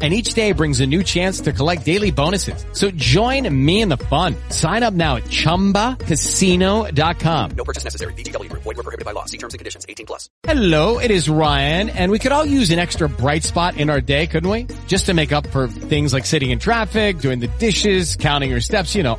And 0.00 0.14
each 0.14 0.34
day 0.34 0.52
brings 0.52 0.80
a 0.80 0.86
new 0.86 1.02
chance 1.02 1.40
to 1.40 1.52
collect 1.52 1.84
daily 1.84 2.12
bonuses. 2.12 2.64
So 2.72 2.92
join 2.92 3.52
me 3.52 3.80
in 3.80 3.88
the 3.88 3.96
fun. 3.96 4.36
Sign 4.50 4.84
up 4.84 4.94
now 4.94 5.16
at 5.16 5.24
ChumbaCasino.com. 5.24 7.50
No 7.56 7.64
purchase 7.64 7.82
necessary. 7.82 8.14
Group. 8.14 8.62
Void 8.62 8.76
were 8.76 8.84
prohibited 8.84 9.04
by 9.04 9.10
law. 9.12 9.24
See 9.24 9.38
terms 9.38 9.54
and 9.54 9.58
conditions. 9.58 9.84
18 9.88 10.06
plus. 10.06 10.30
Hello, 10.44 11.00
it 11.00 11.10
is 11.10 11.28
Ryan, 11.28 11.90
and 11.90 12.12
we 12.12 12.20
could 12.20 12.30
all 12.30 12.44
use 12.44 12.70
an 12.70 12.78
extra 12.78 13.08
bright 13.08 13.42
spot 13.42 13.76
in 13.76 13.90
our 13.90 14.00
day, 14.00 14.26
couldn't 14.26 14.50
we? 14.50 14.66
Just 14.86 15.06
to 15.06 15.14
make 15.14 15.32
up 15.32 15.46
for 15.48 15.66
things 15.66 16.12
like 16.12 16.26
sitting 16.26 16.50
in 16.50 16.58
traffic, 16.58 17.18
doing 17.18 17.40
the 17.40 17.48
dishes, 17.58 18.16
counting 18.16 18.50
your 18.50 18.60
steps, 18.60 18.94
you 18.94 19.02
know, 19.02 19.18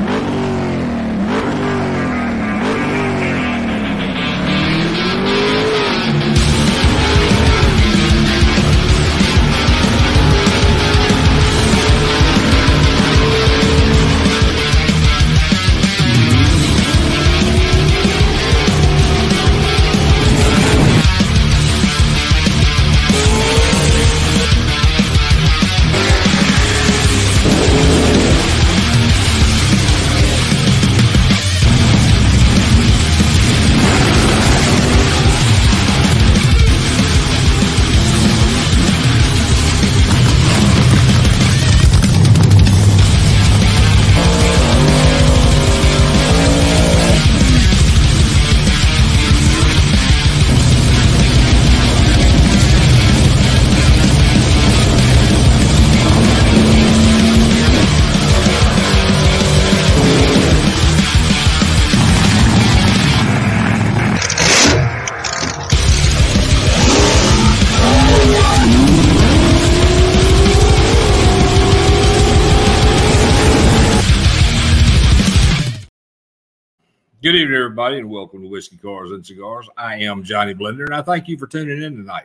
Good 77.23 77.35
evening, 77.35 77.55
everybody, 77.55 77.99
and 77.99 78.09
welcome 78.09 78.41
to 78.41 78.47
Whiskey 78.47 78.77
Cars 78.77 79.11
and 79.11 79.23
Cigars. 79.23 79.69
I 79.77 79.97
am 79.97 80.23
Johnny 80.23 80.55
Blender, 80.55 80.85
and 80.85 80.95
I 80.95 81.03
thank 81.03 81.27
you 81.27 81.37
for 81.37 81.45
tuning 81.45 81.83
in 81.83 81.95
tonight. 81.95 82.23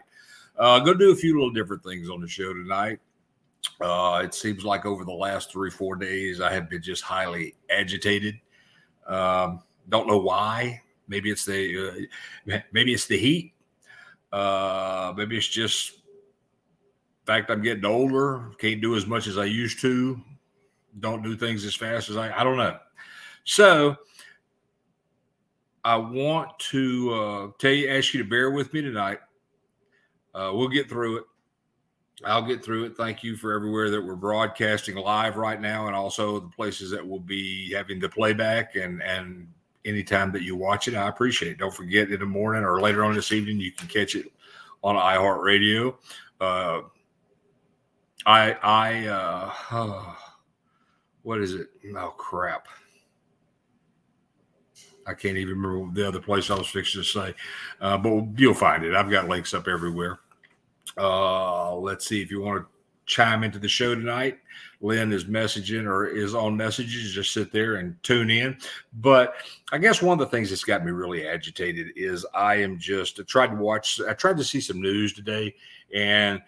Uh, 0.59 0.79
going 0.79 0.99
to 0.99 1.05
do 1.05 1.13
a 1.13 1.15
few 1.15 1.35
little 1.35 1.51
different 1.51 1.85
things 1.85 2.09
on 2.09 2.23
the 2.23 2.27
show 2.27 2.55
tonight. 2.55 2.99
Uh, 3.79 4.23
it 4.25 4.33
seems 4.33 4.65
like 4.65 4.87
over 4.87 5.05
the 5.05 5.13
last 5.13 5.53
three, 5.53 5.71
four 5.71 5.97
days, 5.97 6.41
I 6.41 6.51
have 6.51 6.71
been 6.71 6.81
just 6.81 7.03
highly 7.03 7.55
agitated. 7.69 8.41
Um, 9.07 9.61
don't 9.91 10.07
know 10.07 10.17
why. 10.17 10.81
Maybe 11.09 11.31
it's 11.31 11.45
the 11.45 12.09
uh, 12.49 12.59
maybe 12.73 12.95
it's 12.95 13.07
the 13.07 13.19
heat. 13.19 13.53
Uh, 14.33 15.13
maybe 15.15 15.37
it's 15.37 15.47
just 15.47 15.93
fact 17.27 17.51
I'm 17.51 17.61
getting 17.61 17.85
older. 17.85 18.51
Can't 18.57 18.81
do 18.81 18.97
as 18.97 19.07
much 19.07 19.27
as 19.27 19.37
I 19.37 19.45
used 19.45 19.79
to. 19.83 20.19
Don't 21.01 21.23
do 21.23 21.37
things 21.37 21.67
as 21.67 21.75
fast 21.75 22.09
as 22.09 22.17
I. 22.17 22.33
I 22.35 22.43
don't 22.43 22.57
know. 22.57 22.79
So 23.45 23.99
I 25.87 25.95
want 25.95 26.59
to 26.71 27.15
uh, 27.15 27.49
tell 27.59 27.71
you, 27.71 27.89
ask 27.89 28.13
you 28.13 28.21
to 28.21 28.29
bear 28.29 28.51
with 28.51 28.75
me 28.75 28.83
tonight. 28.83 29.21
Uh, 30.35 30.51
we'll 30.53 30.67
get 30.67 30.89
through 30.89 31.19
it. 31.19 31.25
I'll 32.25 32.43
get 32.43 32.65
through 32.65 32.87
it. 32.87 32.97
Thank 32.97 33.23
you 33.23 33.37
for 33.37 33.53
everywhere 33.53 33.89
that 33.91 34.03
we're 34.03 34.17
broadcasting 34.17 34.97
live 34.97 35.37
right 35.37 35.61
now, 35.61 35.87
and 35.87 35.95
also 35.95 36.41
the 36.41 36.49
places 36.49 36.91
that 36.91 37.07
will 37.07 37.21
be 37.21 37.73
having 37.73 38.01
the 38.01 38.09
playback 38.09 38.75
and 38.75 39.01
and 39.01 39.47
anytime 39.85 40.33
that 40.33 40.43
you 40.43 40.57
watch 40.57 40.89
it. 40.89 40.97
I 40.97 41.09
appreciate 41.09 41.53
it. 41.53 41.59
Don't 41.59 41.73
forget 41.73 42.11
in 42.11 42.19
the 42.19 42.27
morning 42.27 42.65
or 42.65 42.81
later 42.81 43.05
on 43.05 43.15
this 43.15 43.31
evening, 43.31 43.61
you 43.61 43.71
can 43.71 43.87
catch 43.87 44.17
it 44.17 44.33
on 44.83 44.97
iHeartRadio. 44.97 45.95
Uh, 46.41 46.81
I 48.27 48.57
I 48.61 49.07
uh, 49.07 50.15
what 51.23 51.41
is 51.41 51.55
it? 51.55 51.69
Oh 51.95 52.13
crap. 52.17 52.67
I 55.07 55.15
can't 55.15 55.37
even 55.37 55.61
remember 55.61 55.93
the 55.93 56.07
other 56.07 56.21
place 56.21 56.51
I 56.51 56.59
was 56.59 56.69
fixing 56.69 57.03
to 57.03 57.07
say, 57.07 57.35
uh, 57.81 57.97
but 57.99 58.25
you'll 58.37 58.55
find 58.55 58.85
it. 58.85 58.95
I've 58.95 59.11
got 59.11 59.29
links 59.29 59.55
up 59.55 59.69
everywhere. 59.69 60.19
Uh, 60.97 61.75
let's 61.75 62.07
see 62.07 62.23
if 62.23 62.31
you 62.31 62.41
want 62.41 62.63
to 62.63 62.69
chime 63.07 63.45
into 63.45 63.59
the 63.59 63.69
show 63.69 63.95
tonight. 63.95 64.39
Lynn 64.81 65.13
is 65.13 65.25
messaging 65.25 65.87
or 65.87 66.07
is 66.07 66.35
on 66.35 66.57
messages. 66.57 67.15
Just 67.15 67.33
sit 67.33 67.53
there 67.53 67.77
and 67.77 68.01
tune 68.03 68.31
in. 68.31 68.59
But 68.95 69.35
I 69.73 69.79
guess 69.79 70.03
one 70.03 70.21
of 70.21 70.27
the 70.27 70.31
things 70.31 70.51
that's 70.51 70.65
got 70.65 70.85
me 70.85 70.91
really 70.91 71.27
agitated 71.27 71.89
is 71.97 72.27
I 72.35 72.57
am 72.57 72.79
just 72.79 73.19
I 73.21 73.23
tried 73.23 73.49
to 73.49 73.57
watch. 73.57 74.01
I 74.07 74.13
tried 74.13 74.37
to 74.37 74.45
see 74.45 74.61
some 74.61 74.81
news 74.81 75.13
today, 75.13 75.55
and 75.95 76.43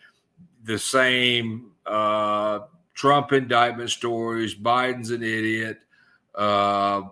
the 0.64 0.78
same 0.78 1.70
uh, 1.86 2.60
Trump 2.94 3.32
indictment 3.32 3.90
stories. 3.90 4.54
Biden's 4.54 5.10
an 5.10 5.22
idiot. 5.22 5.78
Uh, 6.34 7.02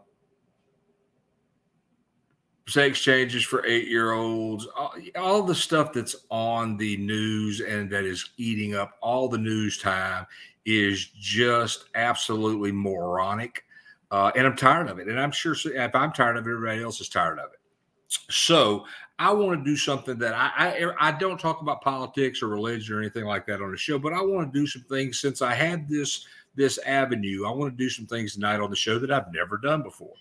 sex 2.68 3.00
changes 3.00 3.44
for 3.44 3.64
eight 3.64 3.88
year 3.88 4.12
olds, 4.12 4.66
all, 4.76 4.94
all, 5.16 5.42
the 5.42 5.54
stuff 5.54 5.92
that's 5.92 6.16
on 6.30 6.76
the 6.76 6.96
news 6.96 7.60
and 7.60 7.90
that 7.90 8.04
is 8.04 8.30
eating 8.36 8.74
up 8.74 8.96
all 9.00 9.28
the 9.28 9.38
news 9.38 9.78
time 9.78 10.26
is 10.64 11.06
just 11.18 11.84
absolutely 11.94 12.72
moronic. 12.72 13.64
Uh, 14.10 14.32
and 14.36 14.46
I'm 14.46 14.56
tired 14.56 14.88
of 14.88 14.98
it. 14.98 15.08
And 15.08 15.18
I'm 15.18 15.30
sure 15.30 15.54
if 15.64 15.94
I'm 15.94 16.12
tired 16.12 16.36
of 16.36 16.46
it, 16.46 16.50
everybody 16.50 16.82
else 16.82 17.00
is 17.00 17.08
tired 17.08 17.38
of 17.38 17.52
it. 17.52 17.60
So 18.30 18.84
I 19.18 19.32
want 19.32 19.58
to 19.58 19.64
do 19.64 19.76
something 19.76 20.18
that 20.18 20.34
I, 20.34 20.50
I 20.56 21.08
I 21.08 21.12
don't 21.12 21.40
talk 21.40 21.60
about 21.60 21.82
politics 21.82 22.42
or 22.42 22.48
religion 22.48 22.94
or 22.94 23.00
anything 23.00 23.24
like 23.24 23.46
that 23.46 23.62
on 23.62 23.70
the 23.70 23.76
show, 23.76 23.98
but 23.98 24.12
I 24.12 24.20
want 24.20 24.52
to 24.52 24.58
do 24.58 24.66
some 24.66 24.82
things 24.82 25.20
since 25.20 25.42
I 25.42 25.54
had 25.54 25.88
this 25.88 26.26
this 26.54 26.78
avenue. 26.86 27.46
I 27.46 27.50
want 27.50 27.72
to 27.72 27.76
do 27.76 27.90
some 27.90 28.06
things 28.06 28.34
tonight 28.34 28.60
on 28.60 28.70
the 28.70 28.76
show 28.76 28.98
that 28.98 29.10
I've 29.10 29.32
never 29.32 29.56
done 29.58 29.82
before. 29.82 30.14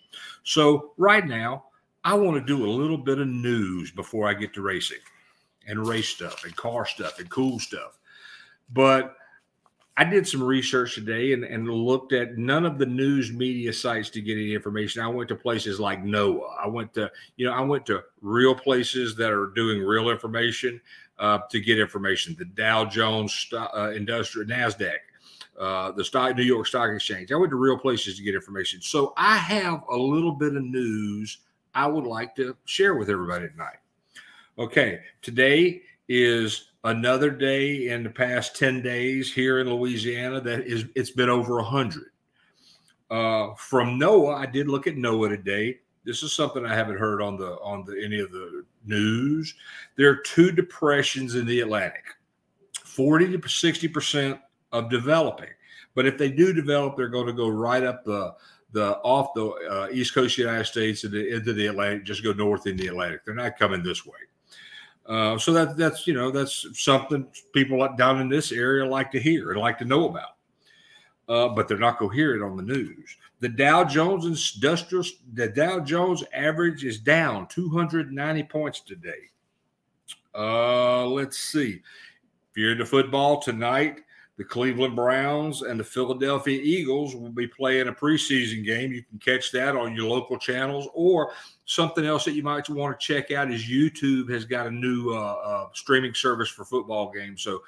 So 0.43 0.93
right 0.97 1.25
now, 1.25 1.65
I 2.05 2.13
want 2.13 2.37
to 2.37 2.41
do 2.41 2.63
a 2.63 2.69
little 2.69 2.99
bit 2.99 3.17
of 3.17 3.27
news 3.27 3.89
before 3.89 4.29
I 4.29 4.35
get 4.35 4.53
to 4.53 4.61
racing 4.61 4.99
and 5.67 5.87
race 5.87 6.07
stuff 6.07 6.45
and 6.45 6.55
car 6.55 6.85
stuff 6.85 7.19
and 7.19 7.27
cool 7.31 7.57
stuff. 7.57 7.97
But 8.71 9.15
I 9.97 10.03
did 10.03 10.27
some 10.27 10.43
research 10.43 10.93
today 10.93 11.33
and, 11.33 11.43
and 11.43 11.67
looked 11.67 12.13
at 12.13 12.37
none 12.37 12.63
of 12.63 12.77
the 12.77 12.85
news 12.85 13.31
media 13.31 13.73
sites 13.73 14.11
to 14.11 14.21
get 14.21 14.33
any 14.33 14.53
information. 14.53 15.01
I 15.01 15.07
went 15.07 15.29
to 15.29 15.35
places 15.35 15.79
like 15.79 16.03
NOAA. 16.03 16.43
I 16.63 16.67
went 16.67 16.93
to, 16.93 17.11
you 17.37 17.47
know, 17.47 17.53
I 17.53 17.61
went 17.61 17.87
to 17.87 18.03
real 18.21 18.53
places 18.53 19.15
that 19.15 19.31
are 19.31 19.47
doing 19.55 19.81
real 19.81 20.09
information 20.09 20.79
uh, 21.17 21.39
to 21.49 21.59
get 21.59 21.79
information. 21.79 22.35
The 22.37 22.45
Dow 22.45 22.85
Jones 22.85 23.51
uh, 23.51 23.93
Industrial 23.95 24.47
NASDAQ, 24.47 24.97
uh, 25.59 25.91
the 25.93 26.05
stock, 26.05 26.35
New 26.35 26.43
York 26.43 26.67
Stock 26.67 26.91
Exchange. 26.93 27.31
I 27.31 27.35
went 27.35 27.49
to 27.49 27.55
real 27.55 27.79
places 27.79 28.17
to 28.17 28.23
get 28.23 28.35
information. 28.35 28.79
So 28.81 29.13
I 29.17 29.37
have 29.37 29.81
a 29.89 29.97
little 29.97 30.33
bit 30.33 30.55
of 30.55 30.63
news 30.63 31.39
I 31.75 31.87
would 31.87 32.05
like 32.05 32.35
to 32.37 32.55
share 32.63 32.95
with 32.95 33.09
everybody 33.09 33.49
tonight. 33.49 33.77
Okay, 34.57 35.01
today 35.21 35.81
is 36.07 36.69
another 36.85 37.29
day 37.29 37.89
in 37.89 38.03
the 38.03 38.09
past 38.09 38.55
10 38.55 38.81
days 38.81 39.33
here 39.33 39.59
in 39.59 39.69
Louisiana 39.69 40.39
that 40.39 40.65
is 40.65 40.85
it's 40.95 41.11
been 41.11 41.29
over 41.29 41.55
100. 41.55 42.11
Uh, 43.11 43.53
from 43.55 43.99
NOAA, 43.99 44.35
I 44.35 44.45
did 44.45 44.69
look 44.69 44.87
at 44.87 44.95
NOAA 44.95 45.29
today. 45.29 45.79
This 46.05 46.23
is 46.23 46.31
something 46.31 46.65
I 46.65 46.73
haven't 46.73 46.97
heard 46.97 47.21
on 47.21 47.35
the 47.35 47.59
on 47.61 47.83
the 47.83 48.01
any 48.03 48.19
of 48.19 48.31
the 48.31 48.63
news. 48.85 49.53
There 49.97 50.09
are 50.09 50.17
two 50.17 50.51
depressions 50.51 51.35
in 51.35 51.45
the 51.45 51.59
Atlantic, 51.61 52.05
forty 52.83 53.35
to 53.35 53.49
sixty 53.49 53.87
percent 53.87 54.39
of 54.71 54.89
developing. 54.89 55.49
But 55.95 56.05
if 56.05 56.17
they 56.17 56.29
do 56.29 56.53
develop, 56.53 56.95
they're 56.95 57.07
going 57.07 57.27
to 57.27 57.33
go 57.33 57.47
right 57.47 57.83
up 57.83 58.03
the 58.03 58.35
the 58.75 58.97
off 59.03 59.33
the 59.33 59.45
uh, 59.45 59.87
east 59.89 60.13
coast 60.13 60.37
United 60.37 60.65
States 60.65 61.05
into, 61.05 61.33
into 61.33 61.53
the 61.53 61.67
Atlantic, 61.67 62.03
just 62.03 62.21
go 62.23 62.33
north 62.33 62.67
in 62.67 62.75
the 62.75 62.87
Atlantic. 62.87 63.23
They're 63.23 63.33
not 63.33 63.57
coming 63.57 63.81
this 63.81 64.05
way. 64.05 64.19
Uh, 65.05 65.37
so 65.37 65.53
that 65.53 65.77
that's 65.77 66.05
you 66.05 66.13
know 66.13 66.29
that's 66.29 66.67
something 66.73 67.25
people 67.53 67.87
down 67.97 68.19
in 68.19 68.27
this 68.27 68.51
area 68.51 68.85
like 68.85 69.11
to 69.11 69.19
hear 69.19 69.51
and 69.51 69.61
like 69.61 69.77
to 69.77 69.85
know 69.85 70.09
about. 70.09 70.35
Uh, 71.29 71.47
but 71.55 71.67
they're 71.67 71.77
not 71.77 71.97
going 71.97 72.11
to 72.11 72.15
hear 72.15 72.35
it 72.35 72.45
on 72.45 72.57
the 72.57 72.63
news. 72.63 73.15
The 73.39 73.49
Dow 73.49 73.85
Jones 73.85 74.25
Industrial, 74.55 75.03
the 75.33 75.47
Dow 75.47 75.79
Jones 75.79 76.23
average 76.33 76.83
is 76.83 76.99
down 76.99 77.47
290 77.47 78.43
points 78.43 78.81
today. 78.81 79.29
Uh, 80.35 81.05
let's 81.07 81.39
see. 81.39 81.81
If 82.51 82.57
you're 82.57 82.73
into 82.73 82.85
football 82.85 83.41
tonight, 83.41 84.01
the 84.37 84.43
Cleveland 84.43 84.95
Browns 84.95 85.61
and 85.61 85.79
the 85.79 85.83
Philadelphia 85.83 86.59
Eagles 86.61 87.15
will 87.15 87.29
be 87.29 87.47
playing 87.47 87.87
a 87.87 87.93
preseason 87.93 88.65
game. 88.65 88.91
You 88.91 89.03
can 89.03 89.17
catch 89.19 89.51
that 89.51 89.75
on 89.75 89.95
your 89.95 90.09
local 90.09 90.37
channels, 90.37 90.89
or 90.93 91.31
something 91.65 92.05
else 92.05 92.25
that 92.25 92.33
you 92.33 92.43
might 92.43 92.69
want 92.69 92.99
to 92.99 93.05
check 93.05 93.31
out 93.31 93.51
is 93.51 93.63
YouTube 93.63 94.29
has 94.29 94.43
got 94.43 94.67
a 94.67 94.71
new 94.71 95.11
uh, 95.11 95.35
uh, 95.45 95.67
streaming 95.73 96.13
service 96.13 96.49
for 96.49 96.65
football 96.65 97.11
games. 97.11 97.41
So 97.43 97.61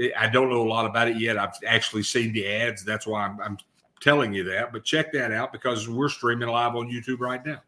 eh, 0.00 0.10
I 0.18 0.28
don't 0.28 0.50
know 0.50 0.62
a 0.62 0.68
lot 0.68 0.86
about 0.86 1.08
it 1.08 1.18
yet. 1.18 1.38
I've 1.38 1.54
actually 1.66 2.02
seen 2.02 2.32
the 2.32 2.48
ads. 2.48 2.84
That's 2.84 3.06
why 3.06 3.24
I'm, 3.24 3.40
I'm 3.40 3.58
telling 4.00 4.32
you 4.32 4.42
that. 4.44 4.72
But 4.72 4.84
check 4.84 5.12
that 5.12 5.30
out 5.30 5.52
because 5.52 5.88
we're 5.88 6.08
streaming 6.08 6.48
live 6.48 6.74
on 6.74 6.90
YouTube 6.90 7.20
right 7.20 7.44
now. 7.46 7.62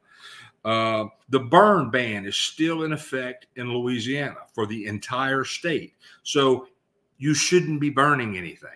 Uh, 0.65 1.09
the 1.29 1.39
burn 1.39 1.91
ban 1.91 2.25
is 2.25 2.37
still 2.37 2.85
in 2.85 2.93
effect 2.93 3.47
in 3.57 3.71
Louisiana 3.71 4.39
for 4.55 4.67
the 4.67 4.87
entire 4.87 5.45
state. 5.45 5.93
So 6.23 6.69
you 7.25 7.33
shouldn't 7.33 7.81
be 7.81 7.89
burning 7.89 8.37
anything. 8.37 8.69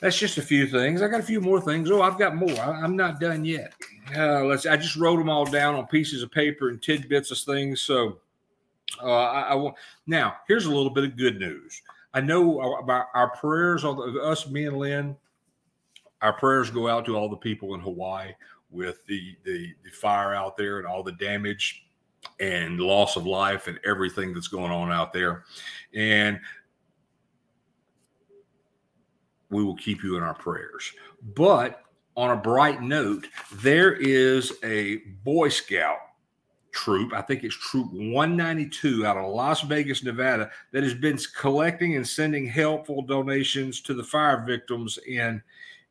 That's 0.00 0.18
just 0.18 0.36
a 0.36 0.42
few 0.42 0.66
things. 0.66 1.00
I 1.00 1.06
got 1.06 1.20
a 1.20 1.22
few 1.22 1.40
more 1.40 1.60
things. 1.60 1.88
Oh, 1.88 2.02
I've 2.02 2.18
got 2.18 2.34
more. 2.34 2.58
I, 2.58 2.82
am 2.82 2.96
not 2.96 3.20
done 3.20 3.44
yet. 3.44 3.72
Uh, 4.16 4.42
let's. 4.42 4.66
I 4.66 4.76
just 4.76 4.96
wrote 4.96 5.18
them 5.18 5.30
all 5.30 5.44
down 5.44 5.76
on 5.76 5.86
pieces 5.86 6.24
of 6.24 6.32
paper 6.32 6.70
and 6.70 6.82
tidbits 6.82 7.30
of 7.30 7.38
things. 7.38 7.82
So 7.82 8.18
uh, 9.00 9.06
I, 9.06 9.40
I 9.42 9.54
want 9.54 9.76
now. 10.08 10.34
Here's 10.48 10.66
a 10.66 10.74
little 10.74 10.90
bit 10.90 11.04
of 11.04 11.16
good 11.16 11.38
news. 11.38 11.80
I 12.12 12.20
know 12.20 12.60
about 12.78 13.06
our 13.14 13.30
prayers 13.36 13.84
on 13.84 13.96
the, 13.96 14.20
us, 14.20 14.48
me 14.48 14.66
and 14.66 14.76
Lynn. 14.76 15.16
Our 16.20 16.32
prayers 16.32 16.68
go 16.68 16.88
out 16.88 17.04
to 17.06 17.16
all 17.16 17.28
the 17.28 17.36
people 17.36 17.74
in 17.74 17.80
Hawaii 17.80 18.32
with 18.72 19.06
the, 19.06 19.36
the 19.44 19.72
the 19.84 19.90
fire 19.90 20.34
out 20.34 20.56
there 20.56 20.78
and 20.78 20.86
all 20.88 21.04
the 21.04 21.12
damage 21.12 21.86
and 22.40 22.80
loss 22.80 23.14
of 23.14 23.24
life 23.24 23.68
and 23.68 23.78
everything 23.86 24.34
that's 24.34 24.48
going 24.48 24.72
on 24.72 24.90
out 24.90 25.12
there. 25.12 25.44
And 25.94 26.40
we 29.54 29.64
will 29.64 29.76
keep 29.76 30.02
you 30.02 30.16
in 30.16 30.22
our 30.22 30.34
prayers. 30.34 30.92
But 31.34 31.82
on 32.16 32.30
a 32.30 32.36
bright 32.36 32.82
note, 32.82 33.26
there 33.52 33.94
is 33.94 34.52
a 34.62 34.96
Boy 35.24 35.48
Scout 35.48 35.98
troop, 36.74 37.14
I 37.14 37.22
think 37.22 37.44
it's 37.44 37.56
Troop 37.56 37.92
192 37.92 39.06
out 39.06 39.16
of 39.16 39.32
Las 39.32 39.62
Vegas, 39.62 40.02
Nevada, 40.02 40.50
that 40.72 40.82
has 40.82 40.92
been 40.92 41.18
collecting 41.36 41.96
and 41.96 42.06
sending 42.06 42.46
helpful 42.46 43.02
donations 43.02 43.80
to 43.82 43.94
the 43.94 44.04
fire 44.04 44.44
victims 44.44 44.98
in 45.06 45.42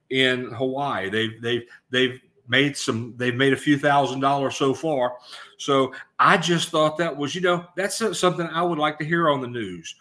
in 0.09 0.51
Hawaii. 0.51 1.09
They've 1.09 1.41
they've 1.41 1.63
they've 1.89 2.19
made 2.47 2.77
some 2.77 3.13
they've 3.17 3.35
made 3.35 3.53
a 3.53 3.57
few 3.57 3.79
thousand 3.79 4.19
dollars 4.19 4.55
so 4.55 4.73
far. 4.73 5.15
So 5.57 5.93
I 6.19 6.37
just 6.37 6.69
thought 6.69 6.97
that 6.97 7.15
was, 7.15 7.33
you 7.33 7.41
know, 7.41 7.65
that's 7.75 7.97
something 8.17 8.45
I 8.47 8.61
would 8.61 8.77
like 8.77 8.99
to 8.99 9.05
hear 9.05 9.29
on 9.29 9.41
the 9.41 9.47
news. 9.47 9.95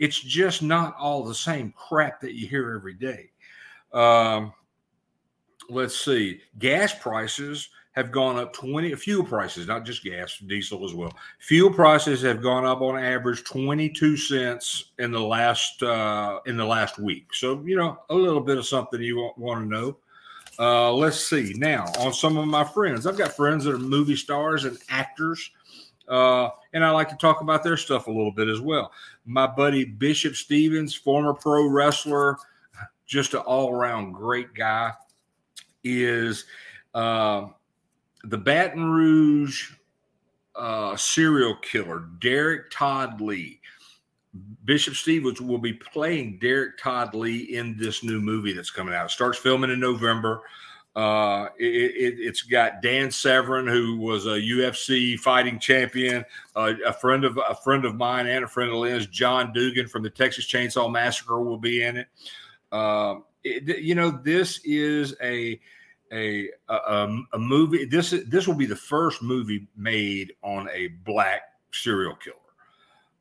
It's 0.00 0.18
just 0.18 0.62
not 0.62 0.96
all 0.96 1.22
the 1.22 1.34
same 1.34 1.72
crap 1.76 2.20
that 2.22 2.32
you 2.32 2.48
hear 2.48 2.74
every 2.74 2.94
day. 2.94 3.30
Um, 3.92 4.52
let's 5.68 6.04
see, 6.04 6.40
gas 6.58 6.94
prices 6.94 7.68
have 7.92 8.12
gone 8.12 8.38
up 8.38 8.52
20 8.52 8.94
fuel 8.94 9.24
prices 9.24 9.66
not 9.66 9.84
just 9.84 10.04
gas 10.04 10.38
diesel 10.46 10.84
as 10.84 10.94
well. 10.94 11.12
Fuel 11.40 11.72
prices 11.72 12.22
have 12.22 12.40
gone 12.40 12.64
up 12.64 12.80
on 12.80 12.96
average 12.96 13.44
22 13.44 14.16
cents 14.16 14.92
in 14.98 15.10
the 15.10 15.20
last 15.20 15.82
uh 15.82 16.40
in 16.46 16.56
the 16.56 16.64
last 16.64 16.98
week. 16.98 17.26
So 17.34 17.60
you 17.64 17.76
know 17.76 17.98
a 18.08 18.14
little 18.14 18.40
bit 18.40 18.58
of 18.58 18.66
something 18.66 19.02
you 19.02 19.16
want, 19.16 19.38
want 19.38 19.60
to 19.62 19.68
know. 19.68 19.96
Uh 20.58 20.92
let's 20.92 21.18
see. 21.18 21.52
Now 21.56 21.84
on 21.98 22.12
some 22.12 22.36
of 22.36 22.46
my 22.46 22.64
friends 22.64 23.06
i've 23.06 23.18
got 23.18 23.32
friends 23.32 23.64
that 23.64 23.74
are 23.74 23.78
movie 23.78 24.16
stars 24.16 24.64
and 24.64 24.78
actors 24.88 25.50
uh, 26.10 26.50
and 26.72 26.84
I 26.84 26.90
like 26.90 27.08
to 27.10 27.16
talk 27.16 27.40
about 27.40 27.62
their 27.62 27.76
stuff 27.76 28.08
a 28.08 28.10
little 28.10 28.32
bit 28.32 28.48
as 28.48 28.60
well. 28.60 28.92
My 29.24 29.46
buddy 29.46 29.84
Bishop 29.84 30.34
Stevens, 30.34 30.94
former 30.94 31.32
pro 31.32 31.66
wrestler, 31.68 32.36
just 33.06 33.34
an 33.34 33.40
all 33.40 33.72
around 33.72 34.12
great 34.12 34.52
guy, 34.52 34.92
is 35.84 36.44
uh, 36.94 37.46
the 38.24 38.36
Baton 38.36 38.90
Rouge 38.90 39.72
uh, 40.56 40.96
serial 40.96 41.56
killer, 41.62 42.08
Derek 42.20 42.70
Todd 42.70 43.20
Lee. 43.20 43.60
Bishop 44.64 44.94
Stevens 44.94 45.40
will 45.40 45.58
be 45.58 45.72
playing 45.72 46.38
Derek 46.40 46.78
Todd 46.78 47.14
Lee 47.14 47.56
in 47.56 47.76
this 47.76 48.04
new 48.04 48.20
movie 48.20 48.52
that's 48.52 48.70
coming 48.70 48.94
out. 48.94 49.06
It 49.06 49.10
starts 49.10 49.38
filming 49.38 49.70
in 49.70 49.80
November. 49.80 50.42
Uh, 50.96 51.46
it, 51.56 52.26
has 52.26 52.42
got 52.42 52.82
Dan 52.82 53.12
Severn, 53.12 53.68
who 53.68 53.96
was 53.96 54.26
a 54.26 54.40
UFC 54.40 55.16
fighting 55.18 55.60
champion, 55.60 56.24
uh, 56.56 56.72
a 56.84 56.92
friend 56.92 57.24
of 57.24 57.38
a 57.48 57.54
friend 57.54 57.84
of 57.84 57.94
mine 57.94 58.26
and 58.26 58.44
a 58.44 58.48
friend 58.48 58.70
of 58.70 58.76
Lynn's. 58.76 59.06
John 59.06 59.52
Dugan 59.52 59.86
from 59.86 60.02
the 60.02 60.10
Texas 60.10 60.46
Chainsaw 60.46 60.90
Massacre 60.90 61.40
will 61.40 61.58
be 61.58 61.84
in 61.84 61.96
it. 61.96 62.08
Uh, 62.72 63.16
it 63.44 63.78
you 63.78 63.94
know, 63.94 64.10
this 64.10 64.60
is 64.64 65.14
a 65.22 65.60
a, 66.12 66.48
a 66.68 67.18
a 67.34 67.38
movie. 67.38 67.84
This 67.84 68.10
this 68.26 68.48
will 68.48 68.56
be 68.56 68.66
the 68.66 68.74
first 68.74 69.22
movie 69.22 69.68
made 69.76 70.32
on 70.42 70.68
a 70.72 70.88
black 71.04 71.42
serial 71.72 72.16
killer. 72.16 72.36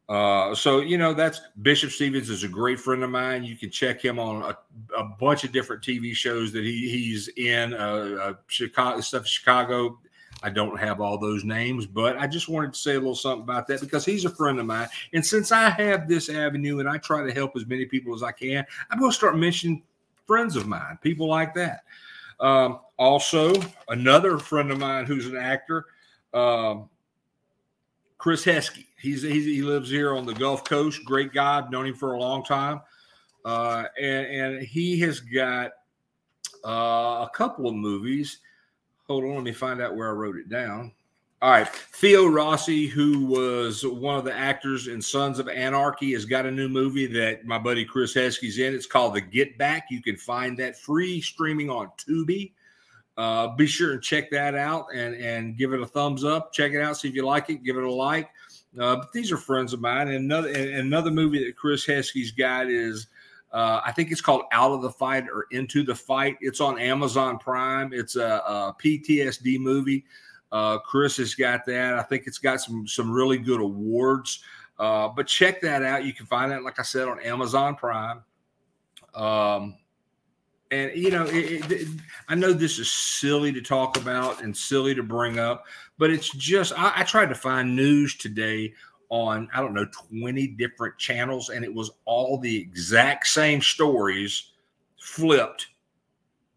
Uh, 0.09 0.56
so 0.56 0.79
you 0.79 0.97
know 0.97 1.13
that's 1.13 1.39
Bishop 1.61 1.91
Stevens 1.91 2.31
is 2.31 2.44
a 2.44 2.47
great 2.47 2.79
friend 2.79 3.03
of 3.03 3.11
mine. 3.11 3.44
You 3.44 3.56
can 3.56 3.69
check 3.69 4.03
him 4.03 4.17
on 4.17 4.41
a, 4.41 4.57
a 4.97 5.03
bunch 5.03 5.44
of 5.44 5.51
different 5.51 5.83
TV 5.83 6.15
shows 6.15 6.51
that 6.51 6.63
he, 6.63 6.89
he's 6.89 7.27
in. 7.38 7.75
Uh, 7.75 8.17
uh, 8.19 8.33
Chicago 8.47 9.01
stuff, 9.01 9.28
Chicago. 9.28 9.99
I 10.42 10.49
don't 10.49 10.80
have 10.80 10.99
all 10.99 11.18
those 11.18 11.44
names, 11.44 11.85
but 11.85 12.18
I 12.18 12.25
just 12.25 12.49
wanted 12.49 12.73
to 12.73 12.80
say 12.80 12.92
a 12.95 12.99
little 12.99 13.13
something 13.13 13.44
about 13.44 13.68
that 13.68 13.81
because 13.81 14.06
he's 14.06 14.25
a 14.25 14.30
friend 14.30 14.59
of 14.59 14.66
mine. 14.66 14.87
And 15.13 15.23
since 15.23 15.51
I 15.51 15.69
have 15.69 16.07
this 16.07 16.30
avenue 16.30 16.80
and 16.80 16.89
I 16.89 16.97
try 16.97 17.25
to 17.25 17.33
help 17.33 17.56
as 17.56 17.66
many 17.66 17.85
people 17.85 18.16
as 18.16 18.23
I 18.23 18.31
can, 18.31 18.66
I'm 18.89 18.99
going 18.99 19.11
to 19.11 19.16
start 19.16 19.37
mentioning 19.37 19.83
friends 20.25 20.56
of 20.56 20.66
mine, 20.66 20.97
people 21.01 21.28
like 21.28 21.54
that. 21.56 21.81
Um, 22.39 22.80
also, 22.97 23.54
another 23.89 24.39
friend 24.39 24.71
of 24.71 24.80
mine 24.80 25.06
who's 25.06 25.28
an 25.28 25.35
actor, 25.35 25.87
um, 26.33 26.89
Chris 28.19 28.45
Heskey. 28.45 28.85
He's, 28.99 29.23
he's, 29.23 29.45
he 29.45 29.64
lives 29.64 29.90
here 29.90 30.14
on 30.14 30.26
the 30.26 30.33
Gulf 30.33 30.64
Coast. 30.66 31.04
Great 31.06 31.33
guy. 31.33 31.68
Known 31.69 31.88
him 31.88 31.95
for 31.95 32.14
a 32.14 32.19
long 32.19 32.44
time, 32.44 32.81
uh, 33.45 33.85
and 33.99 34.28
and 34.28 34.61
he 34.61 34.99
has 34.99 35.19
got 35.21 35.71
uh, 36.66 37.26
a 37.26 37.30
couple 37.33 37.68
of 37.68 37.73
movies. 37.73 38.40
Hold 39.07 39.23
on, 39.23 39.35
let 39.35 39.44
me 39.44 39.54
find 39.54 39.81
out 39.81 39.95
where 39.95 40.09
I 40.09 40.11
wrote 40.11 40.35
it 40.35 40.49
down. 40.49 40.92
All 41.42 41.52
right, 41.52 41.68
Theo 41.69 42.28
Rossi, 42.28 42.88
who 42.88 43.26
was 43.26 43.85
one 43.85 44.18
of 44.18 44.26
the 44.26 44.35
actors 44.35 44.88
in 44.88 45.02
Sons 45.02 45.40
of 45.40 45.47
Anarchy, 45.47 46.11
has 46.11 46.26
got 46.26 46.45
a 46.45 46.52
new 46.52 46.68
movie 46.68 47.07
that 47.07 47.45
my 47.45 47.57
buddy 47.57 47.85
Chris 47.85 48.14
Heskey's 48.14 48.59
in. 48.59 48.76
It's 48.76 48.85
called 48.85 49.16
The 49.16 49.21
Get 49.21 49.57
Back. 49.57 49.85
You 49.90 50.02
can 50.02 50.18
find 50.18 50.57
that 50.57 50.78
free 50.78 51.21
streaming 51.21 51.69
on 51.69 51.90
Tubi. 51.97 52.52
Uh, 53.19 53.54
be 53.56 53.68
sure 53.68 53.92
and 53.92 54.02
check 54.02 54.31
that 54.31 54.56
out 54.56 54.85
and 54.95 55.14
and 55.14 55.57
give 55.57 55.73
it 55.73 55.81
a 55.81 55.85
thumbs 55.85 56.23
up. 56.23 56.54
Check 56.54 56.71
it 56.71 56.81
out, 56.81 56.95
see 56.95 57.09
if 57.09 57.16
you 57.16 57.26
like 57.26 57.49
it. 57.49 57.64
Give 57.64 57.76
it 57.76 57.83
a 57.83 57.92
like. 57.92 58.30
Uh, 58.80 58.95
but 58.95 59.11
these 59.11 59.30
are 59.30 59.38
friends 59.38 59.73
of 59.73 59.81
mine. 59.81 60.07
And 60.07 60.16
another 60.16 60.47
and 60.47 60.69
another 60.76 61.11
movie 61.11 61.44
that 61.44 61.57
Chris 61.57 61.85
Heskey's 61.85 62.31
got 62.31 62.69
is 62.69 63.07
uh, 63.52 63.81
I 63.83 63.92
think 63.92 64.14
it's 64.14 64.21
called 64.21 64.44
Out 64.54 64.71
of 64.71 64.81
the 64.81 64.92
Fight 64.92 65.26
or 65.26 65.47
Into 65.52 65.83
the 65.83 65.95
Fight. 65.95 66.38
It's 66.40 66.61
on 66.61 66.80
Amazon 66.80 67.40
Prime. 67.40 67.92
It's 67.92 68.16
a, 68.16 68.42
a 68.47 68.76
PTSD 68.81 69.59
movie. 69.59 70.06
Uh, 70.54 70.78
Chris 70.78 71.18
has 71.18 71.35
got 71.35 71.66
that. 71.66 71.95
I 71.95 72.04
think 72.04 72.23
it's 72.26 72.38
got 72.38 72.61
some 72.61 72.88
some 72.88 73.11
really 73.11 73.38
good 73.38 73.59
awards. 73.59 74.42
Uh, 74.78 75.09
but 75.09 75.28
check 75.28 75.59
that 75.59 75.83
out. 75.83 76.06
You 76.06 76.14
can 76.14 76.26
find 76.26 76.54
that, 76.54 76.64
like 76.64 76.80
I 76.80 76.83
said, 76.83 77.09
on 77.09 77.19
Amazon 77.19 77.76
Prime. 77.76 78.23
Um, 79.14 79.76
and 80.71 80.92
you 80.95 81.09
know, 81.09 81.26
it, 81.26 81.71
it, 81.71 81.88
I 82.28 82.35
know 82.35 82.54
this 82.54 82.78
is 82.78 82.92
silly 82.92 83.52
to 83.54 83.61
talk 83.61 83.97
about 83.97 84.44
and 84.44 84.56
silly 84.56 84.94
to 84.95 85.04
bring 85.04 85.40
up, 85.40 85.66
but 85.97 86.11
it's 86.11 86.30
just 86.30 86.73
I, 86.78 86.94
I 86.97 87.04
tried 87.04 87.30
to 87.30 87.35
find 87.35 87.76
news 87.76 88.16
today 88.16 88.73
on 89.09 89.49
I 89.54 89.61
don't 89.61 89.73
know 89.73 89.88
20 90.09 90.47
different 90.47 90.97
channels, 90.97 91.49
and 91.49 91.66
it 91.66 91.73
was 91.73 91.92
all 92.06 92.38
the 92.38 92.56
exact 92.56 93.28
same 93.28 93.61
stories 93.61 94.52
flipped 94.99 95.68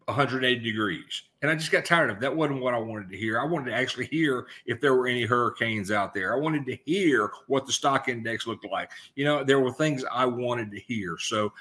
180 0.05 0.59
degrees. 0.59 1.23
And 1.41 1.51
I 1.51 1.55
just 1.55 1.71
got 1.71 1.83
tired 1.83 2.09
of 2.09 2.17
it. 2.17 2.19
that. 2.21 2.35
wasn't 2.35 2.61
what 2.61 2.73
I 2.73 2.77
wanted 2.77 3.09
to 3.09 3.17
hear. 3.17 3.39
I 3.39 3.45
wanted 3.45 3.71
to 3.71 3.75
actually 3.75 4.05
hear 4.05 4.47
if 4.65 4.79
there 4.79 4.95
were 4.95 5.07
any 5.07 5.23
hurricanes 5.23 5.91
out 5.91 6.13
there. 6.13 6.33
I 6.33 6.39
wanted 6.39 6.65
to 6.67 6.77
hear 6.85 7.31
what 7.47 7.65
the 7.65 7.73
stock 7.73 8.07
index 8.07 8.47
looked 8.47 8.65
like. 8.71 8.91
You 9.15 9.25
know, 9.25 9.43
there 9.43 9.59
were 9.59 9.73
things 9.73 10.05
I 10.09 10.25
wanted 10.25 10.71
to 10.71 10.79
hear. 10.79 11.17
So 11.19 11.51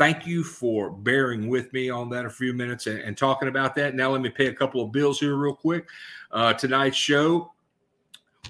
thank 0.00 0.26
you 0.26 0.42
for 0.42 0.90
bearing 0.90 1.46
with 1.46 1.70
me 1.74 1.90
on 1.90 2.08
that 2.08 2.24
a 2.24 2.30
few 2.30 2.54
minutes 2.54 2.86
and, 2.86 3.00
and 3.00 3.18
talking 3.18 3.48
about 3.48 3.74
that. 3.74 3.94
Now 3.94 4.10
let 4.10 4.22
me 4.22 4.30
pay 4.30 4.46
a 4.46 4.54
couple 4.54 4.82
of 4.82 4.92
bills 4.92 5.20
here 5.20 5.36
real 5.36 5.54
quick. 5.54 5.86
Uh, 6.32 6.54
tonight's 6.54 6.96
show, 6.96 7.52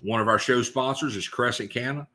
one 0.03 0.21
of 0.21 0.29
our 0.29 0.39
show 0.39 0.63
sponsors 0.63 1.17
is 1.17 1.27
Crescent 1.27 1.69
Canna. 1.69 2.07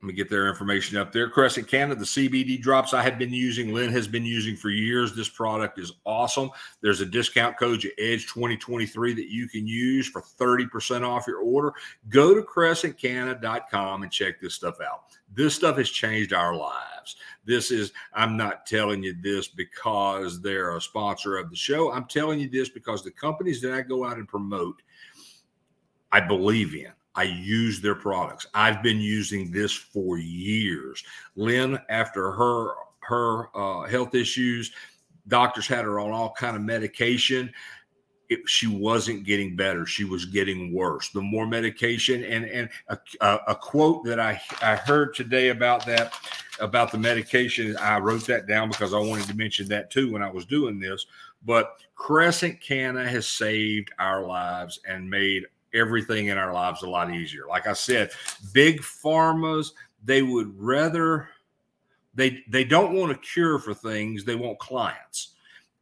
Let 0.00 0.06
me 0.06 0.12
get 0.12 0.30
their 0.30 0.48
information 0.48 0.96
up 0.96 1.10
there. 1.10 1.28
Crescent 1.28 1.66
Canna, 1.66 1.96
the 1.96 2.04
CBD 2.04 2.62
drops 2.62 2.94
I 2.94 3.02
have 3.02 3.18
been 3.18 3.32
using, 3.32 3.74
Lynn 3.74 3.90
has 3.90 4.06
been 4.06 4.24
using 4.24 4.54
for 4.54 4.70
years. 4.70 5.16
This 5.16 5.28
product 5.28 5.80
is 5.80 5.90
awesome. 6.06 6.50
There's 6.80 7.00
a 7.00 7.06
discount 7.06 7.58
code 7.58 7.84
EDGE 7.98 8.28
2023 8.28 9.14
that 9.14 9.32
you 9.32 9.48
can 9.48 9.66
use 9.66 10.06
for 10.06 10.22
30% 10.22 11.04
off 11.04 11.26
your 11.26 11.40
order. 11.40 11.72
Go 12.08 12.36
to 12.36 12.42
crescentcanna.com 12.42 14.04
and 14.04 14.12
check 14.12 14.40
this 14.40 14.54
stuff 14.54 14.76
out. 14.80 15.06
This 15.34 15.56
stuff 15.56 15.76
has 15.78 15.90
changed 15.90 16.32
our 16.32 16.54
lives. 16.54 16.97
This 17.48 17.70
is, 17.70 17.92
I'm 18.12 18.36
not 18.36 18.66
telling 18.66 19.02
you 19.02 19.16
this 19.22 19.48
because 19.48 20.42
they're 20.42 20.76
a 20.76 20.80
sponsor 20.82 21.38
of 21.38 21.48
the 21.48 21.56
show. 21.56 21.90
I'm 21.90 22.04
telling 22.04 22.38
you 22.38 22.50
this 22.50 22.68
because 22.68 23.02
the 23.02 23.10
companies 23.10 23.62
that 23.62 23.72
I 23.72 23.80
go 23.80 24.04
out 24.04 24.18
and 24.18 24.28
promote, 24.28 24.82
I 26.12 26.20
believe 26.20 26.74
in. 26.74 26.92
I 27.14 27.22
use 27.22 27.80
their 27.80 27.94
products. 27.94 28.46
I've 28.52 28.82
been 28.82 29.00
using 29.00 29.50
this 29.50 29.72
for 29.72 30.18
years. 30.18 31.02
Lynn, 31.36 31.78
after 31.88 32.32
her 32.32 32.74
her 33.00 33.56
uh, 33.56 33.88
health 33.88 34.14
issues, 34.14 34.70
doctors 35.26 35.66
had 35.66 35.86
her 35.86 35.98
on 35.98 36.12
all 36.12 36.34
kind 36.38 36.54
of 36.54 36.60
medication. 36.60 37.50
It, 38.28 38.40
she 38.46 38.66
wasn't 38.66 39.24
getting 39.24 39.56
better. 39.56 39.86
She 39.86 40.04
was 40.04 40.26
getting 40.26 40.74
worse. 40.74 41.08
The 41.08 41.22
more 41.22 41.46
medication 41.46 42.22
and 42.24 42.44
and 42.44 42.68
a, 42.88 42.98
a, 43.22 43.40
a 43.48 43.54
quote 43.54 44.04
that 44.04 44.20
I 44.20 44.38
I 44.60 44.76
heard 44.76 45.14
today 45.14 45.48
about 45.48 45.86
that 45.86 46.12
about 46.60 46.92
the 46.92 46.98
medication. 46.98 47.76
I 47.76 47.98
wrote 47.98 48.26
that 48.26 48.46
down 48.46 48.68
because 48.68 48.94
I 48.94 48.98
wanted 48.98 49.26
to 49.28 49.36
mention 49.36 49.68
that 49.68 49.90
too 49.90 50.12
when 50.12 50.22
I 50.22 50.30
was 50.30 50.44
doing 50.44 50.78
this. 50.78 51.06
But 51.44 51.76
Crescent 51.94 52.60
Canna 52.60 53.08
has 53.08 53.26
saved 53.26 53.90
our 53.98 54.24
lives 54.24 54.80
and 54.88 55.08
made 55.08 55.44
everything 55.74 56.26
in 56.26 56.38
our 56.38 56.52
lives 56.52 56.82
a 56.82 56.88
lot 56.88 57.12
easier. 57.12 57.46
Like 57.48 57.66
I 57.66 57.72
said, 57.72 58.10
big 58.52 58.80
pharmas, 58.80 59.72
they 60.04 60.22
would 60.22 60.58
rather 60.58 61.28
they 62.14 62.42
they 62.48 62.64
don't 62.64 62.94
want 62.94 63.12
a 63.12 63.16
cure 63.16 63.58
for 63.58 63.74
things, 63.74 64.24
they 64.24 64.34
want 64.34 64.58
clients. 64.58 65.34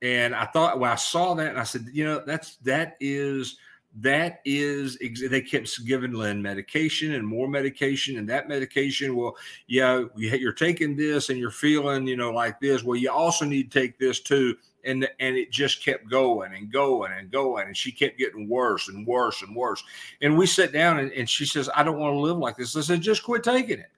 And 0.03 0.35
I 0.35 0.45
thought 0.45 0.79
when 0.79 0.91
I 0.91 0.97
saw 0.97 1.35
that 1.35 1.49
and 1.51 1.59
I 1.59 1.65
said, 1.65 1.87
you 1.93 2.05
know, 2.05 2.23
that's 2.25 2.57
that 2.57 2.97
is 3.01 3.57
that 3.99 4.41
is 4.45 4.99
they 4.99 5.41
kept 5.41 5.85
giving 5.87 6.13
Lynn 6.13 6.43
medication 6.43 7.15
and 7.15 7.27
more 7.27 7.49
medication 7.49 8.19
and 8.19 8.29
that 8.29 8.47
medication. 8.47 9.17
Well, 9.17 9.37
yeah, 9.69 10.05
you're 10.17 10.53
taking 10.53 10.97
this 10.97 11.31
and 11.31 11.39
you're 11.39 11.51
feeling, 11.51 12.07
you 12.07 12.17
know, 12.17 12.31
like 12.31 12.61
this. 12.61 12.85
Well, 12.85 12.97
you 12.97 13.11
also 13.11 13.47
need 13.47 13.71
to 13.71 13.81
take 13.81 13.99
this 13.99 14.21
too. 14.21 14.57
And 14.85 15.09
and 15.19 15.37
it 15.37 15.51
just 15.51 15.83
kept 15.83 16.09
going 16.11 16.53
and 16.55 16.71
going 16.71 17.13
and 17.13 17.31
going 17.31 17.67
and 17.67 17.77
she 17.77 17.91
kept 17.91 18.19
getting 18.19 18.49
worse 18.49 18.89
and 18.89 19.07
worse 19.07 19.43
and 19.43 19.57
worse. 19.57 19.83
And 20.21 20.37
we 20.37 20.47
sat 20.47 20.73
down 20.73 20.99
and, 20.99 21.11
and 21.13 21.29
she 21.29 21.45
says 21.45 21.69
i 21.75 21.83
don't 21.83 21.99
want 21.99 22.15
to 22.15 22.21
live 22.21 22.37
like 22.37 22.57
this. 22.57 22.77
I 22.77 22.83
said 22.83 23.01
just 23.01 23.25
quit 23.25 23.43
taking 23.43 23.81
it. 23.81 23.91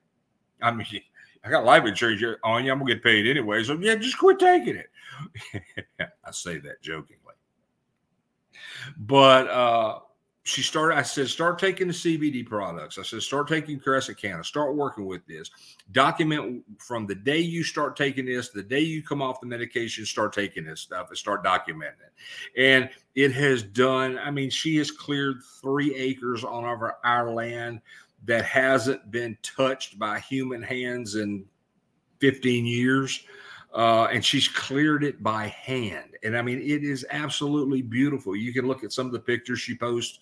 I 0.61 0.71
mean 0.71 0.87
i 1.43 1.49
got 1.49 1.63
life 1.63 1.85
insurance 1.85 2.21
on 2.43 2.65
you 2.65 2.71
i'm 2.71 2.79
gonna 2.79 2.93
get 2.93 3.01
paid 3.01 3.25
anyway 3.25 3.63
so 3.63 3.77
yeah 3.79 3.95
just 3.95 4.17
quit 4.17 4.39
taking 4.39 4.75
it. 4.75 4.89
I 5.99 6.31
say 6.31 6.57
that 6.59 6.81
jokingly 6.81 7.18
but 8.97 9.47
uh 9.49 9.99
she 10.49 10.63
started, 10.63 10.97
I 10.97 11.03
said, 11.03 11.27
start 11.27 11.59
taking 11.59 11.87
the 11.87 11.93
CBD 11.93 12.45
products. 12.45 12.97
I 12.97 13.03
said, 13.03 13.21
start 13.21 13.47
taking 13.47 13.79
Crescent 13.79 14.19
start 14.43 14.75
working 14.75 15.05
with 15.05 15.25
this. 15.27 15.51
Document 15.91 16.63
from 16.79 17.05
the 17.05 17.13
day 17.13 17.37
you 17.37 17.63
start 17.63 17.95
taking 17.95 18.25
this, 18.25 18.49
the 18.49 18.63
day 18.63 18.79
you 18.79 19.03
come 19.03 19.21
off 19.21 19.41
the 19.41 19.47
medication, 19.47 20.05
start 20.05 20.33
taking 20.33 20.65
this 20.65 20.81
stuff 20.81 21.09
and 21.09 21.17
start 21.17 21.43
documenting 21.43 22.01
it. 22.01 22.13
And 22.57 22.89
it 23.15 23.31
has 23.33 23.61
done, 23.61 24.17
I 24.17 24.31
mean, 24.31 24.49
she 24.49 24.77
has 24.77 24.89
cleared 24.89 25.41
three 25.61 25.93
acres 25.93 26.43
on 26.43 26.63
our, 26.63 26.97
our 27.03 27.31
land 27.31 27.81
that 28.25 28.45
hasn't 28.45 29.11
been 29.11 29.37
touched 29.43 29.99
by 29.99 30.19
human 30.19 30.63
hands 30.63 31.15
in 31.15 31.45
15 32.19 32.65
years. 32.65 33.23
Uh, 33.73 34.05
and 34.11 34.25
she's 34.25 34.47
cleared 34.47 35.03
it 35.03 35.21
by 35.21 35.47
hand. 35.47 36.17
And 36.23 36.35
I 36.35 36.41
mean, 36.41 36.59
it 36.59 36.83
is 36.83 37.05
absolutely 37.11 37.81
beautiful. 37.81 38.35
You 38.35 38.51
can 38.51 38.67
look 38.67 38.83
at 38.83 38.91
some 38.91 39.05
of 39.05 39.11
the 39.11 39.19
pictures 39.19 39.59
she 39.59 39.75
posts, 39.75 40.19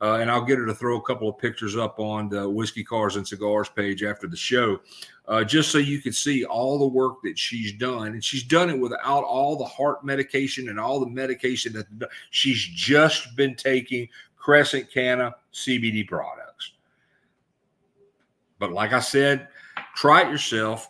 uh, 0.00 0.18
and 0.20 0.30
I'll 0.30 0.44
get 0.44 0.58
her 0.58 0.66
to 0.66 0.74
throw 0.74 0.96
a 0.96 1.02
couple 1.02 1.28
of 1.28 1.38
pictures 1.38 1.76
up 1.76 1.98
on 1.98 2.28
the 2.28 2.48
Whiskey 2.48 2.84
Cars 2.84 3.16
and 3.16 3.26
Cigars 3.26 3.68
page 3.68 4.04
after 4.04 4.28
the 4.28 4.36
show, 4.36 4.80
uh, 5.26 5.42
just 5.42 5.70
so 5.70 5.78
you 5.78 6.00
can 6.00 6.12
see 6.12 6.44
all 6.44 6.78
the 6.78 6.86
work 6.86 7.16
that 7.24 7.38
she's 7.38 7.72
done. 7.72 8.08
And 8.08 8.22
she's 8.22 8.44
done 8.44 8.70
it 8.70 8.78
without 8.78 9.24
all 9.24 9.56
the 9.56 9.64
heart 9.64 10.04
medication 10.04 10.68
and 10.68 10.78
all 10.78 11.00
the 11.00 11.10
medication 11.10 11.72
that 11.72 11.86
she's 12.30 12.62
just 12.62 13.34
been 13.34 13.56
taking 13.56 14.08
Crescent 14.36 14.90
Canna 14.92 15.34
CBD 15.52 16.06
products. 16.06 16.72
But 18.58 18.72
like 18.72 18.92
I 18.92 19.00
said, 19.00 19.48
try 19.96 20.22
it 20.22 20.30
yourself 20.30 20.88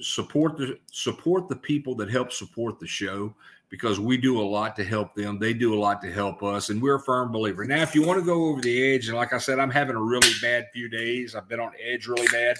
support 0.00 0.56
the 0.56 0.78
support 0.90 1.48
the 1.48 1.56
people 1.56 1.94
that 1.96 2.10
help 2.10 2.32
support 2.32 2.78
the 2.80 2.86
show 2.86 3.34
because 3.70 3.98
we 3.98 4.16
do 4.16 4.40
a 4.40 4.42
lot 4.42 4.76
to 4.76 4.84
help 4.84 5.14
them. 5.14 5.38
They 5.38 5.52
do 5.52 5.74
a 5.74 5.80
lot 5.80 6.00
to 6.02 6.12
help 6.12 6.42
us, 6.42 6.70
and 6.70 6.80
we're 6.80 6.96
a 6.96 7.00
firm 7.00 7.32
believer. 7.32 7.64
Now, 7.64 7.82
if 7.82 7.94
you 7.94 8.06
want 8.06 8.20
to 8.20 8.24
go 8.24 8.44
over 8.46 8.60
the 8.60 8.94
edge, 8.94 9.08
and 9.08 9.16
like 9.16 9.32
I 9.32 9.38
said, 9.38 9.58
I'm 9.58 9.70
having 9.70 9.96
a 9.96 10.02
really 10.02 10.30
bad 10.40 10.66
few 10.72 10.88
days. 10.88 11.34
I've 11.34 11.48
been 11.48 11.60
on 11.60 11.72
edge 11.82 12.06
really 12.06 12.28
bad. 12.28 12.56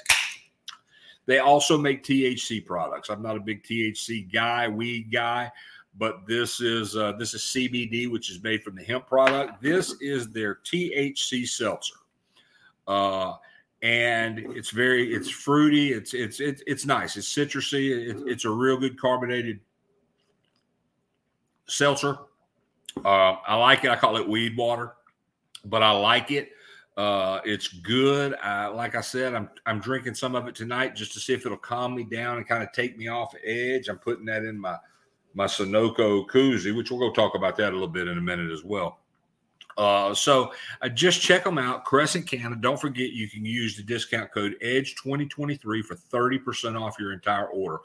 They 1.26 1.38
also 1.38 1.78
make 1.78 2.02
THC 2.02 2.64
products. 2.66 3.08
I'm 3.08 3.22
not 3.22 3.36
a 3.36 3.40
big 3.40 3.62
THC 3.62 4.32
guy, 4.32 4.68
weed 4.68 5.10
guy, 5.12 5.50
but 5.96 6.26
this 6.26 6.60
is 6.60 6.96
uh, 6.96 7.12
this 7.12 7.34
is 7.34 7.42
CBD, 7.42 8.10
which 8.10 8.30
is 8.30 8.42
made 8.42 8.62
from 8.62 8.74
the 8.74 8.82
hemp 8.82 9.06
product. 9.06 9.62
This 9.62 9.94
is 10.00 10.30
their 10.30 10.56
THC 10.56 11.46
seltzer. 11.46 11.94
Uh, 12.86 13.34
and 13.84 14.38
it's 14.38 14.70
very 14.70 15.12
it's 15.12 15.28
fruity 15.28 15.92
it's 15.92 16.14
it's 16.14 16.40
it's, 16.40 16.62
it's 16.66 16.86
nice 16.86 17.16
it's 17.18 17.32
citrusy 17.32 18.08
it, 18.08 18.16
it's 18.26 18.46
a 18.46 18.50
real 18.50 18.78
good 18.78 18.98
carbonated 18.98 19.60
seltzer. 21.66 22.16
Uh, 23.04 23.36
i 23.46 23.54
like 23.54 23.84
it 23.84 23.90
i 23.90 23.96
call 23.96 24.16
it 24.16 24.26
weed 24.26 24.56
water 24.56 24.94
but 25.66 25.82
i 25.82 25.90
like 25.90 26.30
it. 26.30 26.50
Uh, 26.96 27.40
it's 27.44 27.66
good. 27.66 28.36
I, 28.36 28.68
like 28.68 28.94
i 28.94 29.00
said 29.00 29.34
i'm 29.34 29.50
i'm 29.66 29.80
drinking 29.80 30.14
some 30.14 30.34
of 30.34 30.46
it 30.48 30.54
tonight 30.54 30.94
just 30.94 31.12
to 31.12 31.20
see 31.20 31.34
if 31.34 31.44
it'll 31.44 31.58
calm 31.58 31.94
me 31.94 32.04
down 32.04 32.38
and 32.38 32.48
kind 32.48 32.62
of 32.62 32.72
take 32.72 32.96
me 32.96 33.08
off 33.08 33.34
edge. 33.44 33.88
I'm 33.88 33.98
putting 33.98 34.24
that 34.26 34.44
in 34.44 34.58
my 34.58 34.76
my 35.34 35.46
Sunoco 35.46 36.26
koozie 36.26 36.74
which 36.74 36.90
we'll 36.90 37.00
go 37.00 37.12
talk 37.12 37.34
about 37.34 37.56
that 37.56 37.70
a 37.70 37.72
little 37.72 37.88
bit 37.88 38.08
in 38.08 38.16
a 38.16 38.20
minute 38.20 38.50
as 38.50 38.62
well 38.64 39.00
uh, 39.76 40.14
so 40.14 40.52
uh, 40.82 40.88
just 40.88 41.20
check 41.20 41.44
them 41.44 41.58
out, 41.58 41.84
Crescent 41.84 42.26
Canna. 42.26 42.56
Don't 42.56 42.80
forget 42.80 43.10
you 43.10 43.28
can 43.28 43.44
use 43.44 43.76
the 43.76 43.82
discount 43.82 44.32
code 44.32 44.56
Edge 44.60 44.94
2023 44.96 45.82
for 45.82 45.96
30% 45.96 46.80
off 46.80 46.98
your 46.98 47.12
entire 47.12 47.48
order. 47.48 47.80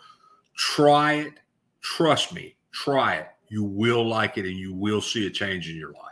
Try 0.56 1.14
it. 1.14 1.34
Trust 1.82 2.34
me, 2.34 2.56
try 2.72 3.16
it. 3.16 3.28
You 3.48 3.64
will 3.64 4.08
like 4.08 4.38
it 4.38 4.46
and 4.46 4.56
you 4.56 4.74
will 4.74 5.02
see 5.02 5.26
a 5.26 5.30
change 5.30 5.70
in 5.70 5.76
your 5.76 5.94
life. 5.94 6.04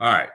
All 0.00 0.12
right. 0.12 0.30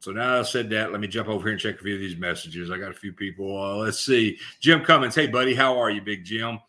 So 0.00 0.12
now 0.12 0.32
that 0.32 0.40
I 0.40 0.42
said 0.42 0.70
that, 0.70 0.92
let 0.92 1.00
me 1.00 1.08
jump 1.08 1.28
over 1.28 1.42
here 1.42 1.52
and 1.52 1.60
check 1.60 1.80
a 1.80 1.82
few 1.82 1.94
of 1.94 2.00
these 2.00 2.16
messages. 2.16 2.70
I 2.70 2.78
got 2.78 2.92
a 2.92 2.94
few 2.94 3.12
people. 3.12 3.60
Uh, 3.60 3.76
let's 3.76 3.98
see. 3.98 4.38
Jim 4.60 4.84
Cummins. 4.84 5.16
Hey, 5.16 5.26
buddy, 5.26 5.54
how 5.54 5.76
are 5.78 5.90
you, 5.90 6.00
Big 6.00 6.24
Jim? 6.24 6.60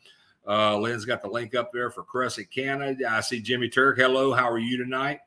Uh, 0.48 0.77
Lynn's 0.77 1.05
got 1.05 1.22
the 1.22 1.27
link 1.27 1.53
up 1.53 1.72
there 1.72 1.91
for 1.91 2.03
Crescent 2.03 2.50
Canna. 2.50 2.96
I 3.07 3.22
see 3.22 3.41
Jimmy 3.41 3.69
Turk. 3.69 3.98
Hello, 3.98 4.34
how 4.34 4.50
are 4.50 4.57
you 4.57 4.77
tonight? 4.77 5.19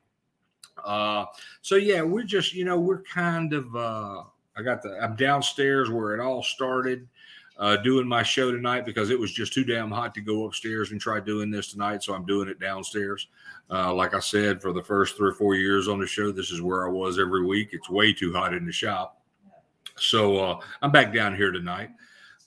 Uh, 0.85 1.27
so 1.63 1.77
yeah, 1.77 2.03
we're 2.03 2.25
just 2.25 2.55
you 2.55 2.65
know 2.65 2.79
we're 2.79 3.03
kind 3.03 3.53
of 3.53 3.75
uh, 3.75 4.23
I 4.57 4.63
got 4.63 4.83
the 4.83 4.99
I'm 5.03 5.17
downstairs 5.17 5.91
where 5.91 6.15
it 6.15 6.21
all 6.21 6.43
started. 6.43 7.09
Uh, 7.59 7.77
doing 7.77 8.09
my 8.09 8.23
show 8.23 8.51
tonight 8.51 8.87
because 8.87 9.11
it 9.11 9.21
was 9.21 9.31
just 9.31 9.53
too 9.53 9.65
damn 9.65 9.91
hot 9.91 10.15
to 10.15 10.23
go 10.23 10.47
upstairs 10.47 10.93
and 10.93 11.01
try 11.01 11.21
doing 11.21 11.51
this 11.51 11.71
tonight. 11.71 12.03
So 12.03 12.15
I'm 12.15 12.25
doing 12.25 12.49
it 12.49 12.59
downstairs. 12.59 13.29
Uh, 13.71 13.93
like 13.93 14.15
I 14.15 14.19
said, 14.19 14.63
for 14.63 14.73
the 14.73 14.83
first 14.83 15.19
three 15.19 15.29
or 15.29 15.35
four 15.35 15.55
years 15.57 15.87
on 15.87 16.01
the 16.01 16.07
show, 16.07 16.33
this 16.33 16.51
is 16.51 16.63
where 16.63 16.89
I 16.89 16.91
was 16.91 17.19
every 17.19 17.45
week. 17.45 17.69
It's 17.73 17.91
way 17.91 18.15
too 18.15 18.33
hot 18.33 18.55
in 18.55 18.65
the 18.65 18.73
shop. 18.73 19.21
So 19.99 20.39
uh, 20.39 20.61
I'm 20.81 20.91
back 20.91 21.13
down 21.13 21.37
here 21.37 21.53
tonight. 21.53 21.91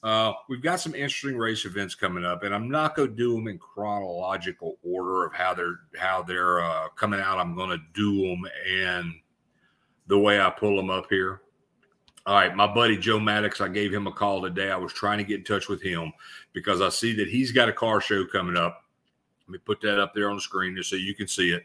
Uh, 0.03 0.33
we've 0.49 0.61
got 0.61 0.81
some 0.81 0.93
interesting 0.93 1.37
race 1.37 1.63
events 1.63 1.95
coming 1.95 2.25
up, 2.25 2.43
and 2.43 2.53
I'm 2.53 2.69
not 2.69 2.93
going 2.93 3.09
to 3.09 3.15
do 3.15 3.33
them 3.33 3.47
in 3.47 3.57
chronological 3.57 4.77
order 4.83 5.25
of 5.25 5.33
how 5.33 5.53
they're 5.53 5.79
how 5.97 6.21
they're 6.21 6.61
uh, 6.61 6.89
coming 6.89 7.21
out. 7.21 7.39
I'm 7.39 7.55
going 7.55 7.69
to 7.69 7.81
do 7.93 8.21
them 8.27 8.43
and 8.69 9.13
the 10.07 10.19
way 10.19 10.41
I 10.41 10.49
pull 10.49 10.75
them 10.75 10.89
up 10.89 11.05
here. 11.09 11.41
All 12.25 12.35
right, 12.35 12.53
my 12.53 12.67
buddy 12.67 12.97
Joe 12.97 13.19
Maddox, 13.19 13.61
I 13.61 13.69
gave 13.69 13.93
him 13.93 14.07
a 14.07 14.11
call 14.11 14.41
today. 14.41 14.71
I 14.71 14.75
was 14.75 14.91
trying 14.91 15.19
to 15.19 15.23
get 15.23 15.39
in 15.39 15.45
touch 15.45 15.69
with 15.69 15.81
him 15.81 16.11
because 16.51 16.81
I 16.81 16.89
see 16.89 17.13
that 17.15 17.29
he's 17.29 17.53
got 17.53 17.69
a 17.69 17.73
car 17.73 18.01
show 18.01 18.25
coming 18.25 18.57
up 18.57 18.83
Let 19.47 19.53
me 19.53 19.57
put 19.59 19.79
that 19.81 19.99
up 19.99 20.13
there 20.13 20.29
on 20.29 20.35
the 20.35 20.41
screen 20.41 20.75
just 20.75 20.89
so 20.89 20.97
you 20.97 21.15
can 21.15 21.27
see 21.27 21.51
it. 21.51 21.63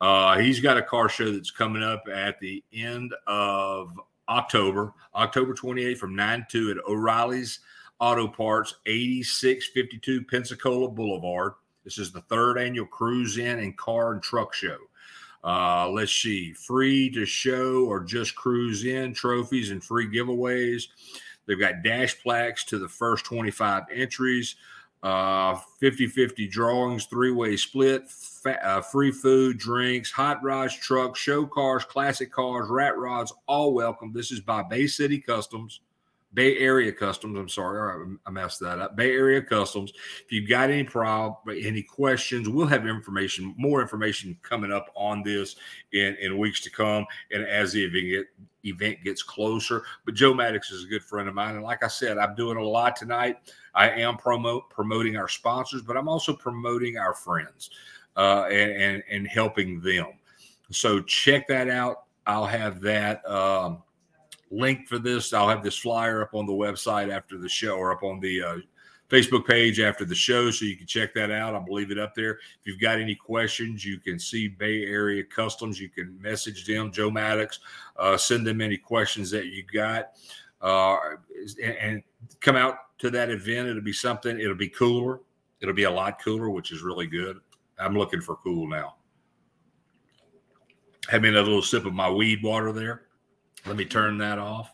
Uh, 0.00 0.38
he's 0.38 0.60
got 0.60 0.76
a 0.76 0.82
car 0.82 1.08
show 1.08 1.32
that's 1.32 1.50
coming 1.50 1.82
up 1.82 2.04
at 2.12 2.38
the 2.40 2.62
end 2.72 3.14
of 3.26 3.98
October, 4.28 4.92
October 5.14 5.54
28th 5.54 5.98
from 5.98 6.16
9 6.16 6.46
to 6.50 6.74
2 6.74 6.78
at 6.78 6.88
O'Reilly's 6.88 7.60
Auto 7.98 8.28
Parts, 8.28 8.74
8652 8.86 10.24
Pensacola 10.24 10.88
Boulevard. 10.88 11.54
This 11.84 11.98
is 11.98 12.12
the 12.12 12.20
third 12.22 12.58
annual 12.58 12.86
Cruise 12.86 13.38
In 13.38 13.58
and 13.58 13.76
Car 13.76 14.12
and 14.12 14.22
Truck 14.22 14.52
Show. 14.52 14.76
Uh, 15.42 15.88
let's 15.88 16.12
see, 16.12 16.52
free 16.52 17.08
to 17.10 17.24
show 17.24 17.84
or 17.84 18.02
just 18.02 18.34
cruise 18.34 18.84
in, 18.84 19.14
trophies 19.14 19.70
and 19.70 19.82
free 19.82 20.08
giveaways. 20.08 20.88
They've 21.46 21.58
got 21.58 21.84
dash 21.84 22.20
plaques 22.20 22.64
to 22.64 22.78
the 22.78 22.88
first 22.88 23.24
25 23.24 23.84
entries, 23.94 24.56
uh, 25.04 25.56
50 25.78 26.08
50 26.08 26.48
drawings, 26.48 27.06
three 27.06 27.30
way 27.30 27.56
split, 27.56 28.10
fa- 28.10 28.66
uh, 28.66 28.80
free 28.80 29.12
food, 29.12 29.56
drinks, 29.56 30.10
hot 30.10 30.42
rods, 30.42 30.74
trucks, 30.74 31.20
show 31.20 31.46
cars, 31.46 31.84
classic 31.84 32.32
cars, 32.32 32.68
rat 32.68 32.98
rods, 32.98 33.32
all 33.46 33.72
welcome. 33.72 34.12
This 34.12 34.32
is 34.32 34.40
by 34.40 34.64
Bay 34.64 34.88
City 34.88 35.18
Customs. 35.20 35.80
Bay 36.36 36.58
Area 36.58 36.92
Customs. 36.92 37.38
I'm 37.38 37.48
sorry, 37.48 38.06
I 38.26 38.30
messed 38.30 38.60
that 38.60 38.78
up. 38.78 38.94
Bay 38.94 39.10
Area 39.10 39.40
Customs. 39.40 39.94
If 40.22 40.30
you've 40.30 40.48
got 40.48 40.68
any 40.68 40.84
problem, 40.84 41.56
any 41.58 41.82
questions, 41.82 42.46
we'll 42.46 42.66
have 42.66 42.86
information, 42.86 43.54
more 43.56 43.80
information 43.80 44.38
coming 44.42 44.70
up 44.70 44.90
on 44.94 45.22
this 45.22 45.56
in, 45.92 46.14
in 46.20 46.36
weeks 46.36 46.60
to 46.60 46.70
come, 46.70 47.06
and 47.32 47.42
as 47.42 47.72
the 47.72 47.84
event, 47.84 48.26
event 48.64 49.02
gets 49.02 49.22
closer. 49.22 49.82
But 50.04 50.14
Joe 50.14 50.34
Maddox 50.34 50.70
is 50.70 50.84
a 50.84 50.88
good 50.88 51.02
friend 51.02 51.26
of 51.26 51.34
mine, 51.34 51.54
and 51.54 51.64
like 51.64 51.82
I 51.82 51.88
said, 51.88 52.18
I'm 52.18 52.34
doing 52.34 52.58
a 52.58 52.62
lot 52.62 52.96
tonight. 52.96 53.38
I 53.74 53.88
am 53.88 54.18
promote 54.18 54.68
promoting 54.68 55.16
our 55.16 55.28
sponsors, 55.28 55.80
but 55.80 55.96
I'm 55.96 56.08
also 56.08 56.34
promoting 56.34 56.98
our 56.98 57.14
friends 57.14 57.70
uh, 58.14 58.44
and, 58.50 58.72
and 58.72 59.02
and 59.10 59.26
helping 59.26 59.80
them. 59.80 60.08
So 60.70 61.00
check 61.00 61.48
that 61.48 61.70
out. 61.70 62.02
I'll 62.26 62.44
have 62.44 62.82
that. 62.82 63.26
Um, 63.26 63.82
link 64.50 64.86
for 64.86 64.98
this. 64.98 65.32
I'll 65.32 65.48
have 65.48 65.62
this 65.62 65.78
flyer 65.78 66.22
up 66.22 66.34
on 66.34 66.46
the 66.46 66.52
website 66.52 67.10
after 67.10 67.38
the 67.38 67.48
show 67.48 67.76
or 67.76 67.92
up 67.92 68.02
on 68.02 68.20
the 68.20 68.42
uh, 68.42 68.56
Facebook 69.08 69.46
page 69.46 69.78
after 69.78 70.04
the 70.04 70.14
show, 70.14 70.50
so 70.50 70.64
you 70.64 70.76
can 70.76 70.86
check 70.86 71.14
that 71.14 71.30
out. 71.30 71.54
I'll 71.54 71.64
leave 71.68 71.92
it 71.92 71.98
up 71.98 72.14
there. 72.14 72.32
If 72.32 72.66
you've 72.66 72.80
got 72.80 72.98
any 72.98 73.14
questions, 73.14 73.84
you 73.84 73.98
can 73.98 74.18
see 74.18 74.48
Bay 74.48 74.84
Area 74.84 75.22
Customs. 75.22 75.80
You 75.80 75.88
can 75.88 76.20
message 76.20 76.66
them, 76.66 76.90
Joe 76.90 77.10
Maddox. 77.10 77.60
Uh, 77.96 78.16
send 78.16 78.46
them 78.46 78.60
any 78.60 78.76
questions 78.76 79.30
that 79.30 79.46
you 79.46 79.62
got, 79.62 80.12
uh, 80.60 80.96
and, 81.62 81.76
and 81.76 82.02
come 82.40 82.56
out 82.56 82.98
to 82.98 83.10
that 83.10 83.30
event. 83.30 83.68
It'll 83.68 83.82
be 83.82 83.92
something. 83.92 84.40
It'll 84.40 84.56
be 84.56 84.68
cooler. 84.68 85.20
It'll 85.60 85.74
be 85.74 85.84
a 85.84 85.90
lot 85.90 86.20
cooler, 86.20 86.50
which 86.50 86.72
is 86.72 86.82
really 86.82 87.06
good. 87.06 87.38
I'm 87.78 87.96
looking 87.96 88.20
for 88.20 88.36
cool 88.36 88.68
now. 88.68 88.96
Having 91.08 91.36
a 91.36 91.42
little 91.42 91.62
sip 91.62 91.86
of 91.86 91.92
my 91.92 92.10
weed 92.10 92.42
water 92.42 92.72
there. 92.72 93.05
Let 93.66 93.76
me 93.76 93.84
turn 93.84 94.18
that 94.18 94.38
off. 94.38 94.72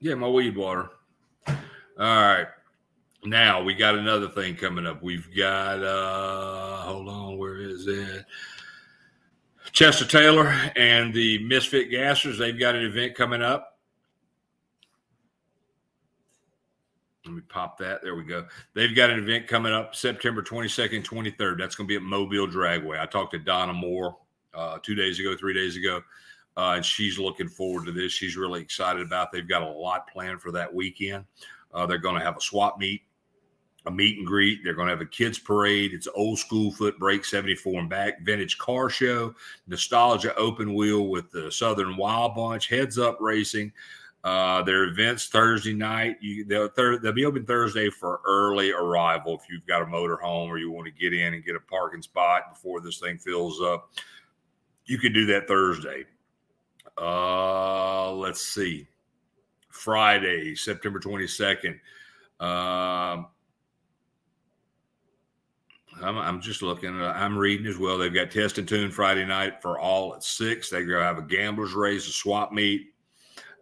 Yeah, 0.00 0.14
my 0.14 0.28
weed 0.28 0.56
water. 0.56 0.90
All 1.48 1.56
right. 1.98 2.46
Now 3.24 3.62
we 3.62 3.74
got 3.74 3.96
another 3.96 4.28
thing 4.28 4.54
coming 4.54 4.86
up. 4.86 5.02
We've 5.02 5.28
got 5.36 5.82
uh 5.82 6.82
hold 6.82 7.08
on, 7.08 7.38
where 7.38 7.56
is 7.56 7.86
it? 7.86 8.24
Chester 9.72 10.04
Taylor 10.04 10.48
and 10.76 11.12
the 11.12 11.44
Misfit 11.46 11.90
Gassers, 11.90 12.38
they've 12.38 12.58
got 12.58 12.74
an 12.74 12.84
event 12.84 13.14
coming 13.14 13.42
up. 13.42 13.78
Let 17.24 17.34
me 17.34 17.42
pop 17.48 17.76
that. 17.78 18.02
There 18.02 18.14
we 18.14 18.24
go. 18.24 18.46
They've 18.74 18.94
got 18.94 19.10
an 19.10 19.18
event 19.18 19.46
coming 19.46 19.72
up 19.72 19.94
September 19.94 20.42
22nd, 20.42 21.04
23rd. 21.04 21.58
That's 21.58 21.74
going 21.74 21.86
to 21.86 21.88
be 21.88 21.96
at 21.96 22.02
Mobile 22.02 22.48
Dragway. 22.48 22.98
I 22.98 23.04
talked 23.04 23.32
to 23.32 23.38
Donna 23.38 23.74
Moore 23.74 24.16
uh, 24.54 24.78
two 24.82 24.94
days 24.94 25.20
ago, 25.20 25.36
three 25.36 25.52
days 25.52 25.76
ago. 25.76 26.00
Uh, 26.58 26.72
and 26.74 26.84
she's 26.84 27.20
looking 27.20 27.48
forward 27.48 27.86
to 27.86 27.92
this. 27.92 28.10
She's 28.12 28.36
really 28.36 28.60
excited 28.60 29.00
about. 29.00 29.28
It. 29.28 29.30
They've 29.32 29.48
got 29.48 29.62
a 29.62 29.70
lot 29.70 30.08
planned 30.08 30.42
for 30.42 30.50
that 30.50 30.74
weekend. 30.74 31.24
Uh, 31.72 31.86
they're 31.86 31.98
going 31.98 32.18
to 32.18 32.24
have 32.24 32.36
a 32.36 32.40
swap 32.40 32.80
meet, 32.80 33.02
a 33.86 33.92
meet 33.92 34.18
and 34.18 34.26
greet. 34.26 34.64
They're 34.64 34.74
going 34.74 34.88
to 34.88 34.92
have 34.92 35.00
a 35.00 35.06
kids 35.06 35.38
parade. 35.38 35.94
It's 35.94 36.08
old 36.16 36.40
school 36.40 36.72
foot 36.72 36.98
brake 36.98 37.24
74 37.24 37.78
and 37.78 37.88
back, 37.88 38.22
vintage 38.22 38.58
car 38.58 38.90
show, 38.90 39.36
nostalgia 39.68 40.34
open 40.34 40.74
wheel 40.74 41.06
with 41.06 41.30
the 41.30 41.52
Southern 41.52 41.96
Wild 41.96 42.34
Bunch, 42.34 42.66
heads 42.66 42.98
up 42.98 43.18
racing. 43.20 43.72
Uh, 44.24 44.60
their 44.62 44.82
events 44.82 45.28
Thursday 45.28 45.72
night. 45.72 46.16
You, 46.20 46.44
they'll, 46.44 46.66
thir- 46.66 46.98
they'll 46.98 47.12
be 47.12 47.24
open 47.24 47.46
Thursday 47.46 47.88
for 47.88 48.20
early 48.26 48.72
arrival 48.72 49.38
if 49.40 49.48
you've 49.48 49.64
got 49.64 49.82
a 49.82 49.86
motor 49.86 50.16
home 50.16 50.50
or 50.50 50.58
you 50.58 50.72
want 50.72 50.86
to 50.86 50.92
get 50.92 51.14
in 51.14 51.34
and 51.34 51.44
get 51.44 51.54
a 51.54 51.60
parking 51.60 52.02
spot 52.02 52.52
before 52.52 52.80
this 52.80 52.98
thing 52.98 53.16
fills 53.16 53.62
up. 53.62 53.92
You 54.86 54.98
can 54.98 55.12
do 55.12 55.24
that 55.26 55.46
Thursday. 55.46 56.04
Uh, 57.00 58.12
let's 58.12 58.42
see. 58.42 58.86
Friday, 59.70 60.54
September 60.54 60.98
22nd. 60.98 61.78
Um, 62.40 63.26
I'm, 66.02 66.16
I'm, 66.18 66.40
just 66.40 66.62
looking. 66.62 67.00
I'm 67.00 67.36
reading 67.36 67.66
as 67.66 67.78
well. 67.78 67.98
They've 67.98 68.12
got 68.12 68.30
test 68.30 68.58
and 68.58 68.68
tune 68.68 68.90
Friday 68.90 69.24
night 69.24 69.62
for 69.62 69.78
all 69.78 70.14
at 70.14 70.22
six. 70.22 70.70
They're 70.70 70.84
going 70.84 71.00
to 71.00 71.04
have 71.04 71.18
a 71.18 71.22
gamblers 71.22 71.74
race, 71.74 72.06
a 72.08 72.12
swap 72.12 72.52
meet. 72.52 72.92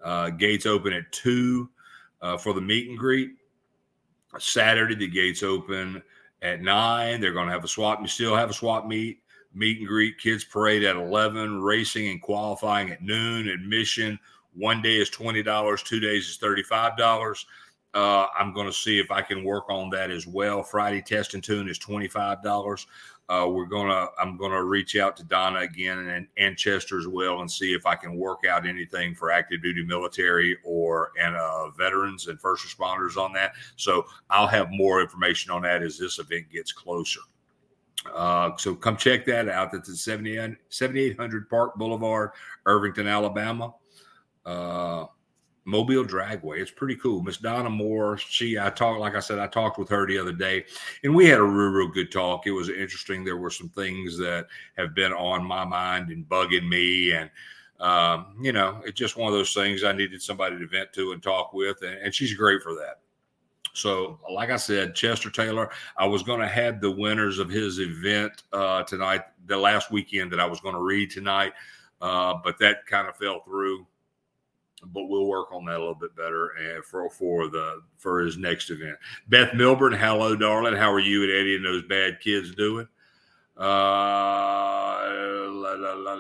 Uh, 0.03 0.31
gates 0.31 0.67
open 0.67 0.93
at 0.93 1.11
two 1.13 1.69
uh, 2.21 2.37
for 2.37 2.53
the 2.53 2.61
meet 2.61 2.89
and 2.89 2.99
greet. 2.99 3.31
Saturday, 4.39 4.95
the 4.95 5.09
gates 5.09 5.43
open 5.43 6.03
at 6.43 6.61
nine. 6.61 7.21
They're 7.21 7.33
going 7.33 7.47
to 7.47 7.53
have 7.53 7.65
a 7.65 7.69
swap. 7.69 8.01
You 8.01 8.09
still 8.09 8.37
have 8.37 8.51
a 8.51 8.55
swap 8.55 8.87
meet 8.87 9.21
meet 9.57 9.79
and 9.79 9.89
greet, 9.89 10.19
kids 10.19 10.45
parade 10.45 10.85
at 10.85 10.97
11, 10.97 11.63
racing 11.63 12.09
and 12.09 12.23
qualifying 12.23 12.91
at 12.91 13.03
noon, 13.03 13.49
admission. 13.49 14.19
One 14.55 14.83
day 14.83 14.97
is 14.97 15.11
$20, 15.11 15.85
two 15.85 16.01
days 16.01 16.29
is 16.29 16.39
$35. 16.39 17.45
Uh, 17.95 18.27
I'm 18.39 18.53
going 18.53 18.67
to 18.67 18.73
see 18.73 18.99
if 18.99 19.11
I 19.11 19.23
can 19.23 19.43
work 19.43 19.65
on 19.71 19.89
that 19.91 20.11
as 20.11 20.27
well. 20.27 20.63
Friday 20.63 21.01
test 21.01 21.35
and 21.35 21.43
tune 21.43 21.69
is 21.69 21.79
$25. 21.79 22.87
Uh, 23.29 23.49
we're 23.51 23.67
gonna 23.67 24.07
I'm 24.21 24.37
gonna 24.37 24.63
reach 24.63 24.95
out 24.95 25.17
to 25.17 25.25
Donna 25.25 25.59
again 25.59 25.99
and, 25.99 26.29
and 26.37 26.57
Chester 26.57 26.97
as 26.97 27.09
well 27.09 27.41
and 27.41 27.51
see 27.51 27.75
if 27.75 27.85
I 27.85 27.97
can 27.97 28.17
work 28.17 28.45
out 28.49 28.69
anything 28.69 29.17
for 29.17 29.33
active 29.33 29.63
duty 29.63 29.85
military 29.85 30.57
or 30.65 31.11
and 31.21 31.35
uh, 31.35 31.71
veterans 31.71 32.29
and 32.29 32.41
first 32.41 32.65
responders 32.65 33.17
on 33.17 33.33
that. 33.33 33.55
So 33.75 34.07
I'll 34.31 34.47
have 34.47 34.69
more 34.71 35.01
information 35.01 35.51
on 35.51 35.63
that 35.63 35.83
as 35.83 35.99
this 35.99 36.21
event 36.21 36.51
gets 36.53 36.71
closer. 36.71 37.21
Uh, 38.15 38.57
so 38.57 38.75
come 38.75 38.97
check 38.97 39.25
that 39.27 39.49
out. 39.49 39.73
That's 39.73 39.89
at 39.89 39.97
7800 39.97 41.49
Park 41.51 41.77
Boulevard, 41.77 42.31
Irvington, 42.65 43.07
Alabama. 43.07 43.75
Uh, 44.45 45.07
Mobile 45.67 46.05
Dragway. 46.05 46.61
It's 46.61 46.71
pretty 46.71 46.95
cool. 46.97 47.23
Miss 47.23 47.39
Donna 47.39 47.69
Moore, 47.69 48.17
she, 48.17 48.57
I 48.59 48.71
talked, 48.71 49.01
like 49.01 49.17
I 49.17 49.21
said, 49.21 49.41
I 49.41 49.49
talked 49.49 49.79
with 49.79 49.89
her 49.89 50.07
the 50.07 50.17
other 50.17 50.33
day 50.33 50.65
and 51.03 51.15
we 51.15 51.27
had 51.27 51.41
a 51.41 51.43
real, 51.43 51.71
real 51.71 51.89
good 51.89 52.13
talk. 52.13 52.47
It 52.47 52.53
was 52.53 52.69
interesting. 52.69 53.25
There 53.25 53.37
were 53.37 53.51
some 53.51 53.69
things 53.71 54.17
that 54.19 54.47
have 54.79 54.95
been 54.95 55.13
on 55.13 55.45
my 55.45 55.65
mind 55.65 56.11
and 56.11 56.27
bugging 56.29 56.69
me. 56.69 57.13
And, 57.13 57.31
um, 57.81 58.37
you 58.41 58.53
know, 58.53 58.81
it's 58.85 58.99
just 58.99 59.17
one 59.17 59.27
of 59.27 59.37
those 59.37 59.53
things 59.53 59.83
I 59.83 59.91
needed 59.91 60.23
somebody 60.23 60.57
to 60.57 60.67
vent 60.69 60.93
to 60.93 61.11
and 61.11 61.21
talk 61.21 61.53
with. 61.53 61.83
And, 61.83 61.99
and 61.99 62.15
she's 62.15 62.33
great 62.33 62.63
for 62.63 62.75
that. 62.75 63.01
So, 63.77 64.19
like 64.33 64.51
I 64.51 64.57
said, 64.57 64.95
Chester 64.95 65.31
Taylor, 65.31 65.69
I 65.99 66.07
was 66.07 66.23
going 66.23 66.41
to 66.41 66.49
have 66.49 66.81
the 66.81 66.91
winners 66.91 67.39
of 67.39 67.51
his 67.51 67.79
event 67.79 68.45
uh, 68.53 68.83
tonight, 68.85 69.23
the 69.47 69.57
last 69.57 69.91
weekend 69.91 70.33
that 70.33 70.41
I 70.41 70.47
was 70.47 70.61
going 70.61 70.75
to 70.75 70.81
read 70.81 71.11
tonight, 71.11 71.53
uh, 72.01 72.35
but 72.43 72.59
that 72.59 72.87
kind 72.87 73.07
of 73.07 73.17
fell 73.17 73.43
through. 73.45 73.87
But 74.83 75.09
we'll 75.09 75.27
work 75.27 75.53
on 75.53 75.67
that 75.67 75.77
a 75.77 75.79
little 75.79 75.95
bit 75.95 76.17
better 76.17 76.51
and 76.59 76.85
for 76.85 77.09
for 77.11 77.49
the 77.49 77.83
for 77.99 78.21
his 78.21 78.37
next 78.39 78.71
event. 78.71 78.97
Beth 79.29 79.55
Milburn, 79.55 79.93
hello, 79.93 80.37
darling. 80.37 80.77
How 80.77 80.93
are 80.93 81.01
you 81.01 81.25
and 81.25 81.33
Eddie 81.33 81.57
and 81.57 81.65
those 81.65 81.83
bad 81.83 82.21
kids 82.21 82.55
doing? 82.55 82.87
Uh, 83.59 83.63
la, 85.51 85.73
la, 85.75 85.95
la, 85.95 86.15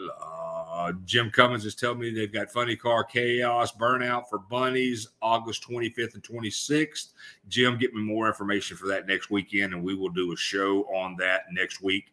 uh, 0.76 0.92
Jim 1.06 1.30
Cummins 1.30 1.64
is 1.64 1.74
telling 1.74 1.98
me 1.98 2.10
they've 2.10 2.32
got 2.32 2.50
Funny 2.50 2.76
Car 2.76 3.02
Chaos 3.02 3.72
Burnout 3.72 4.28
for 4.28 4.38
Bunnies 4.38 5.08
August 5.22 5.66
25th 5.66 6.12
and 6.12 6.22
26th. 6.22 7.14
Jim, 7.48 7.78
get 7.78 7.94
me 7.94 8.02
more 8.02 8.26
information 8.26 8.76
for 8.76 8.86
that 8.88 9.06
next 9.06 9.30
weekend, 9.30 9.72
and 9.72 9.82
we 9.82 9.94
will 9.94 10.10
do 10.10 10.32
a 10.32 10.36
show 10.36 10.82
on 10.94 11.16
that 11.16 11.44
next 11.50 11.82
week 11.82 12.12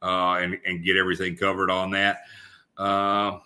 uh, 0.00 0.36
and, 0.40 0.58
and 0.64 0.82
get 0.82 0.96
everything 0.96 1.36
covered 1.36 1.70
on 1.70 1.90
that. 1.90 2.22
Uh, 2.78 3.38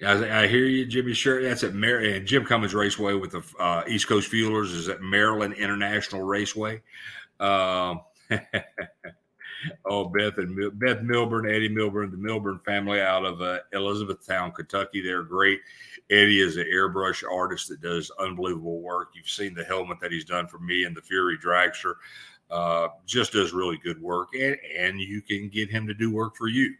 I, 0.00 0.42
I, 0.42 0.46
hear 0.46 0.66
you, 0.66 0.86
Jimmy. 0.86 1.12
Sure, 1.12 1.42
that's 1.42 1.64
at 1.64 1.74
Mar- 1.74 1.98
and 1.98 2.24
Jim 2.24 2.44
Cummins 2.44 2.72
Raceway 2.72 3.14
with 3.14 3.32
the 3.32 3.42
uh, 3.58 3.82
East 3.88 4.06
Coast 4.06 4.30
Fuelers 4.30 4.72
is 4.72 4.88
at 4.88 5.02
Maryland 5.02 5.54
International 5.54 6.22
Raceway. 6.22 6.82
Uh, 7.40 7.96
oh, 9.84 10.04
Beth 10.08 10.38
and 10.38 10.54
Mil- 10.54 10.70
Beth 10.72 11.02
Milburn, 11.02 11.48
Eddie 11.48 11.68
Milburn, 11.68 12.10
the 12.10 12.16
Milburn 12.16 12.58
family 12.64 13.00
out 13.00 13.24
of 13.24 13.40
uh, 13.40 13.58
Elizabethtown, 13.72 14.52
Kentucky. 14.52 15.00
They're 15.00 15.22
great. 15.22 15.60
Eddie 16.10 16.40
is 16.40 16.56
an 16.56 16.66
airbrush 16.72 17.24
artist 17.30 17.68
that 17.68 17.80
does 17.80 18.10
unbelievable 18.18 18.80
work. 18.80 19.08
You've 19.14 19.28
seen 19.28 19.54
the 19.54 19.64
helmet 19.64 19.98
that 20.00 20.12
he's 20.12 20.24
done 20.24 20.46
for 20.46 20.58
me 20.58 20.84
and 20.84 20.96
the 20.96 21.02
Fury 21.02 21.36
Dragster. 21.36 21.94
Uh, 22.50 22.88
just 23.06 23.32
does 23.32 23.52
really 23.52 23.76
good 23.78 24.00
work, 24.00 24.28
and, 24.34 24.56
and 24.78 25.00
you 25.00 25.20
can 25.20 25.48
get 25.48 25.68
him 25.68 25.86
to 25.86 25.94
do 25.94 26.12
work 26.12 26.36
for 26.36 26.46
you. 26.46 26.74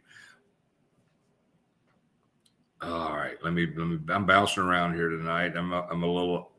All 2.81 3.15
right, 3.15 3.35
let 3.43 3.53
me 3.53 3.67
let 3.75 3.87
me. 3.87 3.99
I'm 4.09 4.25
bouncing 4.25 4.63
around 4.63 4.93
here 4.93 5.09
tonight. 5.09 5.57
I'm 5.57 5.73
a, 5.73 5.81
I'm 5.91 6.03
a 6.03 6.07
little. 6.07 6.51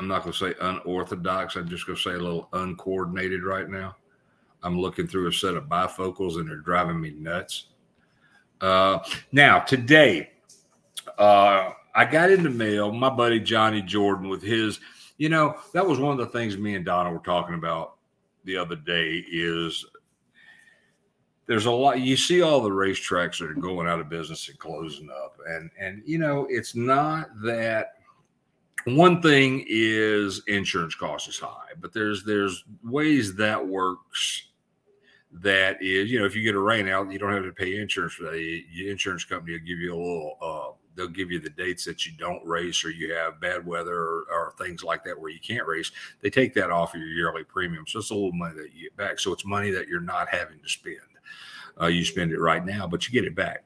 I'm 0.00 0.08
not 0.08 0.22
going 0.22 0.32
to 0.32 0.38
say 0.38 0.54
unorthodox. 0.60 1.56
I'm 1.56 1.68
just 1.68 1.86
going 1.86 1.96
to 1.96 2.02
say 2.02 2.12
a 2.12 2.18
little 2.18 2.48
uncoordinated 2.52 3.44
right 3.44 3.68
now. 3.68 3.96
I'm 4.62 4.78
looking 4.78 5.06
through 5.06 5.28
a 5.28 5.32
set 5.32 5.54
of 5.54 5.64
bifocals 5.64 6.38
and 6.38 6.48
they're 6.48 6.56
driving 6.56 7.00
me 7.00 7.10
nuts. 7.10 7.66
Uh, 8.60 8.98
now 9.32 9.60
today, 9.60 10.30
uh, 11.18 11.70
I 11.94 12.04
got 12.04 12.30
in 12.30 12.42
the 12.42 12.50
mail. 12.50 12.92
My 12.92 13.10
buddy 13.10 13.40
Johnny 13.40 13.82
Jordan 13.82 14.28
with 14.28 14.42
his. 14.42 14.80
You 15.16 15.28
know 15.28 15.56
that 15.72 15.84
was 15.84 15.98
one 15.98 16.12
of 16.12 16.18
the 16.18 16.38
things 16.38 16.56
me 16.56 16.76
and 16.76 16.84
Donna 16.84 17.10
were 17.10 17.18
talking 17.18 17.56
about 17.56 17.96
the 18.44 18.56
other 18.56 18.76
day. 18.76 19.24
Is 19.32 19.84
there's 21.48 21.66
a 21.66 21.70
lot 21.70 21.98
you 21.98 22.16
see 22.16 22.42
all 22.42 22.60
the 22.60 22.70
racetracks 22.70 23.38
that 23.38 23.50
are 23.50 23.54
going 23.54 23.88
out 23.88 23.98
of 23.98 24.08
business 24.08 24.48
and 24.48 24.58
closing 24.58 25.10
up 25.10 25.36
and 25.48 25.70
and 25.80 26.02
you 26.06 26.18
know 26.18 26.46
it's 26.48 26.76
not 26.76 27.30
that 27.42 27.94
one 28.84 29.20
thing 29.20 29.64
is 29.66 30.42
insurance 30.46 30.94
costs 30.94 31.26
is 31.26 31.38
high 31.38 31.72
but 31.80 31.92
there's 31.92 32.22
there's 32.22 32.64
ways 32.84 33.34
that 33.34 33.66
works 33.66 34.47
that 35.30 35.76
is 35.82 36.10
you 36.10 36.18
know 36.18 36.24
if 36.24 36.34
you 36.34 36.42
get 36.42 36.54
a 36.54 36.58
rain 36.58 36.88
out 36.88 37.12
you 37.12 37.18
don't 37.18 37.32
have 37.32 37.44
to 37.44 37.52
pay 37.52 37.76
insurance 37.76 38.14
for 38.14 38.24
that. 38.24 38.32
The 38.32 38.90
insurance 38.90 39.24
company 39.24 39.52
will 39.52 39.66
give 39.66 39.78
you 39.78 39.94
a 39.94 39.96
little 39.96 40.38
uh 40.40 40.74
they'll 40.98 41.08
give 41.08 41.30
you 41.30 41.38
the 41.38 41.50
dates 41.50 41.84
that 41.84 42.04
you 42.04 42.12
don't 42.18 42.44
race 42.44 42.84
or 42.84 42.90
you 42.90 43.14
have 43.14 43.40
bad 43.40 43.64
weather 43.64 43.94
or, 43.94 44.26
or, 44.30 44.54
things 44.58 44.82
like 44.82 45.04
that 45.04 45.18
where 45.18 45.30
you 45.30 45.38
can't 45.38 45.66
race. 45.66 45.92
They 46.20 46.28
take 46.28 46.52
that 46.54 46.72
off 46.72 46.94
of 46.94 47.00
your 47.00 47.08
yearly 47.08 47.44
premium. 47.44 47.86
So 47.86 48.00
it's 48.00 48.10
a 48.10 48.14
little 48.14 48.32
money 48.32 48.56
that 48.56 48.72
you 48.74 48.82
get 48.82 48.96
back. 48.96 49.20
So 49.20 49.32
it's 49.32 49.44
money 49.44 49.70
that 49.70 49.86
you're 49.86 50.00
not 50.00 50.28
having 50.28 50.58
to 50.58 50.68
spend. 50.68 50.96
Uh, 51.80 51.86
you 51.86 52.04
spend 52.04 52.32
it 52.32 52.40
right 52.40 52.64
now, 52.66 52.88
but 52.88 53.06
you 53.06 53.12
get 53.12 53.28
it 53.28 53.36
back. 53.36 53.64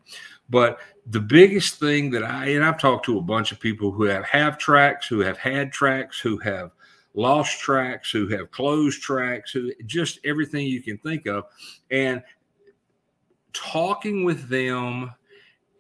But 0.51 0.81
the 1.07 1.21
biggest 1.21 1.81
thing 1.81 2.11
that 2.11 2.23
I 2.23 2.49
and 2.49 2.63
I've 2.63 2.79
talked 2.79 3.07
to 3.07 3.17
a 3.17 3.23
bunch 3.23 3.53
of 3.53 3.61
people 3.61 3.91
who 3.91 4.05
have 4.05 4.25
have 4.27 4.59
tracks, 4.59 5.07
who 5.07 5.21
have 5.21 5.39
had 5.39 5.73
tracks, 5.73 6.21
who 6.21 6.37
have 6.39 6.73
lost 7.15 7.61
tracks, 7.61 8.11
who 8.11 8.29
have 8.29 8.51
closed 8.51 9.03
tracks, 9.03 9.53
who 9.53 9.73
just 9.87 10.19
everything 10.25 10.67
you 10.67 10.83
can 10.83 10.99
think 10.99 11.27
of, 11.27 11.45
and 11.91 12.23
talking 13.53 14.25
with 14.25 14.49
them 14.49 15.13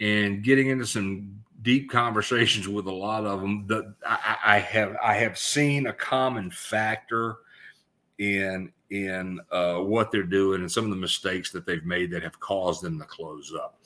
and 0.01 0.43
getting 0.43 0.69
into 0.69 0.87
some 0.87 1.43
deep 1.63 1.91
conversations 1.91 2.69
with 2.69 2.87
a 2.87 2.93
lot 2.93 3.25
of 3.25 3.41
them. 3.41 3.67
That 3.67 3.95
I, 4.07 4.37
I 4.45 4.59
have 4.59 4.97
I 5.03 5.15
have 5.15 5.39
seen 5.39 5.87
a 5.87 5.93
common 5.93 6.51
factor 6.51 7.37
in 8.19 8.73
in 8.93 9.41
uh, 9.51 9.79
what 9.79 10.11
they're 10.11 10.23
doing 10.23 10.61
and 10.61 10.71
some 10.71 10.85
of 10.85 10.91
the 10.91 10.97
mistakes 10.97 11.51
that 11.51 11.65
they've 11.65 11.85
made 11.85 12.11
that 12.11 12.23
have 12.23 12.39
caused 12.39 12.83
them 12.83 12.99
to 12.99 13.05
close 13.07 13.53
up. 13.55 13.79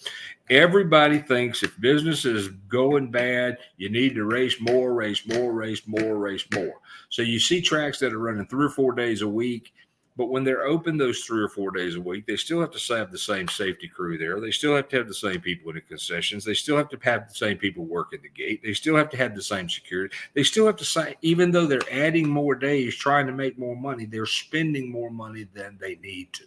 Everybody 0.50 1.18
thinks 1.20 1.62
if 1.62 1.80
business 1.80 2.24
is 2.24 2.48
going 2.68 3.10
bad, 3.10 3.58
you 3.76 3.88
need 3.88 4.14
to 4.16 4.24
race 4.24 4.60
more, 4.60 4.94
race 4.94 5.26
more, 5.26 5.52
race 5.52 5.82
more, 5.86 6.18
race 6.18 6.44
more. 6.52 6.80
So 7.08 7.22
you 7.22 7.38
see 7.38 7.60
tracks 7.60 8.00
that 8.00 8.12
are 8.12 8.18
running 8.18 8.46
three 8.46 8.66
or 8.66 8.70
four 8.70 8.92
days 8.92 9.22
a 9.22 9.28
week 9.28 9.72
but 10.16 10.30
when 10.30 10.44
they're 10.44 10.64
open 10.64 10.96
those 10.96 11.20
three 11.20 11.42
or 11.42 11.48
four 11.48 11.70
days 11.70 11.96
a 11.96 12.00
week, 12.00 12.26
they 12.26 12.36
still 12.36 12.60
have 12.60 12.70
to 12.70 12.94
have 12.96 13.12
the 13.12 13.18
same 13.18 13.48
safety 13.48 13.86
crew 13.86 14.16
there. 14.16 14.40
They 14.40 14.50
still 14.50 14.74
have 14.74 14.88
to 14.88 14.96
have 14.96 15.08
the 15.08 15.14
same 15.14 15.40
people 15.40 15.68
in 15.70 15.74
the 15.74 15.82
concessions. 15.82 16.42
They 16.42 16.54
still 16.54 16.78
have 16.78 16.88
to 16.88 16.98
have 17.02 17.28
the 17.28 17.34
same 17.34 17.58
people 17.58 17.84
working 17.84 18.20
the 18.22 18.30
gate. 18.30 18.62
They 18.62 18.72
still 18.72 18.96
have 18.96 19.10
to 19.10 19.16
have 19.18 19.34
the 19.34 19.42
same 19.42 19.68
security. 19.68 20.16
They 20.32 20.42
still 20.42 20.64
have 20.66 20.76
to 20.76 20.86
say, 20.86 21.16
even 21.20 21.50
though 21.50 21.66
they're 21.66 21.80
adding 21.90 22.28
more 22.28 22.54
days, 22.54 22.96
trying 22.96 23.26
to 23.26 23.32
make 23.32 23.58
more 23.58 23.76
money, 23.76 24.06
they're 24.06 24.24
spending 24.24 24.90
more 24.90 25.10
money 25.10 25.46
than 25.52 25.76
they 25.78 25.96
need 25.96 26.32
to. 26.32 26.44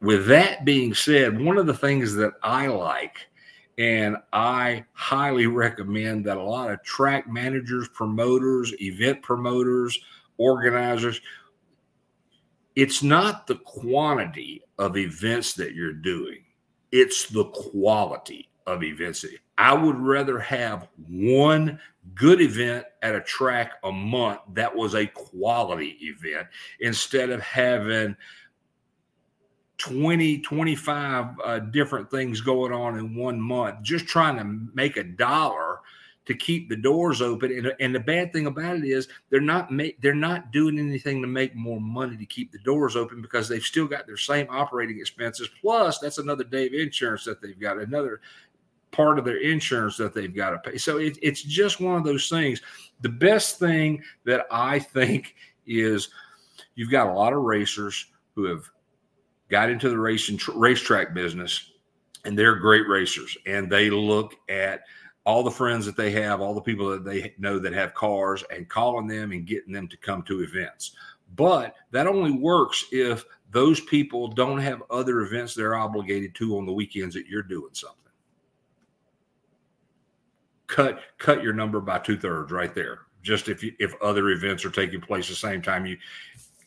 With 0.00 0.26
that 0.28 0.64
being 0.64 0.94
said, 0.94 1.38
one 1.38 1.58
of 1.58 1.66
the 1.66 1.74
things 1.74 2.14
that 2.14 2.32
I 2.42 2.68
like 2.68 3.18
and 3.76 4.16
I 4.32 4.86
highly 4.92 5.46
recommend 5.46 6.24
that 6.24 6.38
a 6.38 6.42
lot 6.42 6.70
of 6.70 6.82
track 6.82 7.28
managers, 7.28 7.88
promoters, 7.88 8.74
event 8.80 9.20
promoters, 9.20 9.98
organizers 10.38 11.20
it's 12.76 13.02
not 13.02 13.46
the 13.46 13.56
quantity 13.56 14.62
of 14.78 14.96
events 14.96 15.54
that 15.54 15.74
you're 15.74 15.92
doing, 15.92 16.44
it's 16.92 17.26
the 17.26 17.44
quality 17.44 18.48
of 18.66 18.82
events. 18.82 19.24
I 19.58 19.74
would 19.74 19.96
rather 19.96 20.38
have 20.38 20.88
one 21.08 21.80
good 22.14 22.40
event 22.40 22.86
at 23.02 23.14
a 23.14 23.20
track 23.20 23.72
a 23.84 23.92
month 23.92 24.40
that 24.54 24.74
was 24.74 24.94
a 24.94 25.06
quality 25.06 25.98
event 26.02 26.46
instead 26.80 27.30
of 27.30 27.40
having 27.40 28.16
20, 29.78 30.40
25 30.40 31.26
uh, 31.42 31.58
different 31.58 32.10
things 32.10 32.40
going 32.40 32.72
on 32.72 32.98
in 32.98 33.14
one 33.14 33.40
month, 33.40 33.82
just 33.82 34.06
trying 34.06 34.36
to 34.36 34.44
make 34.74 34.96
a 34.96 35.04
dollar 35.04 35.69
to 36.30 36.36
keep 36.36 36.68
the 36.68 36.76
doors 36.76 37.20
open. 37.20 37.50
And, 37.50 37.74
and 37.80 37.92
the 37.92 37.98
bad 37.98 38.32
thing 38.32 38.46
about 38.46 38.76
it 38.76 38.84
is 38.84 39.08
they're 39.30 39.40
not 39.40 39.72
ma- 39.72 39.96
they're 40.00 40.14
not 40.14 40.52
doing 40.52 40.78
anything 40.78 41.20
to 41.22 41.26
make 41.26 41.56
more 41.56 41.80
money 41.80 42.16
to 42.16 42.24
keep 42.24 42.52
the 42.52 42.58
doors 42.60 42.94
open 42.94 43.20
because 43.20 43.48
they've 43.48 43.60
still 43.60 43.88
got 43.88 44.06
their 44.06 44.16
same 44.16 44.46
operating 44.48 45.00
expenses. 45.00 45.48
Plus, 45.60 45.98
that's 45.98 46.18
another 46.18 46.44
day 46.44 46.68
of 46.68 46.72
insurance 46.72 47.24
that 47.24 47.42
they've 47.42 47.58
got 47.58 47.78
another 47.78 48.20
part 48.92 49.18
of 49.18 49.24
their 49.24 49.38
insurance 49.38 49.96
that 49.96 50.14
they've 50.14 50.34
got 50.34 50.50
to 50.50 50.58
pay. 50.58 50.78
So 50.78 50.98
it, 50.98 51.18
it's 51.20 51.42
just 51.42 51.80
one 51.80 51.96
of 51.96 52.04
those 52.04 52.28
things. 52.28 52.60
The 53.00 53.08
best 53.08 53.58
thing 53.58 54.00
that 54.24 54.46
I 54.52 54.78
think 54.78 55.34
is 55.66 56.10
you've 56.76 56.92
got 56.92 57.08
a 57.08 57.12
lot 57.12 57.32
of 57.32 57.42
racers 57.42 58.06
who 58.36 58.44
have 58.44 58.70
got 59.48 59.68
into 59.68 59.88
the 59.88 59.98
racing 59.98 60.38
racetrack 60.54 61.12
business 61.12 61.72
and 62.24 62.38
they're 62.38 62.54
great 62.54 62.86
racers 62.86 63.36
and 63.46 63.68
they 63.68 63.90
look 63.90 64.36
at 64.48 64.82
all 65.24 65.42
the 65.42 65.50
friends 65.50 65.86
that 65.86 65.96
they 65.96 66.10
have, 66.10 66.40
all 66.40 66.54
the 66.54 66.60
people 66.60 66.88
that 66.90 67.04
they 67.04 67.34
know 67.38 67.58
that 67.58 67.72
have 67.72 67.94
cars, 67.94 68.42
and 68.54 68.68
calling 68.68 69.06
them 69.06 69.32
and 69.32 69.46
getting 69.46 69.72
them 69.72 69.88
to 69.88 69.96
come 69.96 70.22
to 70.22 70.42
events. 70.42 70.92
But 71.36 71.74
that 71.92 72.06
only 72.06 72.32
works 72.32 72.86
if 72.90 73.24
those 73.50 73.80
people 73.80 74.28
don't 74.28 74.58
have 74.58 74.82
other 74.90 75.20
events 75.20 75.54
they're 75.54 75.76
obligated 75.76 76.34
to 76.36 76.56
on 76.56 76.66
the 76.66 76.72
weekends 76.72 77.14
that 77.14 77.26
you're 77.26 77.42
doing 77.42 77.72
something. 77.72 77.96
Cut 80.66 81.00
cut 81.18 81.42
your 81.42 81.52
number 81.52 81.80
by 81.80 81.98
two 81.98 82.18
thirds 82.18 82.52
right 82.52 82.74
there. 82.74 83.00
Just 83.22 83.48
if 83.48 83.62
you, 83.62 83.72
if 83.78 83.92
other 84.00 84.30
events 84.30 84.64
are 84.64 84.70
taking 84.70 85.00
place 85.00 85.28
the 85.28 85.34
same 85.34 85.60
time, 85.60 85.84
you 85.84 85.98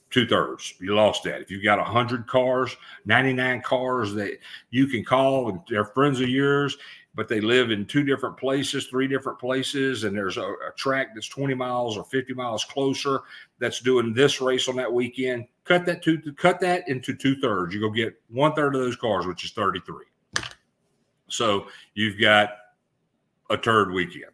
two 0.09 0.27
thirds. 0.27 0.73
You 0.79 0.93
lost 0.93 1.23
that. 1.23 1.41
If 1.41 1.49
you've 1.49 1.63
got 1.63 1.79
a 1.79 1.83
hundred 1.83 2.27
cars, 2.27 2.75
ninety 3.05 3.33
nine 3.33 3.61
cars 3.61 4.13
that 4.13 4.37
you 4.69 4.87
can 4.87 5.03
call 5.03 5.49
and 5.49 5.59
they're 5.69 5.85
friends 5.85 6.19
of 6.19 6.29
yours, 6.29 6.77
but 7.15 7.28
they 7.28 7.39
live 7.39 7.71
in 7.71 7.86
two 7.86 8.04
different 8.04 8.38
places, 8.38 8.88
three 8.88 9.08
different 9.08 9.39
places, 9.39 10.04
and 10.04 10.17
there's 10.17 10.38
a, 10.38 10.41
a, 10.41 10.71
track 10.76 11.10
that's 11.13 11.28
20 11.28 11.54
miles 11.54 11.97
or 11.97 12.04
50 12.06 12.34
miles 12.34 12.65
closer 12.65 13.21
that's 13.60 13.82
doing 13.82 14.13
this 14.13 14.41
race 14.41 14.67
on 14.67 14.76
that 14.78 14.91
weekend. 14.91 15.45
Cut 15.63 15.86
that 15.86 16.02
to 16.04 16.19
cut 16.34 16.60
that 16.62 16.88
into 16.89 17.15
two 17.15 17.36
thirds. 17.39 17.73
You 17.73 17.82
go 17.82 17.89
get 17.89 18.19
one 18.30 18.54
third 18.54 18.76
of 18.76 18.82
those 18.82 18.95
cars, 18.95 19.28
which 19.28 19.45
is 19.45 19.52
33. 19.52 20.06
So 21.30 21.67
you've 21.93 22.19
got 22.19 22.49
a 23.49 23.58
third 23.58 23.91
weekend 23.91 24.32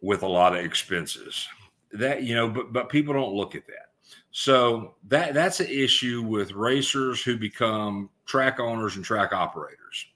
with 0.00 0.22
a 0.22 0.28
lot 0.28 0.56
of 0.56 0.64
expenses. 0.64 1.46
That 1.92 2.22
you 2.22 2.34
know, 2.34 2.48
but 2.48 2.72
but 2.72 2.88
people 2.88 3.14
don't 3.14 3.34
look 3.34 3.54
at 3.54 3.66
that. 3.66 3.88
So 4.30 4.94
that 5.08 5.34
that's 5.34 5.60
an 5.60 5.68
issue 5.68 6.22
with 6.22 6.52
racers 6.52 7.22
who 7.22 7.36
become 7.36 8.10
track 8.26 8.58
owners 8.58 8.96
and 8.96 9.04
track 9.04 9.32
operators 9.32 10.06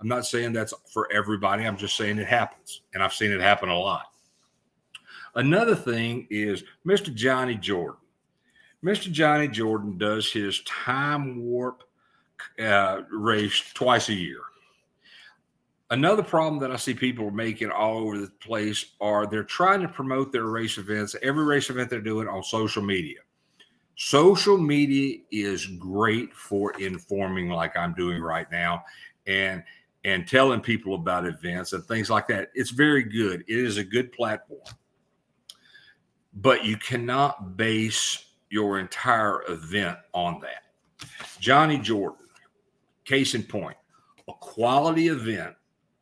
I'm 0.00 0.08
not 0.08 0.26
saying 0.26 0.52
that's 0.52 0.74
for 0.92 1.10
everybody. 1.12 1.64
I'm 1.64 1.76
just 1.76 1.96
saying 1.96 2.18
it 2.18 2.26
happens. 2.26 2.82
And 2.92 3.02
I've 3.02 3.14
seen 3.14 3.30
it 3.30 3.40
happen 3.40 3.68
a 3.68 3.78
lot. 3.78 4.06
Another 5.34 5.74
thing 5.74 6.26
is 6.30 6.64
Mr. 6.86 7.12
Johnny 7.12 7.56
Jordan. 7.56 8.00
Mr. 8.84 9.10
Johnny 9.10 9.48
Jordan 9.48 9.96
does 9.96 10.30
his 10.30 10.62
time 10.62 11.42
warp 11.42 11.84
uh, 12.58 13.02
race 13.10 13.62
twice 13.72 14.08
a 14.10 14.14
year. 14.14 14.40
Another 15.90 16.22
problem 16.22 16.60
that 16.60 16.70
I 16.70 16.76
see 16.76 16.94
people 16.94 17.30
making 17.30 17.70
all 17.70 17.98
over 17.98 18.18
the 18.18 18.30
place 18.40 18.92
are 19.00 19.26
they're 19.26 19.44
trying 19.44 19.80
to 19.82 19.88
promote 19.88 20.32
their 20.32 20.46
race 20.46 20.78
events, 20.78 21.14
every 21.22 21.44
race 21.44 21.70
event 21.70 21.90
they're 21.90 22.00
doing 22.00 22.28
on 22.28 22.42
social 22.42 22.82
media. 22.82 23.18
Social 23.96 24.58
media 24.58 25.18
is 25.30 25.66
great 25.66 26.34
for 26.34 26.72
informing, 26.80 27.48
like 27.48 27.76
I'm 27.76 27.94
doing 27.94 28.20
right 28.20 28.50
now. 28.50 28.84
And 29.26 29.62
and 30.04 30.28
telling 30.28 30.60
people 30.60 30.94
about 30.94 31.26
events 31.26 31.72
and 31.72 31.84
things 31.84 32.10
like 32.10 32.26
that. 32.28 32.50
It's 32.54 32.70
very 32.70 33.02
good. 33.02 33.42
It 33.48 33.58
is 33.58 33.78
a 33.78 33.84
good 33.84 34.12
platform. 34.12 34.60
But 36.34 36.64
you 36.64 36.76
cannot 36.76 37.56
base 37.56 38.26
your 38.50 38.78
entire 38.78 39.42
event 39.48 39.98
on 40.12 40.40
that. 40.40 41.08
Johnny 41.40 41.78
Jordan, 41.78 42.26
case 43.04 43.34
in 43.34 43.42
point, 43.42 43.76
a 44.28 44.32
quality 44.34 45.08
event 45.08 45.54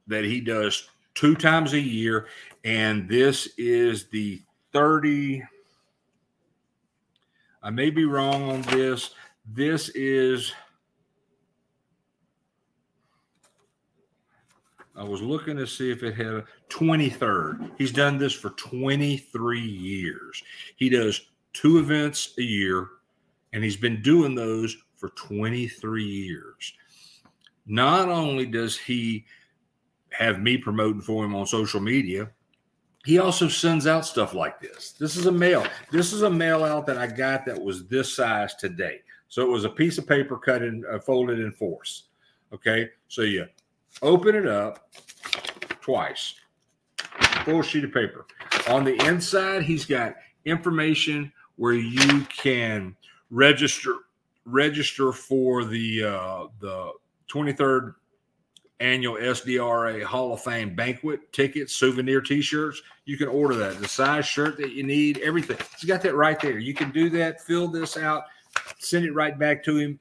that 0.07 0.25
he 0.25 0.41
does 0.41 0.89
two 1.15 1.35
times 1.35 1.73
a 1.73 1.81
year. 1.81 2.27
And 2.65 3.09
this 3.09 3.49
is 3.57 4.09
the 4.09 4.43
30. 4.73 5.43
I 7.63 7.71
may 7.71 7.91
be 7.91 8.05
wrong 8.05 8.51
on 8.51 8.63
this. 8.63 9.11
This 9.47 9.91
is. 9.91 10.53
I 14.95 15.05
was 15.05 15.23
looking 15.23 15.57
to 15.57 15.67
see 15.67 15.91
if 15.91 16.03
it 16.03 16.15
had 16.15 16.27
a 16.27 16.45
23rd. 16.69 17.73
He's 17.79 17.93
done 17.93 18.19
this 18.19 18.33
for 18.33 18.51
23 18.51 19.61
years. 19.61 20.43
He 20.77 20.89
does 20.89 21.29
two 21.53 21.79
events 21.79 22.35
a 22.39 22.43
year, 22.43 22.89
and 23.53 23.65
he's 23.65 23.77
been 23.77 24.03
doing 24.03 24.35
those 24.35 24.77
for 24.97 25.09
23 25.11 26.05
years. 26.05 26.75
Not 27.67 28.09
only 28.09 28.45
does 28.47 28.77
he 28.77 29.25
have 30.11 30.41
me 30.41 30.59
promoting 30.59 31.01
for 31.01 31.25
him 31.25 31.35
on 31.35 31.47
social 31.47 31.81
media, 31.81 32.31
he 33.05 33.19
also 33.19 33.49
sends 33.49 33.87
out 33.87 34.07
stuff 34.07 34.35
like 34.35 34.61
this. 34.61 34.93
This 34.93 35.17
is 35.17 35.27
a 35.27 35.33
mail. 35.33 35.67
This 35.91 36.13
is 36.13 36.23
a 36.23 36.31
mail 36.31 36.65
out 36.65 36.87
that 36.87 36.99
I 36.99 37.07
got 37.07 37.47
that 37.47 37.61
was 37.61 37.87
this 37.87 38.15
size 38.15 38.55
today. 38.55 39.01
So 39.29 39.43
it 39.43 39.49
was 39.49 39.65
a 39.65 39.71
piece 39.71 39.99
of 39.99 40.07
paper 40.07 40.37
cut 40.37 40.63
and 40.63 40.85
uh, 40.87 41.01
folded 41.01 41.41
in 41.41 41.51
force. 41.51 42.05
Okay. 42.53 42.91
So 43.09 43.23
you 43.23 43.47
open 44.01 44.35
it 44.35 44.47
up 44.47 44.91
twice, 45.81 46.35
full 47.45 47.63
sheet 47.63 47.85
of 47.85 47.93
paper. 47.93 48.27
On 48.69 48.85
the 48.85 48.95
inside, 49.07 49.63
he's 49.63 49.85
got 49.85 50.15
information 50.45 51.33
where 51.57 51.75
you 51.75 52.21
can 52.23 52.97
register 53.31 53.95
register 54.45 55.13
for 55.13 55.65
the 55.65 56.05
uh, 56.05 56.47
the 56.61 56.93
23rd 57.33 57.95
annual 58.81 59.15
SDRA 59.15 60.03
Hall 60.03 60.33
of 60.33 60.43
Fame 60.43 60.75
banquet 60.75 61.33
tickets, 61.33 61.75
souvenir 61.75 62.21
T-shirts. 62.21 62.83
You 63.05 63.17
can 63.17 63.29
order 63.29 63.55
that. 63.55 63.79
The 63.79 63.89
size 63.89 64.27
shirt 64.27 64.57
that 64.59 64.73
you 64.73 64.83
need, 64.83 65.19
everything. 65.19 65.57
He's 65.79 65.89
got 65.89 66.03
that 66.03 66.17
right 66.17 66.39
there. 66.41 66.59
You 66.59 66.75
can 66.75 66.91
do 66.91 67.09
that. 67.11 67.41
Fill 67.41 67.69
this 67.69 67.97
out. 67.97 68.25
Send 68.79 69.05
it 69.05 69.13
right 69.13 69.39
back 69.39 69.63
to 69.65 69.77
him. 69.77 70.01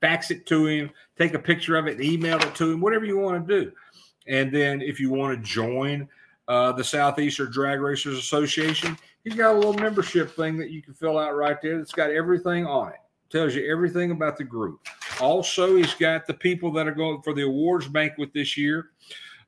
Fax 0.00 0.30
it 0.30 0.46
to 0.46 0.66
him, 0.66 0.90
take 1.16 1.34
a 1.34 1.38
picture 1.38 1.76
of 1.76 1.86
it, 1.86 2.00
email 2.00 2.38
it 2.38 2.54
to 2.56 2.72
him, 2.72 2.80
whatever 2.80 3.04
you 3.04 3.18
want 3.18 3.46
to 3.46 3.60
do. 3.62 3.72
And 4.26 4.52
then 4.52 4.80
if 4.80 4.98
you 5.00 5.10
want 5.10 5.36
to 5.36 5.48
join 5.48 6.08
uh, 6.48 6.72
the 6.72 6.84
Southeastern 6.84 7.50
Drag 7.50 7.80
Racers 7.80 8.18
Association, 8.18 8.96
he's 9.22 9.34
got 9.34 9.54
a 9.54 9.58
little 9.58 9.74
membership 9.74 10.34
thing 10.34 10.56
that 10.58 10.70
you 10.70 10.82
can 10.82 10.94
fill 10.94 11.18
out 11.18 11.36
right 11.36 11.60
there. 11.62 11.78
That's 11.78 11.92
got 11.92 12.10
everything 12.10 12.66
on 12.66 12.88
it. 12.88 12.98
Tells 13.30 13.54
you 13.54 13.70
everything 13.70 14.10
about 14.12 14.36
the 14.36 14.44
group. 14.44 14.86
Also, 15.20 15.76
he's 15.76 15.94
got 15.94 16.26
the 16.26 16.34
people 16.34 16.72
that 16.72 16.86
are 16.86 16.94
going 16.94 17.20
for 17.22 17.34
the 17.34 17.42
awards 17.42 17.88
banquet 17.88 18.30
this 18.32 18.56
year. 18.56 18.90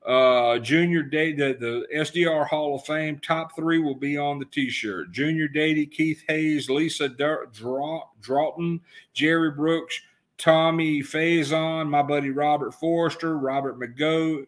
Uh, 0.05 0.57
junior 0.59 1.03
day, 1.03 1.33
the, 1.33 1.57
the 1.59 1.85
SDR 1.93 2.47
Hall 2.47 2.75
of 2.75 2.85
Fame 2.85 3.19
top 3.19 3.53
three 3.55 3.79
will 3.79 3.95
be 3.95 4.17
on 4.17 4.39
the 4.39 4.45
T-shirt. 4.45 5.11
Junior 5.11 5.49
Dady, 5.49 5.89
Keith 5.89 6.23
Hayes, 6.29 6.69
Lisa 6.69 7.09
Dur- 7.09 7.49
Draw- 7.51 8.07
Draughton, 8.21 8.79
Jerry 9.13 9.51
Brooks, 9.51 9.99
Tommy 10.37 11.01
Faison, 11.01 11.89
my 11.89 12.01
buddy 12.01 12.29
Robert 12.29 12.73
Forrester, 12.73 13.37
Robert 13.37 13.79
McGough, 13.79 14.45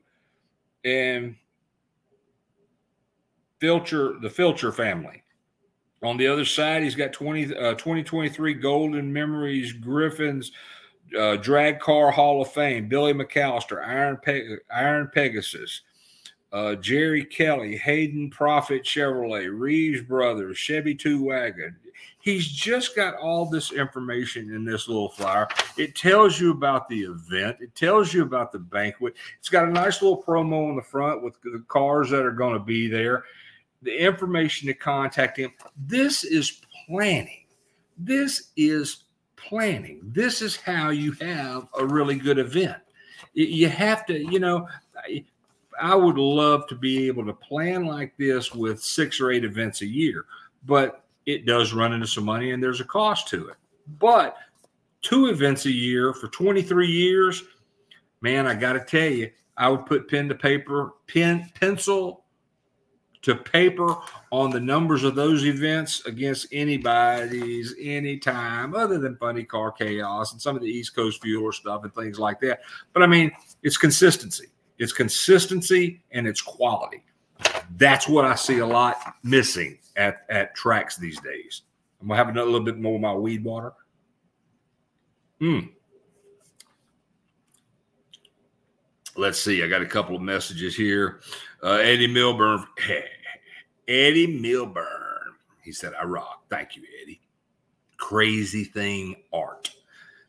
and 0.85 1.35
Filcher, 3.59 4.21
the 4.21 4.29
Filcher 4.29 4.73
family. 4.73 5.23
On 6.01 6.15
the 6.15 6.27
other 6.27 6.45
side, 6.45 6.83
he's 6.83 6.95
got 6.95 7.11
20, 7.11 7.55
uh, 7.55 7.73
2023 7.73 8.53
Golden 8.53 9.11
Memories 9.11 9.73
Griffins 9.73 10.51
uh, 11.17 11.37
Drag 11.37 11.79
Car 11.79 12.11
Hall 12.11 12.41
of 12.41 12.51
Fame, 12.51 12.87
Billy 12.87 13.13
McAllister, 13.13 13.85
Iron, 13.85 14.17
Pe- 14.17 14.57
Iron 14.73 15.09
Pegasus, 15.13 15.81
uh, 16.51 16.75
Jerry 16.75 17.23
Kelly, 17.23 17.77
Hayden 17.77 18.29
Profit 18.29 18.83
Chevrolet, 18.83 19.49
Reeves 19.51 20.01
Brothers, 20.01 20.57
Chevy 20.57 20.95
Two 20.95 21.23
Wagon. 21.23 21.75
He's 22.29 22.47
just 22.47 22.95
got 22.95 23.15
all 23.15 23.45
this 23.47 23.71
information 23.71 24.53
in 24.53 24.63
this 24.63 24.87
little 24.87 25.09
flyer. 25.09 25.47
It 25.77 25.95
tells 25.95 26.39
you 26.39 26.51
about 26.51 26.87
the 26.87 27.01
event. 27.01 27.57
It 27.59 27.73
tells 27.73 28.13
you 28.13 28.21
about 28.21 28.51
the 28.51 28.59
banquet. 28.59 29.15
It's 29.39 29.49
got 29.49 29.67
a 29.67 29.71
nice 29.71 30.03
little 30.03 30.21
promo 30.21 30.69
on 30.69 30.75
the 30.75 30.81
front 30.83 31.23
with 31.23 31.41
the 31.41 31.63
cars 31.67 32.11
that 32.11 32.23
are 32.23 32.31
going 32.31 32.53
to 32.53 32.63
be 32.63 32.87
there, 32.87 33.23
the 33.81 33.97
information 33.97 34.67
to 34.67 34.75
contact 34.75 35.37
him. 35.37 35.51
This 35.75 36.23
is 36.23 36.61
planning. 36.85 37.45
This 37.97 38.51
is 38.55 39.05
planning. 39.35 40.01
This 40.03 40.43
is 40.43 40.55
how 40.55 40.89
you 40.89 41.13
have 41.13 41.67
a 41.79 41.85
really 41.85 42.15
good 42.15 42.37
event. 42.37 42.77
You 43.33 43.69
have 43.69 44.05
to, 44.05 44.19
you 44.19 44.39
know, 44.39 44.67
I 45.81 45.95
would 45.95 46.17
love 46.17 46.67
to 46.67 46.75
be 46.75 47.07
able 47.07 47.25
to 47.25 47.33
plan 47.33 47.85
like 47.85 48.15
this 48.17 48.53
with 48.53 48.83
six 48.83 49.19
or 49.19 49.31
eight 49.31 49.45
events 49.45 49.81
a 49.81 49.87
year, 49.87 50.25
but 50.65 51.05
it 51.25 51.45
does 51.45 51.73
run 51.73 51.93
into 51.93 52.07
some 52.07 52.25
money 52.25 52.51
and 52.51 52.61
there's 52.61 52.81
a 52.81 52.85
cost 52.85 53.27
to 53.29 53.47
it. 53.49 53.55
But 53.99 54.37
two 55.01 55.27
events 55.27 55.65
a 55.65 55.71
year 55.71 56.13
for 56.13 56.27
23 56.27 56.87
years, 56.87 57.43
man, 58.21 58.47
I 58.47 58.55
got 58.55 58.73
to 58.73 58.79
tell 58.79 59.11
you, 59.11 59.31
I 59.57 59.69
would 59.69 59.85
put 59.85 60.09
pen 60.09 60.29
to 60.29 60.35
paper, 60.35 60.93
pen, 61.07 61.49
pencil 61.59 62.23
to 63.21 63.35
paper 63.35 63.95
on 64.31 64.49
the 64.49 64.59
numbers 64.59 65.03
of 65.03 65.15
those 65.15 65.45
events 65.45 66.05
against 66.05 66.47
anybody's 66.53 67.75
anytime 67.79 68.73
other 68.73 68.97
than 68.97 69.17
funny 69.17 69.43
car 69.43 69.71
chaos 69.71 70.31
and 70.31 70.41
some 70.41 70.55
of 70.55 70.61
the 70.61 70.69
East 70.69 70.95
Coast 70.95 71.21
fueler 71.21 71.53
stuff 71.53 71.83
and 71.83 71.93
things 71.93 72.17
like 72.17 72.39
that. 72.39 72.61
But 72.93 73.03
I 73.03 73.07
mean, 73.07 73.31
it's 73.61 73.77
consistency. 73.77 74.47
It's 74.77 74.93
consistency 74.93 76.01
and 76.11 76.25
it's 76.27 76.41
quality. 76.41 77.03
That's 77.77 78.07
what 78.07 78.23
I 78.23 78.35
see 78.35 78.59
a 78.59 78.65
lot 78.65 79.15
missing 79.23 79.77
at, 79.95 80.25
at 80.29 80.55
tracks 80.55 80.97
these 80.97 81.19
days. 81.21 81.63
I'm 82.01 82.07
gonna 82.07 82.17
have 82.17 82.35
a 82.35 82.43
little 82.43 82.59
bit 82.61 82.79
more 82.79 82.95
of 82.95 83.01
my 83.01 83.13
weed 83.13 83.43
water. 83.43 83.73
Hmm. 85.39 85.59
Let's 89.15 89.39
see. 89.39 89.63
I 89.63 89.67
got 89.67 89.81
a 89.81 89.85
couple 89.85 90.15
of 90.15 90.21
messages 90.21 90.75
here. 90.75 91.21
Uh, 91.61 91.73
Eddie 91.73 92.07
Milburn. 92.07 92.65
Eddie 93.87 94.39
Milburn. 94.39 94.85
He 95.61 95.73
said, 95.73 95.93
I 95.99 96.05
rock. 96.05 96.43
Thank 96.49 96.75
you, 96.75 96.83
Eddie. 97.03 97.21
Crazy 97.97 98.63
Thing 98.63 99.15
Art. 99.33 99.71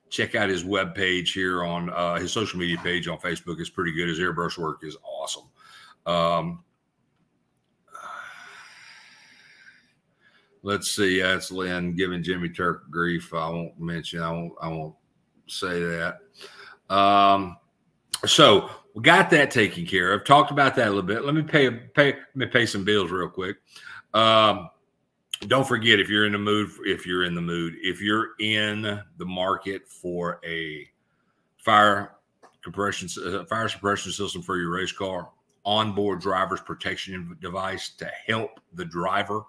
Check 0.08 0.34
out 0.34 0.48
his 0.48 0.64
web 0.64 0.94
page 0.94 1.32
here 1.32 1.62
on 1.62 1.90
uh, 1.90 2.16
his 2.16 2.32
social 2.32 2.58
media 2.58 2.78
page 2.78 3.06
on 3.06 3.18
Facebook. 3.18 3.60
It's 3.60 3.70
pretty 3.70 3.92
good. 3.92 4.08
His 4.08 4.18
airbrush 4.18 4.58
work 4.58 4.80
is 4.82 4.96
awesome. 5.04 5.44
Um, 6.04 6.64
let's 10.62 10.90
see. 10.90 11.20
That's 11.20 11.50
Lynn 11.50 11.94
giving 11.94 12.22
Jimmy 12.22 12.48
Turk 12.48 12.90
grief. 12.90 13.32
I 13.34 13.48
won't 13.48 13.78
mention. 13.78 14.22
I 14.22 14.30
won't. 14.30 14.52
I 14.60 14.68
won't 14.68 14.94
say 15.46 15.80
that. 15.80 16.18
Um, 16.94 17.56
so 18.26 18.70
we 18.94 19.02
got 19.02 19.30
that 19.30 19.50
taken 19.50 19.86
care 19.86 20.12
of. 20.12 20.24
Talked 20.24 20.50
about 20.50 20.74
that 20.76 20.86
a 20.86 20.90
little 20.90 21.02
bit. 21.02 21.24
Let 21.24 21.34
me 21.34 21.42
pay 21.42 21.70
pay 21.70 22.12
let 22.14 22.36
me 22.36 22.46
pay 22.46 22.66
some 22.66 22.84
bills 22.84 23.10
real 23.10 23.28
quick. 23.28 23.56
Um, 24.14 24.68
don't 25.46 25.66
forget 25.66 26.00
if 26.00 26.08
you're 26.08 26.26
in 26.26 26.32
the 26.32 26.38
mood. 26.38 26.70
If 26.84 27.06
you're 27.06 27.24
in 27.24 27.34
the 27.34 27.40
mood, 27.40 27.74
if 27.80 28.00
you're 28.00 28.30
in 28.40 28.82
the 28.82 29.24
market 29.24 29.88
for 29.88 30.40
a 30.44 30.86
fire 31.58 32.16
compression 32.62 33.08
uh, 33.24 33.44
fire 33.44 33.68
suppression 33.68 34.12
system 34.12 34.42
for 34.42 34.58
your 34.58 34.70
race 34.70 34.92
car, 34.92 35.30
onboard 35.64 36.20
driver's 36.20 36.60
protection 36.60 37.36
device 37.40 37.90
to 37.90 38.10
help 38.26 38.60
the 38.74 38.84
driver 38.84 39.42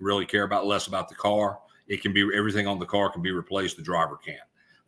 really 0.00 0.26
care 0.26 0.44
about 0.44 0.66
less 0.66 0.86
about 0.86 1.08
the 1.08 1.14
car. 1.14 1.58
It 1.88 2.02
can 2.02 2.12
be 2.12 2.28
everything 2.34 2.66
on 2.66 2.78
the 2.78 2.86
car 2.86 3.10
can 3.10 3.22
be 3.22 3.32
replaced. 3.32 3.76
The 3.76 3.82
driver 3.82 4.16
can't. 4.16 4.40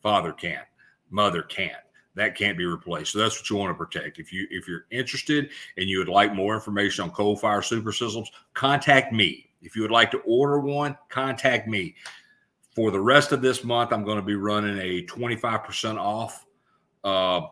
Father 0.02 0.32
can't. 0.32 0.66
Mother 1.10 1.42
can't 1.42 1.74
that 2.14 2.36
can't 2.36 2.56
be 2.56 2.64
replaced. 2.64 3.12
So 3.12 3.18
that's 3.18 3.38
what 3.38 3.50
you 3.50 3.56
want 3.56 3.70
to 3.70 3.84
protect. 3.84 4.18
If 4.18 4.32
you 4.32 4.46
if 4.50 4.68
you're 4.68 4.86
interested 4.90 5.50
and 5.76 5.88
you 5.88 5.98
would 5.98 6.08
like 6.08 6.34
more 6.34 6.54
information 6.54 7.04
on 7.04 7.10
Cold 7.10 7.40
Fire 7.40 7.62
super 7.62 7.92
systems, 7.92 8.30
contact 8.54 9.12
me. 9.12 9.50
If 9.62 9.74
you 9.74 9.82
would 9.82 9.90
like 9.90 10.10
to 10.12 10.18
order 10.18 10.60
one, 10.60 10.96
contact 11.08 11.68
me. 11.68 11.94
For 12.74 12.90
the 12.90 13.00
rest 13.00 13.32
of 13.32 13.40
this 13.40 13.64
month, 13.64 13.92
I'm 13.92 14.04
going 14.04 14.16
to 14.18 14.22
be 14.22 14.34
running 14.34 14.78
a 14.78 15.02
25% 15.06 15.96
off 15.96 16.44
uh, 17.04 17.42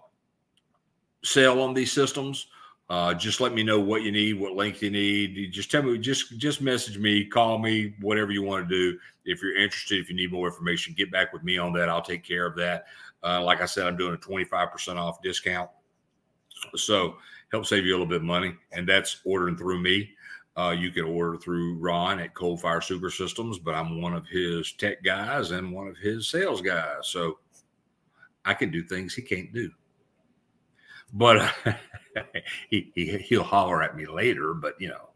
sale 1.23 1.61
on 1.61 1.75
these 1.75 1.93
systems. 1.93 2.49
Uh, 2.93 3.15
just 3.15 3.41
let 3.41 3.55
me 3.55 3.63
know 3.63 3.81
what 3.81 4.03
you 4.03 4.13
need, 4.13 4.35
what 4.35 4.55
length 4.55 4.83
you 4.83 4.91
need. 4.91 5.51
Just 5.51 5.71
tell 5.71 5.83
me, 5.83 5.97
just 5.97 6.37
just 6.37 6.61
message 6.61 6.99
me, 6.99 7.25
call 7.25 7.59
me, 7.59 7.95
whatever 8.03 8.33
you 8.33 8.43
want 8.43 8.69
to 8.69 8.75
do. 8.75 8.99
If 9.25 9.41
you're 9.41 9.57
interested, 9.57 9.99
if 9.99 10.11
you 10.11 10.15
need 10.15 10.31
more 10.31 10.47
information, 10.47 10.93
get 10.95 11.11
back 11.11 11.33
with 11.33 11.43
me 11.43 11.57
on 11.57 11.73
that. 11.73 11.89
I'll 11.89 12.03
take 12.03 12.23
care 12.23 12.45
of 12.45 12.55
that. 12.57 12.85
Uh, 13.25 13.43
like 13.43 13.63
I 13.63 13.65
said, 13.65 13.87
I'm 13.87 13.97
doing 13.97 14.13
a 14.13 14.19
25% 14.19 14.97
off 14.97 15.23
discount. 15.23 15.71
So 16.75 17.17
help 17.51 17.65
save 17.65 17.87
you 17.87 17.93
a 17.93 17.95
little 17.95 18.05
bit 18.05 18.17
of 18.17 18.25
money. 18.25 18.53
And 18.73 18.87
that's 18.87 19.23
ordering 19.25 19.57
through 19.57 19.81
me. 19.81 20.11
Uh, 20.59 20.77
you 20.79 20.91
can 20.91 21.05
order 21.05 21.39
through 21.39 21.79
Ron 21.79 22.21
at 22.21 22.35
Cold 22.35 22.61
Fire 22.61 22.83
Super 22.83 23.09
Systems, 23.09 23.59
but 23.59 23.75
I'm 23.75 24.03
one 24.03 24.13
of 24.13 24.27
his 24.27 24.71
tech 24.73 25.03
guys 25.03 25.53
and 25.53 25.73
one 25.73 25.89
of 25.89 25.97
his 25.97 26.29
sales 26.29 26.61
guys. 26.61 27.07
So 27.07 27.39
I 28.45 28.53
can 28.53 28.71
do 28.71 28.83
things 28.83 29.15
he 29.15 29.23
can't 29.23 29.51
do. 29.55 29.71
But 31.15 31.55
he, 32.71 32.91
he 32.95 33.19
he'll 33.19 33.43
holler 33.43 33.83
at 33.83 33.97
me 33.97 34.07
later. 34.07 34.55
But 34.55 34.81
you 34.81 34.89
know, 34.89 35.11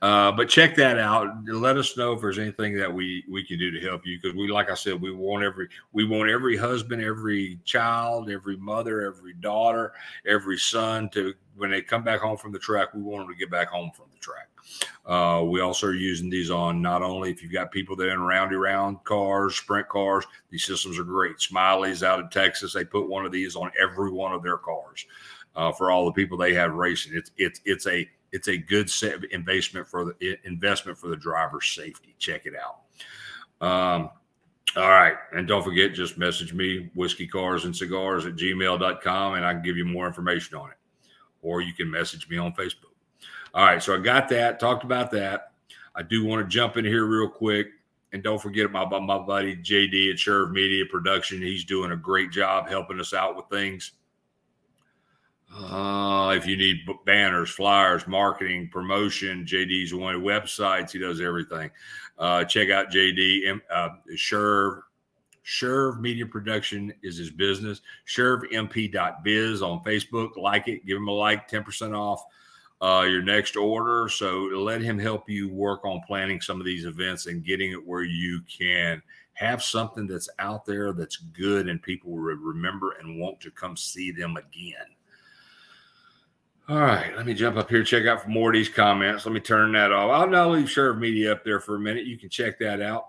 uh, 0.00 0.32
but 0.32 0.48
check 0.48 0.74
that 0.76 0.98
out. 0.98 1.28
Let 1.46 1.76
us 1.76 1.96
know 1.96 2.12
if 2.12 2.20
there's 2.20 2.38
anything 2.38 2.76
that 2.76 2.92
we 2.92 3.24
we 3.30 3.44
can 3.44 3.58
do 3.58 3.70
to 3.70 3.80
help 3.80 4.06
you 4.06 4.18
because 4.20 4.36
we, 4.36 4.48
like 4.48 4.70
I 4.70 4.74
said, 4.74 5.00
we 5.00 5.12
want 5.12 5.44
every 5.44 5.68
we 5.92 6.04
want 6.04 6.30
every 6.30 6.56
husband, 6.56 7.02
every 7.02 7.60
child, 7.64 8.30
every 8.30 8.56
mother, 8.56 9.02
every 9.02 9.34
daughter, 9.34 9.92
every 10.26 10.58
son 10.58 11.08
to 11.10 11.34
when 11.56 11.70
they 11.70 11.82
come 11.82 12.02
back 12.02 12.20
home 12.20 12.36
from 12.36 12.52
the 12.52 12.58
track, 12.58 12.94
we 12.94 13.02
want 13.02 13.26
them 13.26 13.34
to 13.34 13.38
get 13.38 13.50
back 13.50 13.68
home 13.68 13.90
from 13.94 14.06
the 14.12 14.18
track. 14.18 14.48
Uh, 15.04 15.42
we 15.44 15.60
also 15.60 15.88
are 15.88 15.94
using 15.94 16.30
these 16.30 16.50
on 16.50 16.80
not 16.80 17.02
only 17.02 17.30
if 17.30 17.42
you've 17.42 17.52
got 17.52 17.72
people 17.72 17.96
that 17.96 18.08
are 18.08 18.12
in 18.12 18.22
roundy 18.22 18.54
round 18.54 19.02
cars, 19.04 19.56
sprint 19.56 19.88
cars, 19.88 20.24
these 20.50 20.64
systems 20.64 20.98
are 20.98 21.04
great. 21.04 21.40
Smiley's 21.40 22.02
out 22.02 22.20
of 22.20 22.30
Texas, 22.30 22.72
they 22.72 22.84
put 22.84 23.08
one 23.08 23.26
of 23.26 23.32
these 23.32 23.56
on 23.56 23.70
every 23.78 24.10
one 24.10 24.32
of 24.32 24.42
their 24.42 24.56
cars 24.56 25.04
uh, 25.56 25.72
for 25.72 25.90
all 25.90 26.04
the 26.04 26.12
people 26.12 26.36
they 26.36 26.54
have 26.54 26.74
racing. 26.74 27.12
It's 27.14 27.30
it's 27.36 27.60
it's 27.64 27.86
a 27.86 28.08
it's 28.32 28.48
a 28.48 28.56
good 28.56 28.90
investment 29.30 29.86
for 29.86 30.04
the 30.04 30.38
investment 30.44 30.98
for 30.98 31.08
the 31.08 31.16
driver's 31.16 31.68
safety. 31.68 32.14
Check 32.18 32.46
it 32.46 32.54
out. 32.54 33.66
Um, 33.66 34.10
all 34.76 34.88
right. 34.88 35.14
And 35.32 35.46
don't 35.46 35.62
forget, 35.62 35.92
just 35.92 36.16
message 36.16 36.54
me, 36.54 36.90
whiskey 36.94 37.26
cars 37.26 37.66
and 37.66 37.76
cigars 37.76 38.24
at 38.24 38.36
gmail.com, 38.36 39.34
and 39.34 39.44
I 39.44 39.52
can 39.52 39.62
give 39.62 39.76
you 39.76 39.84
more 39.84 40.06
information 40.06 40.56
on 40.56 40.70
it. 40.70 40.76
Or 41.42 41.60
you 41.60 41.74
can 41.74 41.90
message 41.90 42.28
me 42.28 42.38
on 42.38 42.52
Facebook. 42.54 42.92
All 43.54 43.66
right, 43.66 43.82
so 43.82 43.94
I 43.94 43.98
got 43.98 44.30
that, 44.30 44.58
talked 44.58 44.82
about 44.82 45.10
that. 45.10 45.52
I 45.94 46.02
do 46.02 46.24
want 46.24 46.42
to 46.42 46.48
jump 46.48 46.78
in 46.78 46.86
here 46.86 47.04
real 47.04 47.28
quick. 47.28 47.68
And 48.14 48.22
don't 48.22 48.40
forget 48.40 48.70
my, 48.70 48.84
my 48.86 49.18
buddy 49.18 49.56
JD 49.56 50.10
at 50.10 50.16
Sherv 50.16 50.52
Media 50.52 50.84
Production. 50.90 51.40
He's 51.40 51.64
doing 51.64 51.92
a 51.92 51.96
great 51.96 52.30
job 52.30 52.68
helping 52.68 53.00
us 53.00 53.12
out 53.12 53.36
with 53.36 53.46
things. 53.50 53.92
Uh, 55.54 56.34
if 56.36 56.46
you 56.46 56.56
need 56.56 56.80
banners, 57.04 57.50
flyers, 57.50 58.06
marketing, 58.06 58.68
promotion, 58.72 59.44
JD's 59.44 59.92
one 59.92 60.22
websites. 60.22 60.92
He 60.92 60.98
does 60.98 61.20
everything. 61.20 61.70
Uh, 62.18 62.44
check 62.44 62.70
out 62.70 62.90
JD. 62.90 63.60
Uh, 63.70 63.88
Sherv. 64.14 64.82
Sherv 65.44 66.00
Media 66.00 66.24
Production 66.24 66.92
is 67.02 67.18
his 67.18 67.30
business. 67.30 67.82
ShervMP.biz 68.06 69.60
on 69.60 69.82
Facebook. 69.82 70.36
Like 70.36 70.68
it. 70.68 70.86
Give 70.86 70.96
him 70.96 71.08
a 71.08 71.12
like. 71.12 71.50
10% 71.50 71.98
off 71.98 72.22
uh, 72.80 73.02
your 73.02 73.22
next 73.22 73.56
order. 73.56 74.08
So 74.08 74.48
let 74.54 74.80
him 74.80 74.98
help 74.98 75.28
you 75.28 75.52
work 75.52 75.84
on 75.84 76.00
planning 76.06 76.40
some 76.40 76.60
of 76.60 76.66
these 76.66 76.86
events 76.86 77.26
and 77.26 77.44
getting 77.44 77.72
it 77.72 77.86
where 77.86 78.04
you 78.04 78.40
can 78.42 79.02
have 79.34 79.62
something 79.62 80.06
that's 80.06 80.28
out 80.38 80.64
there 80.64 80.92
that's 80.92 81.16
good 81.16 81.68
and 81.68 81.82
people 81.82 82.12
will 82.12 82.18
remember 82.20 82.92
and 83.00 83.20
want 83.20 83.40
to 83.40 83.50
come 83.50 83.76
see 83.76 84.12
them 84.12 84.36
again. 84.36 84.86
All 86.68 86.78
right, 86.78 87.14
let 87.16 87.26
me 87.26 87.34
jump 87.34 87.56
up 87.56 87.68
here, 87.68 87.82
check 87.82 88.06
out 88.06 88.28
more 88.28 88.52
these 88.52 88.68
comments. 88.68 89.26
Let 89.26 89.32
me 89.32 89.40
turn 89.40 89.72
that 89.72 89.92
off. 89.92 90.10
I'll 90.10 90.30
now 90.30 90.48
leave 90.48 90.66
Sherv 90.66 90.98
Media 90.98 91.32
up 91.32 91.44
there 91.44 91.60
for 91.60 91.74
a 91.74 91.80
minute. 91.80 92.06
You 92.06 92.16
can 92.16 92.28
check 92.28 92.58
that 92.60 92.80
out. 92.80 93.06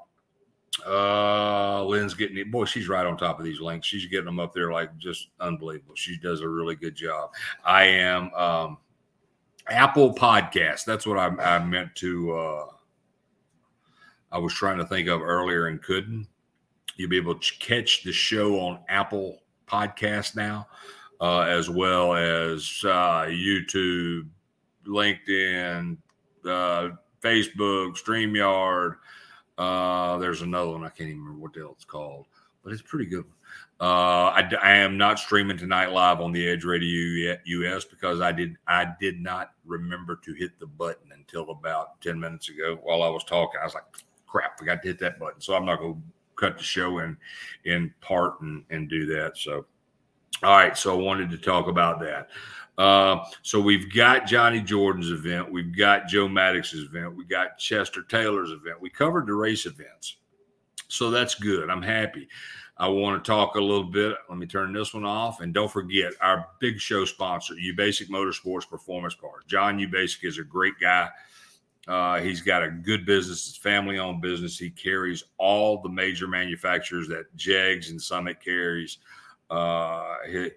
Uh, 0.86 1.84
Lynn's 1.86 2.16
getting 2.16 2.38
it. 2.38 2.52
Boy, 2.52 2.66
she's 2.66 2.88
right 2.88 3.06
on 3.06 3.16
top 3.16 3.38
of 3.38 3.46
these 3.46 3.62
links. 3.62 3.88
She's 3.88 4.08
getting 4.08 4.26
them 4.26 4.40
up 4.40 4.54
there 4.54 4.72
like 4.72 4.98
just 4.98 5.28
unbelievable. 5.40 5.96
She 5.96 6.18
does 6.18 6.42
a 6.42 6.50
really 6.50 6.76
good 6.76 6.96
job. 6.96 7.30
I 7.64 7.84
am 7.84 8.34
um, 8.34 8.78
Apple 9.68 10.16
Podcast. 10.16 10.86
That's 10.86 11.06
what 11.06 11.20
I, 11.20 11.28
I 11.28 11.64
meant 11.64 11.94
to. 11.96 12.34
Uh, 12.34 12.66
I 14.32 14.40
was 14.40 14.54
trying 14.54 14.80
to 14.80 14.86
think 14.86 15.08
of 15.08 15.22
earlier 15.22 15.68
and 15.68 15.82
couldn't. 15.82 16.28
You'll 16.96 17.10
be 17.10 17.18
able 17.18 17.36
to 17.36 17.54
catch 17.60 18.04
the 18.04 18.12
show 18.12 18.60
on 18.60 18.80
Apple 18.90 19.40
Podcast 19.68 20.36
now, 20.36 20.68
uh, 21.24 21.44
as 21.44 21.70
well 21.70 22.16
as 22.16 22.82
uh, 22.84 23.24
YouTube, 23.30 24.28
LinkedIn, 24.86 25.96
uh, 26.44 26.90
Facebook, 27.22 27.98
StreamYard. 27.98 28.98
Uh, 29.58 30.18
there's 30.18 30.42
another 30.42 30.72
one 30.72 30.84
I 30.84 30.90
can't 30.90 31.10
even 31.10 31.22
remember 31.22 31.42
what 31.42 31.54
the 31.54 31.62
hell 31.62 31.72
it's 31.78 31.86
called, 31.86 32.26
but 32.62 32.74
it's 32.74 32.82
pretty 32.82 33.06
good. 33.06 33.24
Uh, 33.80 34.36
I, 34.36 34.52
I, 34.62 34.72
am 34.74 34.98
not 34.98 35.18
streaming 35.18 35.58
tonight 35.58 35.94
live 35.94 36.20
on 36.20 36.34
the 36.34 36.46
Edge 36.46 36.66
Radio 36.66 37.38
US 37.46 37.86
because 37.86 38.20
I 38.20 38.34
did 38.34 38.58
I 38.68 38.88
did 39.00 39.22
not 39.22 39.52
remember 39.66 40.20
to 40.26 40.34
hit 40.34 40.60
the 40.60 40.68
button 40.68 41.12
until 41.14 41.50
about 41.52 42.02
ten 42.02 42.20
minutes 42.20 42.50
ago 42.50 42.80
while 42.84 43.02
I 43.02 43.10
was 43.10 43.24
talking. 43.24 43.60
I 43.62 43.66
was 43.66 43.74
like, 43.74 43.84
"Crap, 44.28 44.60
I 44.62 44.66
got 44.66 44.82
to 44.82 44.88
hit 44.90 45.00
that 45.00 45.20
button." 45.20 45.40
So 45.40 45.56
I'm 45.56 45.66
not 45.66 45.80
going 45.80 45.96
to 45.96 46.02
cut 46.36 46.58
the 46.58 46.64
show 46.64 47.00
in 47.00 47.16
in 47.66 47.94
part 48.02 48.42
and 48.42 48.64
and 48.70 48.90
do 48.90 49.06
that. 49.08 49.38
So, 49.38 49.66
all 50.42 50.58
right. 50.58 50.78
So 50.78 50.98
I 50.98 51.02
wanted 51.02 51.30
to 51.32 51.38
talk 51.38 51.68
about 51.68 52.00
that. 52.00 52.30
Uh, 52.78 53.24
so 53.44 53.60
we've 53.60 53.94
got 53.94 54.26
Johnny 54.26 54.60
Jordan's 54.60 55.12
event, 55.12 55.52
we've 55.52 55.78
got 55.78 56.08
Joe 56.08 56.28
Maddox's 56.28 56.90
event, 56.90 57.16
we 57.16 57.24
got 57.24 57.60
Chester 57.60 58.02
Taylor's 58.02 58.50
event. 58.50 58.82
We 58.82 58.90
covered 58.90 59.28
the 59.28 59.34
race 59.34 59.68
events, 59.68 60.18
so 60.88 61.12
that's 61.12 61.36
good. 61.36 61.70
I'm 61.70 61.84
happy. 61.84 62.28
I 62.78 62.88
want 62.88 63.24
to 63.24 63.32
talk 63.32 63.54
a 63.56 63.62
little 63.62 63.84
bit. 63.84 64.18
Let 64.28 64.40
me 64.40 64.48
turn 64.48 64.74
this 64.74 64.96
one 64.96 65.06
off. 65.06 65.42
And 65.42 65.54
don't 65.54 65.72
forget 65.72 66.14
our 66.22 66.48
big 66.60 66.80
show 66.80 67.06
sponsor, 67.06 67.54
UBasic 67.54 68.10
Motorsports 68.10 68.68
Performance 68.68 69.14
Cars. 69.14 69.44
John 69.46 69.78
UBasic 69.78 70.24
is 70.24 70.40
a 70.40 70.44
great 70.44 70.74
guy. 70.82 71.10
Uh, 71.88 72.20
he's 72.22 72.42
got 72.42 72.64
a 72.64 72.72
good 72.72 73.06
business, 73.06 73.48
it's 73.50 73.58
family 73.58 74.00
owned 74.00 74.22
business. 74.22 74.58
He 74.58 74.72
carries 74.72 75.24
all 75.38 75.82
the 75.82 75.90
major 75.90 76.28
manufacturers 76.28 77.08
that 77.10 77.36
Jegs 77.36 77.92
and 77.92 78.02
Summit 78.02 78.42
carries. 78.44 78.98
Uh, 79.54 80.16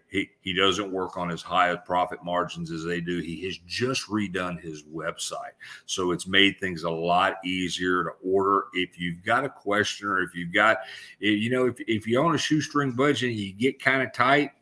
he, 0.08 0.30
he, 0.40 0.54
doesn't 0.54 0.90
work 0.90 1.18
on 1.18 1.30
as 1.30 1.42
high 1.42 1.68
of 1.68 1.84
profit 1.84 2.24
margins 2.24 2.70
as 2.70 2.82
they 2.82 2.98
do. 2.98 3.18
He 3.18 3.44
has 3.44 3.58
just 3.66 4.08
redone 4.08 4.58
his 4.58 4.84
website. 4.84 5.52
So 5.84 6.12
it's 6.12 6.26
made 6.26 6.58
things 6.58 6.84
a 6.84 6.90
lot 6.90 7.34
easier 7.44 8.04
to 8.04 8.10
order. 8.24 8.68
If 8.72 8.98
you've 8.98 9.22
got 9.22 9.44
a 9.44 9.50
question 9.50 10.08
or 10.08 10.22
if 10.22 10.34
you've 10.34 10.54
got, 10.54 10.78
you 11.18 11.50
know, 11.50 11.66
if, 11.66 11.74
if 11.80 12.06
you 12.06 12.18
own 12.18 12.34
a 12.34 12.38
shoestring 12.38 12.92
budget 12.92 13.28
and 13.28 13.38
you 13.38 13.52
get 13.52 13.82
kind 13.82 14.02
of 14.02 14.14
tight, 14.14 14.52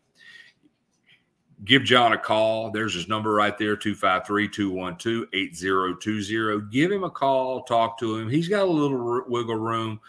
give 1.64 1.84
John 1.84 2.12
a 2.12 2.18
call. 2.18 2.72
There's 2.72 2.94
his 2.94 3.06
number 3.06 3.32
right 3.34 3.56
there 3.56 3.76
253 3.76 4.48
212 4.48 5.26
8020. 5.32 6.70
Give 6.72 6.90
him 6.90 7.04
a 7.04 7.10
call, 7.10 7.62
talk 7.62 8.00
to 8.00 8.16
him. 8.16 8.28
He's 8.28 8.48
got 8.48 8.62
a 8.62 8.70
little 8.70 9.22
wiggle 9.28 9.54
room 9.54 10.00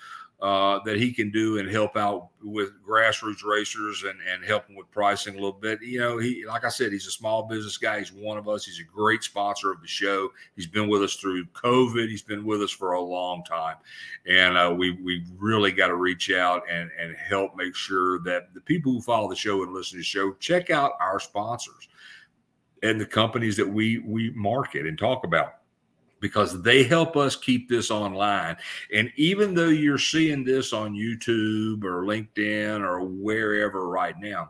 uh, 0.41 0.79
that 0.83 0.97
he 0.97 1.13
can 1.13 1.31
do 1.31 1.59
and 1.59 1.69
help 1.69 1.95
out 1.95 2.29
with 2.43 2.71
grassroots 2.85 3.43
racers 3.43 4.03
and, 4.03 4.19
and 4.29 4.43
help 4.43 4.67
them 4.67 4.75
with 4.75 4.89
pricing 4.91 5.33
a 5.33 5.37
little 5.37 5.53
bit. 5.53 5.81
You 5.81 5.99
know, 5.99 6.17
he, 6.17 6.45
like 6.45 6.65
I 6.65 6.69
said, 6.69 6.91
he's 6.91 7.07
a 7.07 7.11
small 7.11 7.43
business 7.43 7.77
guy. 7.77 7.99
He's 7.99 8.11
one 8.11 8.37
of 8.37 8.47
us. 8.49 8.65
He's 8.65 8.79
a 8.79 8.83
great 8.83 9.23
sponsor 9.23 9.71
of 9.71 9.81
the 9.81 9.87
show. 9.87 10.29
He's 10.55 10.67
been 10.67 10.89
with 10.89 11.01
us 11.01 11.15
through 11.15 11.45
COVID. 11.47 12.09
He's 12.09 12.21
been 12.21 12.45
with 12.45 12.61
us 12.61 12.71
for 12.71 12.93
a 12.93 13.01
long 13.01 13.43
time. 13.45 13.77
And 14.27 14.57
uh, 14.57 14.75
we, 14.77 14.91
we 15.01 15.23
really 15.37 15.71
got 15.71 15.87
to 15.87 15.95
reach 15.95 16.29
out 16.29 16.63
and, 16.69 16.91
and 16.99 17.15
help 17.15 17.55
make 17.55 17.75
sure 17.75 18.19
that 18.19 18.53
the 18.53 18.61
people 18.61 18.91
who 18.91 19.01
follow 19.01 19.29
the 19.29 19.35
show 19.35 19.63
and 19.63 19.73
listen 19.73 19.93
to 19.93 19.99
the 19.99 20.03
show 20.03 20.33
check 20.33 20.69
out 20.69 20.93
our 20.99 21.19
sponsors 21.19 21.87
and 22.83 22.99
the 22.99 23.05
companies 23.05 23.55
that 23.55 23.67
we, 23.67 23.99
we 23.99 24.31
market 24.31 24.85
and 24.85 24.99
talk 24.99 25.23
about 25.23 25.55
because 26.25 26.59
they 26.63 26.83
help 26.83 27.15
us 27.15 27.35
keep 27.35 27.69
this 27.69 27.91
online. 27.91 28.57
And 28.91 29.11
even 29.15 29.53
though 29.53 29.67
you're 29.67 29.99
seeing 29.99 30.43
this 30.43 30.73
on 30.73 30.95
YouTube 30.95 31.83
or 31.83 32.01
LinkedIn 32.01 32.81
or 32.81 33.01
wherever 33.01 33.87
right 33.87 34.15
now, 34.19 34.49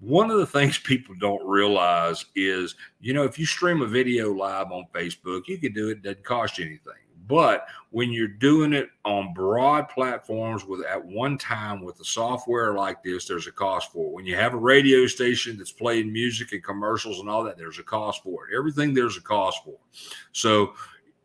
one 0.00 0.30
of 0.30 0.38
the 0.38 0.46
things 0.46 0.78
people 0.84 1.14
don't 1.20 1.46
realize 1.46 2.24
is, 2.34 2.74
you 3.02 3.12
know, 3.12 3.24
if 3.24 3.38
you 3.38 3.44
stream 3.44 3.82
a 3.82 3.86
video 3.86 4.32
live 4.32 4.72
on 4.72 4.86
Facebook, 4.94 5.42
you 5.46 5.58
can 5.58 5.74
do 5.74 5.88
it, 5.90 5.98
it 5.98 6.02
doesn't 6.02 6.24
cost 6.24 6.56
you 6.56 6.64
anything. 6.64 6.94
But 7.28 7.66
when 7.90 8.10
you're 8.10 8.26
doing 8.26 8.72
it 8.72 8.88
on 9.04 9.34
broad 9.34 9.88
platforms 9.88 10.64
with 10.64 10.84
at 10.86 11.04
one 11.04 11.38
time 11.38 11.82
with 11.82 12.00
a 12.00 12.04
software 12.04 12.74
like 12.74 13.02
this, 13.02 13.26
there's 13.26 13.46
a 13.46 13.52
cost 13.52 13.92
for 13.92 14.06
it. 14.06 14.12
When 14.12 14.26
you 14.26 14.34
have 14.36 14.54
a 14.54 14.58
radio 14.58 15.06
station 15.06 15.56
that's 15.56 15.72
playing 15.72 16.12
music 16.12 16.52
and 16.52 16.64
commercials 16.64 17.20
and 17.20 17.28
all 17.28 17.44
that, 17.44 17.58
there's 17.58 17.78
a 17.78 17.84
cost 17.84 18.22
for 18.24 18.48
it. 18.48 18.56
Everything 18.56 18.94
there's 18.94 19.16
a 19.16 19.22
cost 19.22 19.62
for. 19.64 19.76
So 20.32 20.72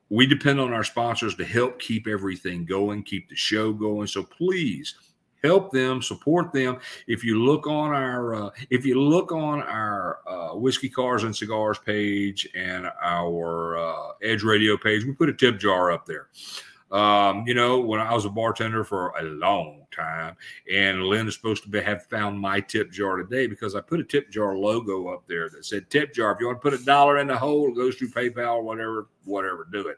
we 0.10 0.28
depend 0.28 0.60
on 0.60 0.74
our 0.74 0.84
sponsors 0.84 1.36
to 1.36 1.46
help 1.46 1.80
keep 1.80 2.08
everything 2.08 2.66
going, 2.66 3.04
keep 3.04 3.30
the 3.30 3.36
show 3.36 3.74
going. 3.74 4.08
So 4.08 4.24
please 4.24 4.96
help 5.44 5.72
them, 5.72 6.02
support 6.02 6.52
them. 6.54 6.78
If 7.08 7.24
you 7.24 7.44
look 7.44 7.68
on 7.68 7.92
our 7.94 8.36
uh, 8.36 8.50
if 8.70 8.86
you 8.86 9.00
look 9.00 9.32
on 9.32 9.62
our 9.62 10.20
uh, 10.28 10.56
whiskey 10.56 10.90
cars 10.90 11.24
and 11.24 11.36
cigars 11.36 11.78
page 11.80 12.48
and 12.56 12.90
our 13.02 13.78
uh, 13.78 14.12
Edge 14.22 14.44
Radio 14.44 14.78
page, 14.78 15.06
we 15.06 15.14
put 15.14 15.30
a 15.30 15.34
tip 15.34 15.60
jar 15.60 15.92
up 15.92 16.06
there. 16.06 16.30
Um, 16.92 17.46
you 17.48 17.56
know, 17.56 17.80
when 17.80 18.00
I 18.00 18.14
was 18.14 18.26
a 18.26 18.30
bartender 18.30 18.84
for 18.84 19.14
a 19.18 19.24
long 19.24 19.88
time, 19.90 20.38
and 20.72 21.02
Lynn 21.04 21.28
is 21.28 21.34
supposed 21.34 21.64
to 21.64 21.70
be, 21.70 21.82
have 21.82 22.06
found 22.06 22.40
my 22.40 22.60
tip 22.60 22.92
jar 22.92 23.18
today 23.18 23.48
because 23.48 23.74
I 23.74 23.82
put 23.82 24.00
a 24.00 24.04
tip 24.04 24.30
jar 24.30 24.56
logo 24.56 25.08
up 25.08 25.24
there 25.28 25.50
that 25.50 25.66
said 25.66 25.90
tip 25.90 26.14
jar. 26.14 26.32
If 26.32 26.40
you 26.40 26.46
want 26.46 26.62
to 26.62 26.70
put 26.70 26.80
a 26.80 26.86
dollar 26.86 27.18
in 27.18 27.26
the 27.26 27.38
hole, 27.38 27.70
it 27.70 27.76
goes 27.76 27.96
through 27.96 28.12
PayPal 28.12 28.62
whatever, 28.62 29.08
whatever, 29.26 29.68
do 29.72 29.88
it. 29.88 29.98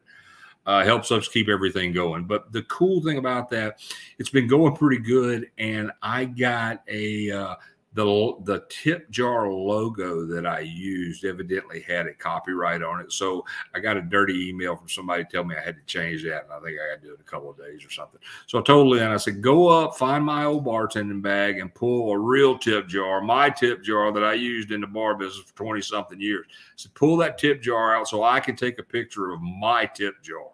Uh, 0.66 0.84
helps 0.84 1.12
us 1.12 1.28
keep 1.28 1.48
everything 1.48 1.94
going. 1.94 2.26
But 2.26 2.52
the 2.52 2.64
cool 2.64 3.00
thing 3.04 3.20
about 3.20 3.50
that, 3.52 3.80
it's 4.18 4.32
been 4.32 4.48
going 4.48 4.76
pretty 4.76 5.00
good, 5.00 5.52
and 5.60 5.92
I 6.02 6.26
got 6.26 6.82
a 6.88 7.30
uh, 7.30 7.56
the 7.94 8.34
the 8.44 8.66
tip 8.68 9.10
jar 9.12 9.48
logo 9.48 10.26
that 10.26 10.46
I 10.46 10.62
used 10.62 11.24
evidently 11.24 11.82
had 11.82 12.08
a 12.08 12.14
copyright 12.16 12.82
on 12.82 13.00
it. 13.00 13.12
So 13.12 13.46
I 13.76 13.80
got 13.80 13.96
a 13.96 14.02
dirty 14.02 14.50
email 14.50 14.76
from 14.76 14.90
somebody 14.90 15.24
telling 15.32 15.50
me 15.50 15.56
I 15.56 15.64
had 15.64 15.76
to 15.76 15.86
change 15.86 16.24
that, 16.24 16.46
and 16.46 16.52
I 16.52 16.60
think 16.60 16.80
I 16.80 16.96
got 16.96 17.02
to 17.02 17.08
do 17.08 17.14
it 17.14 17.16
in 17.18 17.22
a 17.22 17.24
couple 17.24 17.52
of 17.52 17.58
days 17.58 17.86
or 17.86 17.92
something. 17.92 18.20
So 18.48 18.58
I 18.58 18.64
told 18.64 18.88
Lynn, 18.88 19.12
I 19.12 19.18
said, 19.18 19.44
go 19.44 19.68
up, 19.68 19.96
find 19.96 20.26
my 20.26 20.46
old 20.46 20.66
bartending 20.66 21.22
bag, 21.22 21.60
and 21.60 21.74
pull 21.74 22.12
a 22.12 22.18
real 22.18 22.58
tip 22.58 22.88
jar, 22.88 23.22
my 23.22 23.52
tip 23.52 23.84
jar 23.84 24.12
that 24.12 24.24
I 24.24 24.34
used 24.34 24.72
in 24.72 24.82
the 24.82 24.88
bar 24.88 25.16
business 25.16 25.46
for 25.46 25.56
twenty 25.56 25.82
something 25.82 26.20
years. 26.20 26.48
I 26.50 26.74
said, 26.76 26.94
pull 26.96 27.18
that 27.18 27.38
tip 27.38 27.62
jar 27.62 27.96
out 27.96 28.08
so 28.08 28.24
I 28.24 28.40
can 28.40 28.56
take 28.56 28.80
a 28.80 28.84
picture 28.84 29.32
of 29.32 29.42
my 29.42 29.86
tip 29.86 30.22
jar 30.24 30.48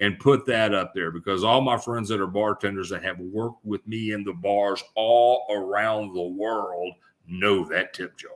and 0.00 0.18
put 0.18 0.46
that 0.46 0.74
up 0.74 0.94
there 0.94 1.10
because 1.10 1.42
all 1.42 1.60
my 1.60 1.76
friends 1.76 2.08
that 2.08 2.20
are 2.20 2.26
bartenders 2.26 2.90
that 2.90 3.02
have 3.02 3.18
worked 3.18 3.64
with 3.64 3.86
me 3.86 4.12
in 4.12 4.22
the 4.24 4.32
bars 4.32 4.82
all 4.94 5.46
around 5.50 6.14
the 6.14 6.22
world 6.22 6.94
know 7.26 7.64
that 7.64 7.92
tip 7.92 8.14
jar. 8.16 8.30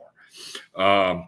Um, 0.75 1.27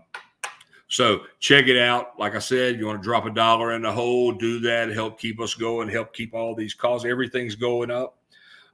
so 0.88 1.22
check 1.40 1.68
it 1.68 1.78
out. 1.78 2.20
Like 2.20 2.36
I 2.36 2.40
said, 2.40 2.78
you 2.78 2.86
want 2.86 3.02
to 3.02 3.04
drop 3.04 3.26
a 3.26 3.32
dollar 3.32 3.74
in 3.74 3.82
the 3.82 3.92
hole, 3.92 4.32
do 4.32 4.60
that, 4.62 4.90
help 4.90 5.20
keep 5.20 5.40
us 5.40 5.54
going, 5.54 5.90
help 5.90 6.14
keep 6.14 6.34
all 6.34 6.54
these 6.54 6.74
costs. 6.74 7.06
Everything's 7.06 7.56
going 7.56 7.90
up. 7.90 8.18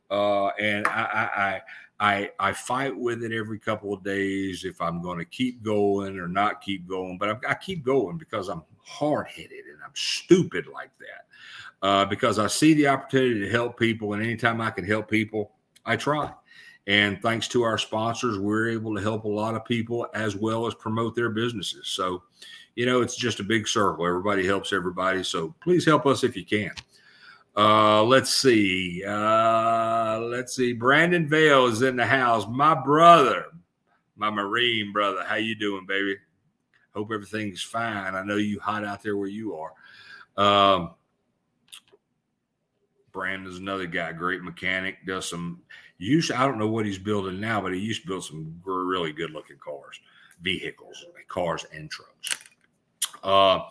Uh, 0.10 0.48
and 0.60 0.86
I, 0.88 1.62
I, 2.00 2.14
I, 2.14 2.32
I 2.40 2.52
fight 2.52 2.98
with 2.98 3.24
it 3.24 3.32
every 3.32 3.60
couple 3.60 3.94
of 3.94 4.04
days 4.04 4.66
if 4.66 4.82
I'm 4.82 5.02
going 5.02 5.20
to 5.20 5.26
keep 5.26 5.64
going 5.64 6.20
or 6.20 6.28
not 6.28 6.62
keep 6.62 6.88
going. 6.88 7.18
But 7.18 7.30
I, 7.30 7.52
I 7.52 7.54
keep 7.54 7.84
going 7.84 8.18
because 8.18 8.50
I'm 8.50 8.64
hard 8.84 9.28
headed 9.28 9.66
and 9.72 9.82
I'm 9.86 9.94
stupid 9.94 10.68
like 10.68 10.92
that 11.00 11.26
uh, 11.82 12.06
because 12.06 12.40
I 12.40 12.48
see 12.48 12.74
the 12.74 12.88
opportunity 12.88 13.40
to 13.42 13.50
help 13.50 13.78
people, 13.78 14.14
and 14.14 14.24
anytime 14.24 14.62
I 14.62 14.72
can 14.72 14.86
help 14.86 15.10
people, 15.10 15.52
I 15.86 15.96
try. 15.96 16.32
And 16.88 17.22
thanks 17.22 17.48
to 17.50 17.64
our 17.64 17.78
sponsors, 17.78 18.40
we're 18.40 18.70
able 18.70 18.96
to 18.96 19.02
help 19.02 19.26
a 19.26 19.30
lot 19.30 19.56
of 19.56 19.66
people 19.66 20.08
as 20.14 20.36
well 20.36 20.66
as 20.66 20.74
promote 20.74 21.16
their 21.16 21.30
businesses. 21.30 21.88
So, 21.88 22.24
you 22.76 22.86
know, 22.86 23.02
it's 23.02 23.16
just 23.16 23.40
a 23.40 23.44
big 23.44 23.68
circle. 23.68 24.06
Everybody 24.06 24.46
helps 24.46 24.74
everybody. 24.74 25.24
So 25.24 25.54
please 25.62 25.86
help 25.86 26.06
us 26.06 26.24
if 26.24 26.36
you 26.36 26.46
can. 26.46 26.72
Uh, 27.56 28.04
let's 28.04 28.34
see. 28.36 29.04
Uh, 29.06 30.20
let's 30.22 30.56
see. 30.56 30.74
Brandon 30.74 31.28
Vale 31.28 31.68
is 31.68 31.82
in 31.82 31.96
the 31.96 32.06
house. 32.06 32.46
My 32.50 32.74
brother, 32.74 33.46
my 34.16 34.30
Marine 34.30 34.92
brother. 34.92 35.24
How 35.24 35.36
you 35.36 35.56
doing, 35.56 35.86
baby? 35.86 36.18
Hope 36.96 37.12
everything's 37.14 37.62
fine. 37.62 38.16
I 38.16 38.24
know 38.24 38.38
you 38.38 38.60
hot 38.60 38.86
out 38.86 39.04
there 39.04 39.18
where 39.18 39.28
you 39.28 39.56
are. 39.56 39.74
Um, 40.38 40.92
Brandon's 43.12 43.58
another 43.58 43.88
guy, 43.88 44.12
great 44.14 44.42
mechanic, 44.42 45.06
does 45.06 45.30
some 45.30 45.62
use. 45.98 46.32
I 46.32 46.46
don't 46.46 46.60
know 46.60 46.68
what 46.68 46.86
he's 46.86 46.98
building 46.98 47.40
now, 47.40 47.62
but 47.62 47.74
he 47.74 47.80
used 47.80 48.02
to 48.04 48.08
build 48.08 48.24
some 48.24 48.62
really 48.66 49.12
good 49.12 49.32
looking 49.32 49.58
cars, 49.58 50.00
vehicles, 50.42 51.06
cars 51.28 51.66
and 51.74 51.90
trucks. 51.90 52.38
Uh, 53.24 53.62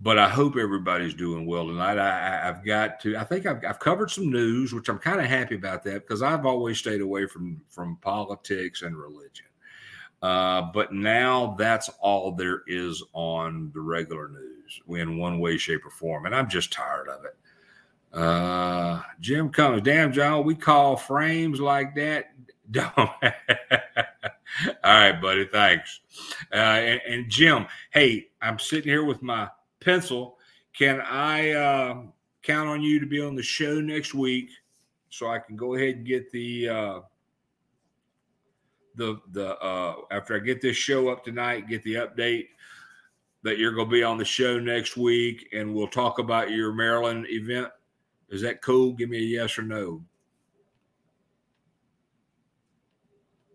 but 0.00 0.18
I 0.18 0.28
hope 0.28 0.56
everybody's 0.56 1.14
doing 1.14 1.46
well 1.46 1.66
tonight. 1.66 1.98
I, 1.98 2.44
have 2.44 2.64
got 2.64 3.00
to. 3.00 3.16
I 3.16 3.24
think 3.24 3.46
I've, 3.46 3.64
I've 3.64 3.78
covered 3.78 4.10
some 4.10 4.30
news, 4.30 4.72
which 4.72 4.88
I'm 4.88 4.98
kind 4.98 5.20
of 5.20 5.26
happy 5.26 5.54
about 5.54 5.84
that 5.84 6.06
because 6.06 6.22
I've 6.22 6.46
always 6.46 6.78
stayed 6.78 7.00
away 7.00 7.26
from 7.26 7.60
from 7.68 7.96
politics 7.96 8.82
and 8.82 8.96
religion. 8.96 9.46
Uh, 10.22 10.62
but 10.72 10.92
now 10.92 11.54
that's 11.58 11.88
all 12.00 12.32
there 12.32 12.62
is 12.68 13.02
on 13.12 13.70
the 13.74 13.80
regular 13.80 14.28
news 14.28 14.80
in 14.88 15.18
one 15.18 15.40
way, 15.40 15.58
shape, 15.58 15.84
or 15.84 15.90
form, 15.90 16.26
and 16.26 16.34
I'm 16.34 16.48
just 16.48 16.72
tired 16.72 17.08
of 17.08 17.24
it. 17.24 17.36
Uh, 18.12 19.00
Jim 19.20 19.48
comes, 19.48 19.82
damn, 19.82 20.12
John, 20.12 20.44
we 20.44 20.54
call 20.54 20.96
frames 20.96 21.60
like 21.60 21.94
that. 21.94 22.32
All 22.96 23.08
right, 24.84 25.20
buddy. 25.20 25.46
Thanks. 25.46 26.00
Uh, 26.52 26.56
and, 26.56 27.00
and, 27.08 27.30
Jim, 27.30 27.66
hey, 27.92 28.28
I'm 28.40 28.58
sitting 28.58 28.90
here 28.90 29.04
with 29.04 29.22
my 29.22 29.48
pencil. 29.80 30.38
Can 30.76 31.00
I 31.00 31.50
uh, 31.52 32.02
count 32.42 32.68
on 32.68 32.82
you 32.82 33.00
to 33.00 33.06
be 33.06 33.22
on 33.22 33.34
the 33.34 33.42
show 33.42 33.80
next 33.80 34.14
week 34.14 34.50
so 35.10 35.28
I 35.28 35.38
can 35.38 35.56
go 35.56 35.74
ahead 35.74 35.96
and 35.96 36.06
get 36.06 36.30
the 36.32 36.68
uh, 36.68 37.00
the 38.94 39.20
the 39.32 39.58
uh, 39.58 39.96
after 40.10 40.36
I 40.36 40.38
get 40.38 40.60
this 40.60 40.76
show 40.76 41.08
up 41.08 41.24
tonight, 41.24 41.68
get 41.68 41.82
the 41.82 41.94
update 41.94 42.46
that 43.42 43.58
you're 43.58 43.74
going 43.74 43.88
to 43.88 43.92
be 43.92 44.02
on 44.02 44.18
the 44.18 44.24
show 44.24 44.58
next 44.58 44.96
week, 44.96 45.48
and 45.52 45.74
we'll 45.74 45.88
talk 45.88 46.18
about 46.18 46.50
your 46.50 46.72
Maryland 46.72 47.26
event. 47.28 47.68
Is 48.32 48.40
that 48.40 48.62
cool? 48.62 48.92
Give 48.94 49.10
me 49.10 49.18
a 49.18 49.20
yes 49.20 49.58
or 49.58 49.62
no. 49.62 50.02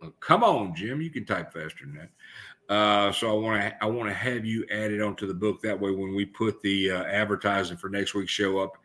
Oh, 0.03 0.13
come 0.19 0.43
on, 0.43 0.75
Jim. 0.75 1.01
You 1.01 1.09
can 1.09 1.25
type 1.25 1.51
faster 1.51 1.85
than 1.85 1.95
that. 1.95 2.73
Uh, 2.73 3.11
so 3.11 3.31
I 3.31 3.41
want 3.41 3.61
to 3.61 3.83
I 3.83 3.87
want 3.87 4.07
to 4.07 4.13
have 4.13 4.45
you 4.45 4.65
added 4.71 5.01
onto 5.01 5.25
the 5.25 5.33
book. 5.33 5.61
That 5.61 5.79
way, 5.79 5.91
when 5.91 6.13
we 6.13 6.25
put 6.25 6.61
the 6.61 6.91
uh, 6.91 7.03
advertising 7.05 7.77
for 7.77 7.89
next 7.89 8.13
week's 8.13 8.31
show 8.31 8.59
up, 8.59 8.77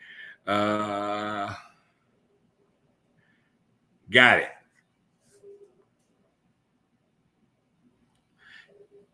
uh, 0.47 1.53
got 4.11 4.38
it. 4.38 4.49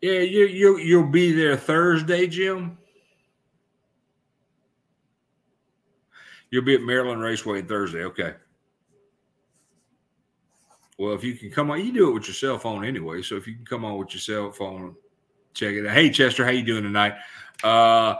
Yeah, 0.01 0.19
you 0.19 0.45
you 0.45 0.77
you'll 0.77 1.07
be 1.07 1.33
there 1.33 1.57
Thursday, 1.57 2.25
Jim. 2.25 2.78
You'll 6.51 6.63
be 6.63 6.75
at 6.75 6.81
Maryland 6.81 7.21
Raceway 7.21 7.61
Thursday. 7.61 8.03
Okay. 8.05 8.33
Well, 10.97 11.13
if 11.13 11.23
you 11.23 11.33
can 11.35 11.49
come 11.49 11.71
on, 11.71 11.85
you 11.85 11.93
do 11.93 12.09
it 12.09 12.13
with 12.13 12.27
your 12.27 12.33
cell 12.33 12.57
phone 12.57 12.83
anyway. 12.83 13.21
So 13.21 13.35
if 13.35 13.47
you 13.47 13.55
can 13.55 13.65
come 13.65 13.85
on 13.85 13.97
with 13.97 14.13
your 14.13 14.19
cell 14.19 14.51
phone, 14.51 14.95
check 15.53 15.73
it 15.73 15.85
out. 15.85 15.93
Hey, 15.93 16.09
Chester, 16.09 16.43
how 16.43 16.51
you 16.51 16.63
doing 16.63 16.83
tonight? 16.83 17.13
Uh, 17.63 18.15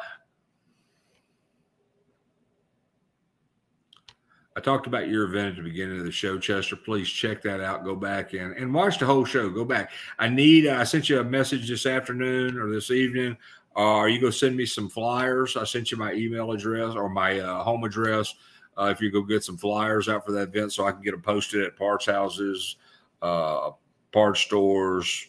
I 4.55 4.61
talked 4.61 4.88
about 4.88 5.07
your 5.07 5.23
event 5.23 5.49
at 5.49 5.55
the 5.55 5.69
beginning 5.69 5.99
of 5.99 6.05
the 6.05 6.11
show, 6.11 6.38
Chester. 6.38 6.75
Please 6.75 7.09
check 7.09 7.41
that 7.43 7.61
out. 7.61 7.86
Go 7.86 7.95
back 7.95 8.34
and, 8.34 8.53
and 8.55 8.73
watch 8.73 8.99
the 8.99 9.05
whole 9.05 9.25
show. 9.25 9.49
Go 9.49 9.65
back. 9.65 9.91
I 10.17 10.27
need, 10.27 10.67
I 10.67 10.84
sent 10.84 11.09
you 11.09 11.19
a 11.19 11.23
message 11.23 11.69
this 11.69 11.86
afternoon 11.86 12.57
or 12.57 12.69
this 12.69 12.91
evening 12.91 13.38
uh, 13.76 13.80
are 13.80 14.09
you 14.09 14.20
going 14.20 14.32
to 14.32 14.38
send 14.38 14.55
me 14.55 14.65
some 14.65 14.89
flyers? 14.89 15.55
I 15.55 15.63
sent 15.63 15.91
you 15.91 15.97
my 15.97 16.13
email 16.13 16.51
address 16.51 16.95
or 16.95 17.09
my 17.09 17.39
uh, 17.39 17.63
home 17.63 17.84
address. 17.84 18.36
Uh, 18.78 18.86
if 18.86 19.01
you 19.01 19.11
go 19.11 19.22
get 19.22 19.43
some 19.43 19.57
flyers 19.57 20.07
out 20.09 20.26
for 20.26 20.32
that 20.32 20.49
event, 20.49 20.74
so 20.74 20.86
I 20.86 20.91
can 20.91 21.01
get 21.01 21.11
them 21.11 21.22
posted 21.22 21.63
at 21.63 21.76
parts 21.76 22.05
houses, 22.05 22.78
uh, 23.22 23.72
parts 24.11 24.39
stores, 24.39 25.28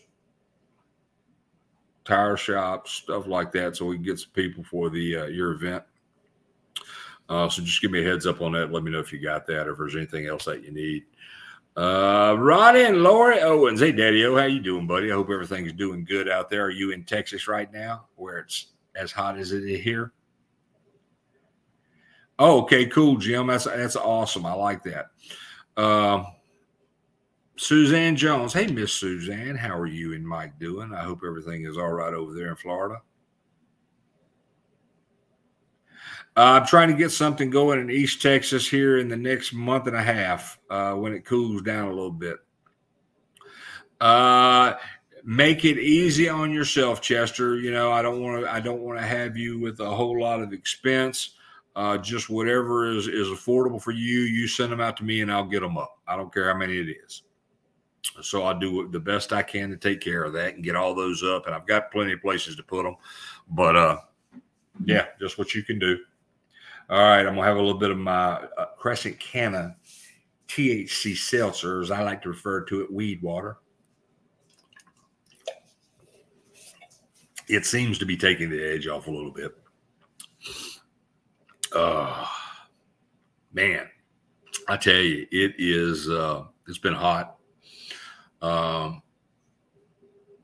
tire 2.04 2.36
shops, 2.36 2.92
stuff 2.92 3.26
like 3.26 3.52
that, 3.52 3.76
so 3.76 3.86
we 3.86 3.96
can 3.96 4.04
get 4.04 4.18
some 4.18 4.30
people 4.32 4.64
for 4.64 4.88
the 4.90 5.16
uh, 5.16 5.26
your 5.26 5.52
event. 5.52 5.82
Uh, 7.28 7.48
so 7.48 7.62
just 7.62 7.80
give 7.80 7.92
me 7.92 8.00
a 8.00 8.08
heads 8.08 8.26
up 8.26 8.40
on 8.40 8.52
that. 8.52 8.72
Let 8.72 8.82
me 8.82 8.90
know 8.90 8.98
if 8.98 9.12
you 9.12 9.20
got 9.20 9.46
that 9.46 9.68
or 9.68 9.72
if 9.72 9.78
there's 9.78 9.96
anything 9.96 10.26
else 10.26 10.44
that 10.46 10.64
you 10.64 10.72
need. 10.72 11.04
Uh, 11.76 12.36
Ronnie 12.38 12.82
and 12.82 13.02
Lori 13.02 13.40
Owens. 13.40 13.80
Hey, 13.80 13.92
Daddy 13.92 14.24
O, 14.26 14.36
how 14.36 14.44
you 14.44 14.60
doing, 14.60 14.86
buddy? 14.86 15.10
I 15.10 15.14
hope 15.14 15.30
everything's 15.30 15.72
doing 15.72 16.04
good 16.04 16.28
out 16.28 16.50
there. 16.50 16.64
Are 16.64 16.70
you 16.70 16.90
in 16.90 17.04
Texas 17.04 17.46
right 17.46 17.72
now, 17.72 18.06
where 18.16 18.38
it's 18.38 18.66
as 18.96 19.12
hot 19.12 19.38
as 19.38 19.52
it 19.52 19.64
is 19.64 19.80
here? 19.80 20.12
Oh, 22.38 22.62
okay, 22.62 22.86
cool, 22.86 23.16
Jim. 23.16 23.46
That's 23.46 23.64
that's 23.64 23.96
awesome. 23.96 24.46
I 24.46 24.54
like 24.54 24.82
that. 24.84 25.06
Uh, 25.76 26.24
Suzanne 27.56 28.16
Jones. 28.16 28.54
Hey, 28.54 28.66
Miss 28.66 28.94
Suzanne, 28.94 29.54
how 29.54 29.78
are 29.78 29.86
you 29.86 30.14
and 30.14 30.26
Mike 30.26 30.58
doing? 30.58 30.94
I 30.94 31.02
hope 31.02 31.20
everything 31.24 31.66
is 31.66 31.76
all 31.76 31.92
right 31.92 32.14
over 32.14 32.32
there 32.32 32.48
in 32.48 32.56
Florida. 32.56 33.02
Uh, 36.36 36.60
I'm 36.60 36.66
trying 36.66 36.88
to 36.88 36.94
get 36.94 37.10
something 37.10 37.50
going 37.50 37.80
in 37.80 37.90
East 37.90 38.22
Texas 38.22 38.68
here 38.68 38.98
in 38.98 39.08
the 39.08 39.16
next 39.16 39.52
month 39.52 39.86
and 39.86 39.96
a 39.96 40.02
half 40.02 40.58
uh, 40.70 40.94
when 40.94 41.12
it 41.12 41.24
cools 41.24 41.62
down 41.62 41.86
a 41.86 41.92
little 41.92 42.10
bit. 42.10 42.38
Uh, 44.00 44.74
make 45.24 45.64
it 45.64 45.78
easy 45.78 46.28
on 46.28 46.52
yourself, 46.52 47.00
Chester. 47.00 47.56
You 47.56 47.72
know, 47.72 47.92
I 47.92 48.00
don't 48.00 48.22
want 48.22 48.42
to. 48.42 48.52
I 48.52 48.60
don't 48.60 48.80
want 48.80 48.98
to 48.98 49.04
have 49.04 49.36
you 49.36 49.58
with 49.58 49.80
a 49.80 49.90
whole 49.90 50.20
lot 50.20 50.40
of 50.40 50.52
expense. 50.52 51.34
Uh, 51.76 51.98
just 51.98 52.30
whatever 52.30 52.90
is 52.90 53.08
is 53.08 53.28
affordable 53.28 53.82
for 53.82 53.92
you. 53.92 54.20
You 54.20 54.46
send 54.46 54.72
them 54.72 54.80
out 54.80 54.96
to 54.98 55.04
me, 55.04 55.20
and 55.20 55.32
I'll 55.32 55.44
get 55.44 55.60
them 55.60 55.76
up. 55.76 55.98
I 56.06 56.16
don't 56.16 56.32
care 56.32 56.50
how 56.50 56.58
many 56.58 56.78
it 56.78 56.96
is. 57.04 57.22
So 58.22 58.44
I'll 58.44 58.58
do 58.58 58.88
the 58.88 59.00
best 59.00 59.32
I 59.32 59.42
can 59.42 59.70
to 59.70 59.76
take 59.76 60.00
care 60.00 60.22
of 60.24 60.32
that 60.32 60.54
and 60.54 60.64
get 60.64 60.76
all 60.76 60.94
those 60.94 61.22
up. 61.22 61.46
And 61.46 61.54
I've 61.54 61.66
got 61.66 61.90
plenty 61.92 62.12
of 62.12 62.22
places 62.22 62.56
to 62.56 62.62
put 62.62 62.84
them. 62.84 62.96
But 63.50 63.76
uh, 63.76 63.98
yeah, 64.84 65.06
just 65.20 65.38
what 65.38 65.54
you 65.54 65.62
can 65.62 65.78
do. 65.78 65.98
All 66.90 66.98
right, 66.98 67.24
I'm 67.24 67.36
gonna 67.36 67.44
have 67.44 67.56
a 67.56 67.60
little 67.60 67.78
bit 67.78 67.92
of 67.92 67.98
my 67.98 68.42
uh, 68.58 68.66
Crescent 68.76 69.20
Canna 69.20 69.76
THC 70.48 71.16
seltzer, 71.16 71.80
as 71.80 71.92
I 71.92 72.02
like 72.02 72.20
to 72.22 72.30
refer 72.30 72.64
to 72.64 72.80
it, 72.80 72.92
weed 72.92 73.22
water. 73.22 73.58
It 77.46 77.64
seems 77.64 77.96
to 77.98 78.06
be 78.06 78.16
taking 78.16 78.50
the 78.50 78.60
edge 78.60 78.88
off 78.88 79.06
a 79.06 79.10
little 79.10 79.30
bit. 79.30 79.52
Uh, 81.72 82.26
man, 83.52 83.88
I 84.66 84.76
tell 84.76 84.94
you, 84.94 85.28
it 85.30 85.54
is. 85.58 86.08
Uh, 86.08 86.42
it's 86.66 86.78
been 86.78 86.94
hot. 86.94 87.36
Um, 88.42 89.00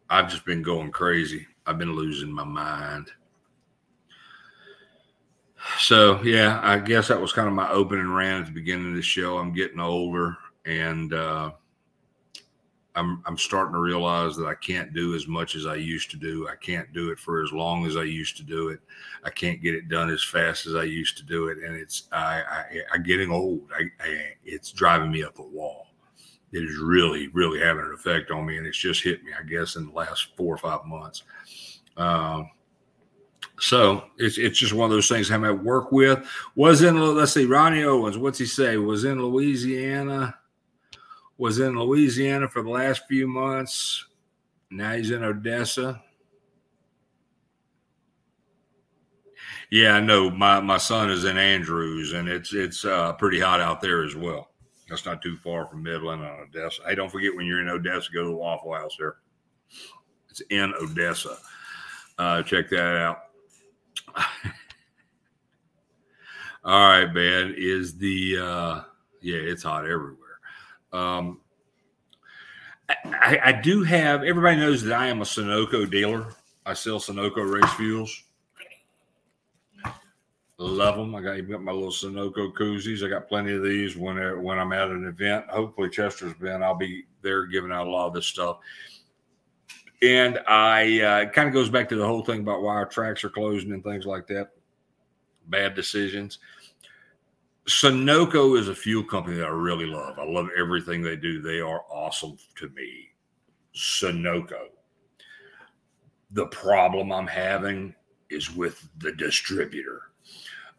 I've 0.08 0.30
just 0.30 0.44
been 0.44 0.62
going 0.62 0.92
crazy. 0.92 1.44
I've 1.66 1.78
been 1.78 1.96
losing 1.96 2.30
my 2.30 2.44
mind. 2.44 3.10
So 5.86 6.20
yeah, 6.24 6.58
I 6.64 6.80
guess 6.80 7.06
that 7.06 7.20
was 7.20 7.32
kind 7.32 7.46
of 7.46 7.54
my 7.54 7.70
opening 7.70 8.10
rant 8.10 8.40
at 8.40 8.46
the 8.46 8.60
beginning 8.60 8.90
of 8.90 8.96
the 8.96 9.02
show. 9.02 9.38
I'm 9.38 9.52
getting 9.52 9.78
older, 9.78 10.36
and 10.64 11.14
uh, 11.14 11.52
I'm 12.96 13.22
I'm 13.24 13.38
starting 13.38 13.74
to 13.74 13.78
realize 13.78 14.34
that 14.34 14.46
I 14.46 14.56
can't 14.56 14.92
do 14.92 15.14
as 15.14 15.28
much 15.28 15.54
as 15.54 15.64
I 15.64 15.76
used 15.76 16.10
to 16.10 16.16
do. 16.16 16.48
I 16.48 16.56
can't 16.56 16.92
do 16.92 17.10
it 17.10 17.20
for 17.20 17.40
as 17.40 17.52
long 17.52 17.86
as 17.86 17.96
I 17.96 18.02
used 18.02 18.36
to 18.38 18.42
do 18.42 18.70
it. 18.70 18.80
I 19.22 19.30
can't 19.30 19.62
get 19.62 19.76
it 19.76 19.88
done 19.88 20.10
as 20.10 20.24
fast 20.24 20.66
as 20.66 20.74
I 20.74 20.82
used 20.82 21.18
to 21.18 21.24
do 21.24 21.46
it, 21.50 21.58
and 21.58 21.76
it's 21.76 22.08
I, 22.10 22.42
I 22.50 22.64
I'm 22.92 23.04
getting 23.04 23.30
old. 23.30 23.60
I, 23.72 23.84
I 24.04 24.32
it's 24.44 24.72
driving 24.72 25.12
me 25.12 25.22
up 25.22 25.38
a 25.38 25.44
wall. 25.44 25.86
It 26.50 26.64
is 26.64 26.78
really 26.78 27.28
really 27.28 27.60
having 27.60 27.84
an 27.84 27.94
effect 27.94 28.32
on 28.32 28.44
me, 28.44 28.58
and 28.58 28.66
it's 28.66 28.76
just 28.76 29.04
hit 29.04 29.22
me. 29.22 29.30
I 29.38 29.44
guess 29.44 29.76
in 29.76 29.86
the 29.86 29.92
last 29.92 30.36
four 30.36 30.52
or 30.52 30.58
five 30.58 30.84
months. 30.84 31.22
Um, 31.96 32.50
so 33.58 34.04
it's 34.18 34.38
it's 34.38 34.58
just 34.58 34.72
one 34.72 34.84
of 34.84 34.90
those 34.90 35.08
things 35.08 35.30
I'm 35.30 35.44
at 35.44 35.64
work 35.64 35.92
with. 35.92 36.26
Was 36.54 36.82
in 36.82 37.00
let's 37.14 37.32
see, 37.32 37.46
Ronnie 37.46 37.84
Owens. 37.84 38.18
What's 38.18 38.38
he 38.38 38.46
say? 38.46 38.76
Was 38.76 39.04
in 39.04 39.22
Louisiana 39.22 40.34
was 41.38 41.58
in 41.58 41.78
Louisiana 41.78 42.48
for 42.48 42.62
the 42.62 42.70
last 42.70 43.02
few 43.08 43.26
months. 43.26 44.06
Now 44.70 44.92
he's 44.94 45.10
in 45.10 45.22
Odessa. 45.22 46.02
Yeah, 49.70 49.92
I 49.94 50.00
know. 50.00 50.30
My 50.30 50.60
my 50.60 50.78
son 50.78 51.10
is 51.10 51.24
in 51.24 51.36
Andrews, 51.36 52.12
and 52.12 52.28
it's 52.28 52.54
it's 52.54 52.84
uh, 52.84 53.12
pretty 53.14 53.40
hot 53.40 53.60
out 53.60 53.80
there 53.80 54.04
as 54.04 54.14
well. 54.14 54.50
That's 54.88 55.04
not 55.04 55.20
too 55.20 55.36
far 55.36 55.66
from 55.66 55.82
Midland 55.82 56.22
and 56.22 56.48
Odessa. 56.48 56.82
Hey, 56.86 56.94
don't 56.94 57.10
forget 57.10 57.34
when 57.34 57.46
you're 57.46 57.60
in 57.60 57.68
Odessa, 57.68 58.12
go 58.12 58.22
to 58.22 58.28
the 58.28 58.36
Waffle 58.36 58.74
House 58.74 58.96
there. 58.98 59.16
It's 60.30 60.40
in 60.50 60.72
Odessa. 60.80 61.36
Uh, 62.16 62.42
check 62.44 62.70
that 62.70 62.96
out. 62.96 63.18
All 66.64 66.88
right, 66.88 67.12
man. 67.12 67.54
Is 67.56 67.96
the 67.96 68.38
uh, 68.38 68.80
yeah? 69.20 69.36
It's 69.36 69.62
hot 69.62 69.84
everywhere. 69.84 70.40
Um, 70.92 71.40
I, 72.88 73.38
I, 73.44 73.52
do 73.52 73.82
have 73.82 74.22
everybody 74.22 74.56
knows 74.56 74.82
that 74.84 74.98
I 74.98 75.08
am 75.08 75.20
a 75.20 75.24
Sunoco 75.24 75.90
dealer. 75.90 76.28
I 76.64 76.74
sell 76.74 76.98
Sunoco 76.98 77.48
race 77.48 77.72
fuels. 77.74 78.22
Love 80.58 80.96
them. 80.96 81.14
I 81.14 81.20
got 81.20 81.36
even 81.36 81.50
got 81.50 81.62
my 81.62 81.72
little 81.72 81.90
Sunoco 81.90 82.52
koozies. 82.52 83.04
I 83.04 83.10
got 83.10 83.28
plenty 83.28 83.52
of 83.52 83.62
these 83.62 83.96
when 83.96 84.16
when 84.42 84.58
I'm 84.58 84.72
at 84.72 84.88
an 84.88 85.06
event. 85.06 85.46
Hopefully, 85.48 85.90
Chester's 85.90 86.32
been. 86.34 86.62
I'll 86.62 86.74
be 86.74 87.04
there 87.20 87.46
giving 87.46 87.72
out 87.72 87.86
a 87.86 87.90
lot 87.90 88.06
of 88.06 88.14
this 88.14 88.26
stuff. 88.26 88.58
And 90.02 90.38
I 90.46 91.00
uh, 91.00 91.30
kind 91.30 91.48
of 91.48 91.54
goes 91.54 91.70
back 91.70 91.88
to 91.88 91.96
the 91.96 92.06
whole 92.06 92.22
thing 92.22 92.40
about 92.40 92.62
why 92.62 92.74
our 92.74 92.86
tracks 92.86 93.24
are 93.24 93.30
closing 93.30 93.72
and 93.72 93.82
things 93.82 94.04
like 94.04 94.26
that. 94.26 94.50
Bad 95.48 95.74
decisions. 95.74 96.38
Sunoco 97.68 98.58
is 98.58 98.68
a 98.68 98.74
fuel 98.74 99.02
company 99.02 99.36
that 99.38 99.46
I 99.46 99.50
really 99.50 99.86
love. 99.86 100.18
I 100.18 100.24
love 100.24 100.48
everything 100.56 101.02
they 101.02 101.16
do. 101.16 101.40
They 101.40 101.60
are 101.60 101.82
awesome 101.90 102.36
to 102.56 102.68
me. 102.70 103.08
Sunoco. 103.74 104.68
The 106.30 106.46
problem 106.46 107.10
I'm 107.10 107.26
having 107.26 107.94
is 108.30 108.54
with 108.54 108.88
the 108.98 109.12
distributor. 109.12 110.02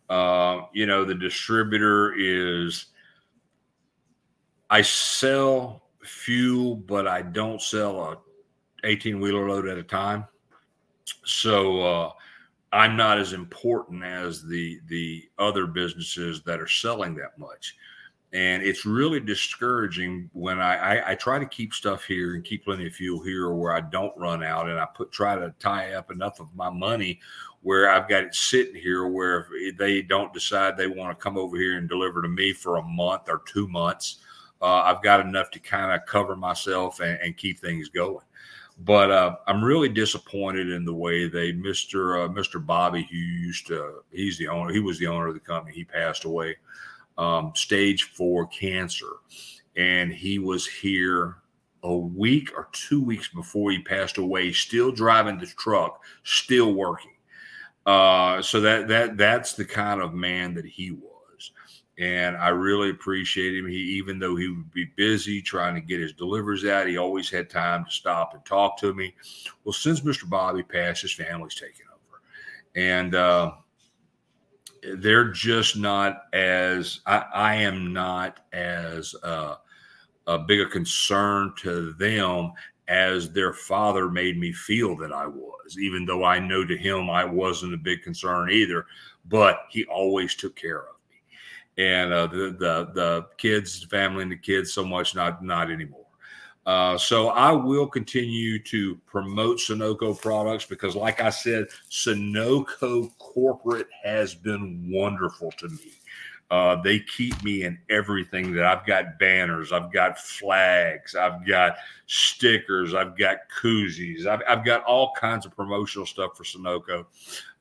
Uh, 0.09 0.61
you 0.73 0.85
know, 0.85 1.03
the 1.03 1.15
distributor 1.15 2.13
is, 2.17 2.85
I 4.69 4.81
sell 4.81 5.83
fuel, 6.03 6.75
but 6.75 7.07
I 7.07 7.21
don't 7.21 7.61
sell 7.61 7.99
a 8.01 8.17
18 8.83 9.19
wheeler 9.19 9.49
load 9.49 9.67
at 9.67 9.77
a 9.77 9.83
time. 9.83 10.25
So, 11.23 11.81
uh, 11.81 12.11
I'm 12.73 12.97
not 12.97 13.17
as 13.17 13.33
important 13.33 14.03
as 14.03 14.43
the 14.43 14.79
the 14.87 15.29
other 15.39 15.67
businesses 15.67 16.41
that 16.43 16.59
are 16.59 16.67
selling 16.67 17.15
that 17.15 17.37
much. 17.37 17.75
And 18.33 18.61
it's 18.61 18.85
really 18.85 19.21
discouraging 19.21 20.29
when 20.33 20.59
I, 20.59 20.97
I, 20.99 21.11
I 21.11 21.15
try 21.15 21.39
to 21.39 21.45
keep 21.45 21.73
stuff 21.73 22.03
here 22.03 22.35
and 22.35 22.43
keep 22.43 22.65
plenty 22.65 22.85
of 22.85 22.93
fuel 22.93 23.23
here 23.23 23.51
where 23.53 23.71
I 23.71 23.79
don't 23.79 24.15
run 24.17 24.43
out 24.43 24.67
and 24.67 24.77
I 24.77 24.85
put 24.93 25.13
try 25.13 25.35
to 25.35 25.53
tie 25.59 25.93
up 25.93 26.11
enough 26.11 26.41
of 26.41 26.53
my 26.53 26.69
money 26.69 27.21
where 27.61 27.89
I've 27.89 28.09
got 28.09 28.25
it 28.25 28.35
sitting 28.35 28.75
here 28.75 29.07
where 29.07 29.47
if 29.53 29.77
they 29.77 30.01
don't 30.01 30.33
decide 30.33 30.75
they 30.75 30.87
want 30.87 31.17
to 31.17 31.23
come 31.23 31.37
over 31.37 31.57
here 31.57 31.77
and 31.77 31.87
deliver 31.87 32.21
to 32.21 32.27
me 32.27 32.51
for 32.51 32.77
a 32.77 32.83
month 32.83 33.23
or 33.29 33.43
two 33.45 33.67
months, 33.69 34.17
uh, 34.61 34.81
I've 34.81 35.01
got 35.01 35.21
enough 35.21 35.49
to 35.51 35.59
kind 35.59 35.93
of 35.93 36.05
cover 36.05 36.35
myself 36.35 36.99
and, 36.99 37.17
and 37.21 37.37
keep 37.37 37.59
things 37.59 37.87
going. 37.87 38.25
But 38.79 39.11
uh, 39.11 39.35
I'm 39.47 39.63
really 39.63 39.89
disappointed 39.89 40.69
in 40.69 40.85
the 40.85 40.93
way 40.93 41.27
they, 41.27 41.51
Mr. 41.51 42.25
Uh, 42.25 42.29
Mr. 42.29 42.63
Bobby, 42.63 43.07
who 43.09 43.17
used 43.17 43.67
to, 43.67 44.03
he's 44.11 44.37
the 44.37 44.47
owner, 44.47 44.71
he 44.71 44.79
was 44.79 44.99
the 44.99 45.07
owner 45.07 45.27
of 45.27 45.33
the 45.33 45.39
company. 45.39 45.75
He 45.75 45.83
passed 45.83 46.25
away, 46.25 46.57
um, 47.17 47.53
stage 47.55 48.03
four 48.03 48.45
cancer, 48.47 49.09
and 49.75 50.13
he 50.13 50.37
was 50.37 50.67
here 50.67 51.37
a 51.83 51.95
week 51.95 52.51
or 52.55 52.67
two 52.71 53.03
weeks 53.03 53.29
before 53.29 53.71
he 53.71 53.79
passed 53.79 54.19
away, 54.19 54.51
still 54.51 54.91
driving 54.91 55.39
the 55.39 55.47
truck, 55.47 56.03
still 56.23 56.73
working. 56.73 57.11
Uh, 57.87 58.41
so 58.41 58.59
that 58.59 58.87
that 58.89 59.17
that's 59.17 59.53
the 59.53 59.63
kind 59.65 60.01
of 60.01 60.13
man 60.13 60.53
that 60.53 60.65
he 60.65 60.91
was 60.91 61.06
and 61.97 62.37
I 62.37 62.49
really 62.49 62.91
appreciate 62.91 63.55
him. 63.55 63.67
He, 63.67 63.77
even 63.77 64.19
though 64.19 64.35
he 64.35 64.49
would 64.49 64.71
be 64.71 64.85
busy 64.95 65.41
trying 65.41 65.73
to 65.75 65.81
get 65.81 65.99
his 65.99 66.13
deliveries 66.13 66.65
out, 66.65 66.87
he 66.87 66.97
always 66.97 67.29
had 67.29 67.49
time 67.49 67.85
to 67.85 67.91
stop 67.91 68.33
and 68.33 68.45
talk 68.45 68.77
to 68.79 68.93
me. 68.93 69.15
Well, 69.63 69.73
since 69.73 70.01
Mr. 70.01 70.29
Bobby 70.29 70.63
passed, 70.63 71.01
his 71.01 71.13
family's 71.13 71.55
taken 71.55 71.85
over, 71.91 72.21
and 72.75 73.15
uh, 73.15 73.51
they're 74.97 75.31
just 75.31 75.75
not 75.75 76.23
as 76.33 76.99
I, 77.07 77.25
I 77.33 77.55
am 77.55 77.93
not 77.93 78.41
as 78.53 79.15
uh, 79.23 79.55
a 80.27 80.37
big 80.37 80.61
a 80.61 80.67
concern 80.67 81.53
to 81.57 81.93
them 81.93 82.53
as 82.87 83.31
their 83.31 83.53
father 83.53 84.09
made 84.09 84.37
me 84.37 84.53
feel 84.53 84.95
that 84.97 85.11
I 85.11 85.25
was, 85.25 85.77
even 85.79 86.05
though 86.05 86.23
I 86.23 86.39
know 86.39 86.63
to 86.63 86.77
him 86.77 87.09
I 87.09 87.25
wasn't 87.25 87.73
a 87.73 87.77
big 87.77 88.03
concern 88.03 88.51
either. 88.51 88.85
But 89.25 89.65
he 89.69 89.83
always 89.85 90.35
took 90.35 90.55
care 90.55 90.83
of 90.87 90.96
and 91.77 92.11
uh, 92.11 92.27
the 92.27 92.55
the 92.59 92.89
the 92.93 93.25
kids, 93.37 93.83
family, 93.85 94.23
and 94.23 94.31
the 94.31 94.37
kids 94.37 94.73
so 94.73 94.83
much 94.83 95.15
not 95.15 95.43
not 95.43 95.71
anymore. 95.71 96.05
Uh, 96.65 96.97
so 96.97 97.29
I 97.29 97.53
will 97.53 97.87
continue 97.87 98.61
to 98.63 98.97
promote 99.05 99.57
Sunoco 99.57 100.19
products 100.19 100.65
because, 100.65 100.97
like 100.97 101.21
I 101.21 101.29
said, 101.29 101.67
Sunoco 101.89 103.09
corporate 103.19 103.87
has 104.03 104.35
been 104.35 104.91
wonderful 104.91 105.51
to 105.51 105.69
me. 105.69 105.93
Uh, 106.49 106.81
they 106.81 106.99
keep 106.99 107.41
me 107.43 107.63
in 107.63 107.77
everything 107.89 108.53
that 108.53 108.65
I've 108.65 108.85
got 108.85 109.19
banners, 109.19 109.73
I've 109.73 109.91
got 109.91 110.17
flags, 110.17 111.13
I've 111.13 111.45
got 111.45 111.75
stickers, 112.05 112.93
I've 112.93 113.17
got 113.17 113.39
koozies, 113.61 114.25
I've, 114.25 114.41
I've 114.47 114.63
got 114.63 114.83
all 114.85 115.11
kinds 115.19 115.45
of 115.45 115.53
promotional 115.53 116.05
stuff 116.05 116.37
for 116.37 116.45
Sunoco. 116.45 117.05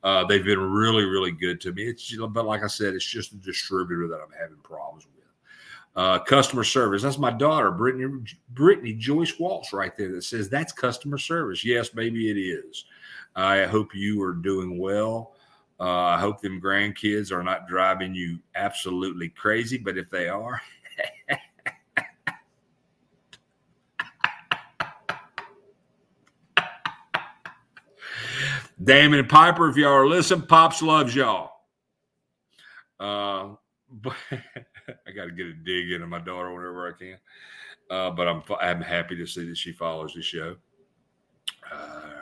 Uh, 0.04 0.24
they've 0.24 0.44
been 0.44 0.60
really, 0.60 1.04
really 1.04 1.32
good 1.32 1.60
to 1.62 1.72
me. 1.72 1.82
It's 1.82 2.14
but 2.30 2.46
like 2.46 2.62
I 2.62 2.68
said, 2.68 2.94
it's 2.94 3.04
just 3.04 3.32
a 3.32 3.36
distributor 3.36 4.06
that 4.06 4.20
I'm 4.20 4.32
having 4.40 4.58
problems 4.62 5.04
with. 5.04 5.16
Uh, 5.96 6.18
customer 6.18 6.62
service. 6.62 7.02
That's 7.02 7.18
my 7.18 7.30
daughter, 7.30 7.70
Brittany 7.72 8.22
Brittany 8.50 8.92
Joyce 8.92 9.38
Walsh, 9.40 9.72
right 9.72 9.96
there. 9.96 10.12
That 10.12 10.24
says 10.24 10.48
that's 10.48 10.72
customer 10.72 11.16
service. 11.16 11.64
Yes, 11.64 11.94
maybe 11.94 12.30
it 12.30 12.36
is. 12.38 12.84
I 13.34 13.64
hope 13.64 13.94
you 13.94 14.22
are 14.22 14.34
doing 14.34 14.78
well. 14.78 15.35
Uh, 15.78 15.84
I 15.84 16.18
hope 16.18 16.40
them 16.40 16.60
grandkids 16.60 17.30
are 17.30 17.42
not 17.42 17.68
driving 17.68 18.14
you 18.14 18.38
absolutely 18.54 19.28
crazy, 19.28 19.76
but 19.76 19.98
if 19.98 20.08
they 20.08 20.28
are, 20.28 20.62
Damon 28.82 29.18
and 29.18 29.28
Piper, 29.28 29.68
if 29.68 29.76
y'all 29.76 29.92
are 29.92 30.06
listening, 30.06 30.46
Pops 30.46 30.80
loves 30.82 31.14
y'all. 31.14 31.52
Uh, 32.98 33.54
but 33.90 34.14
I 34.30 35.10
got 35.14 35.26
to 35.26 35.30
get 35.30 35.46
a 35.46 35.52
dig 35.52 35.92
into 35.92 36.06
my 36.06 36.18
daughter 36.18 36.52
whenever 36.52 36.88
I 36.88 36.92
can. 36.98 37.18
Uh, 37.90 38.10
but 38.10 38.26
I'm 38.28 38.42
I'm 38.60 38.80
happy 38.80 39.16
to 39.16 39.26
see 39.26 39.48
that 39.48 39.56
she 39.56 39.72
follows 39.72 40.12
the 40.14 40.22
show. 40.22 40.56
Uh, 41.70 42.15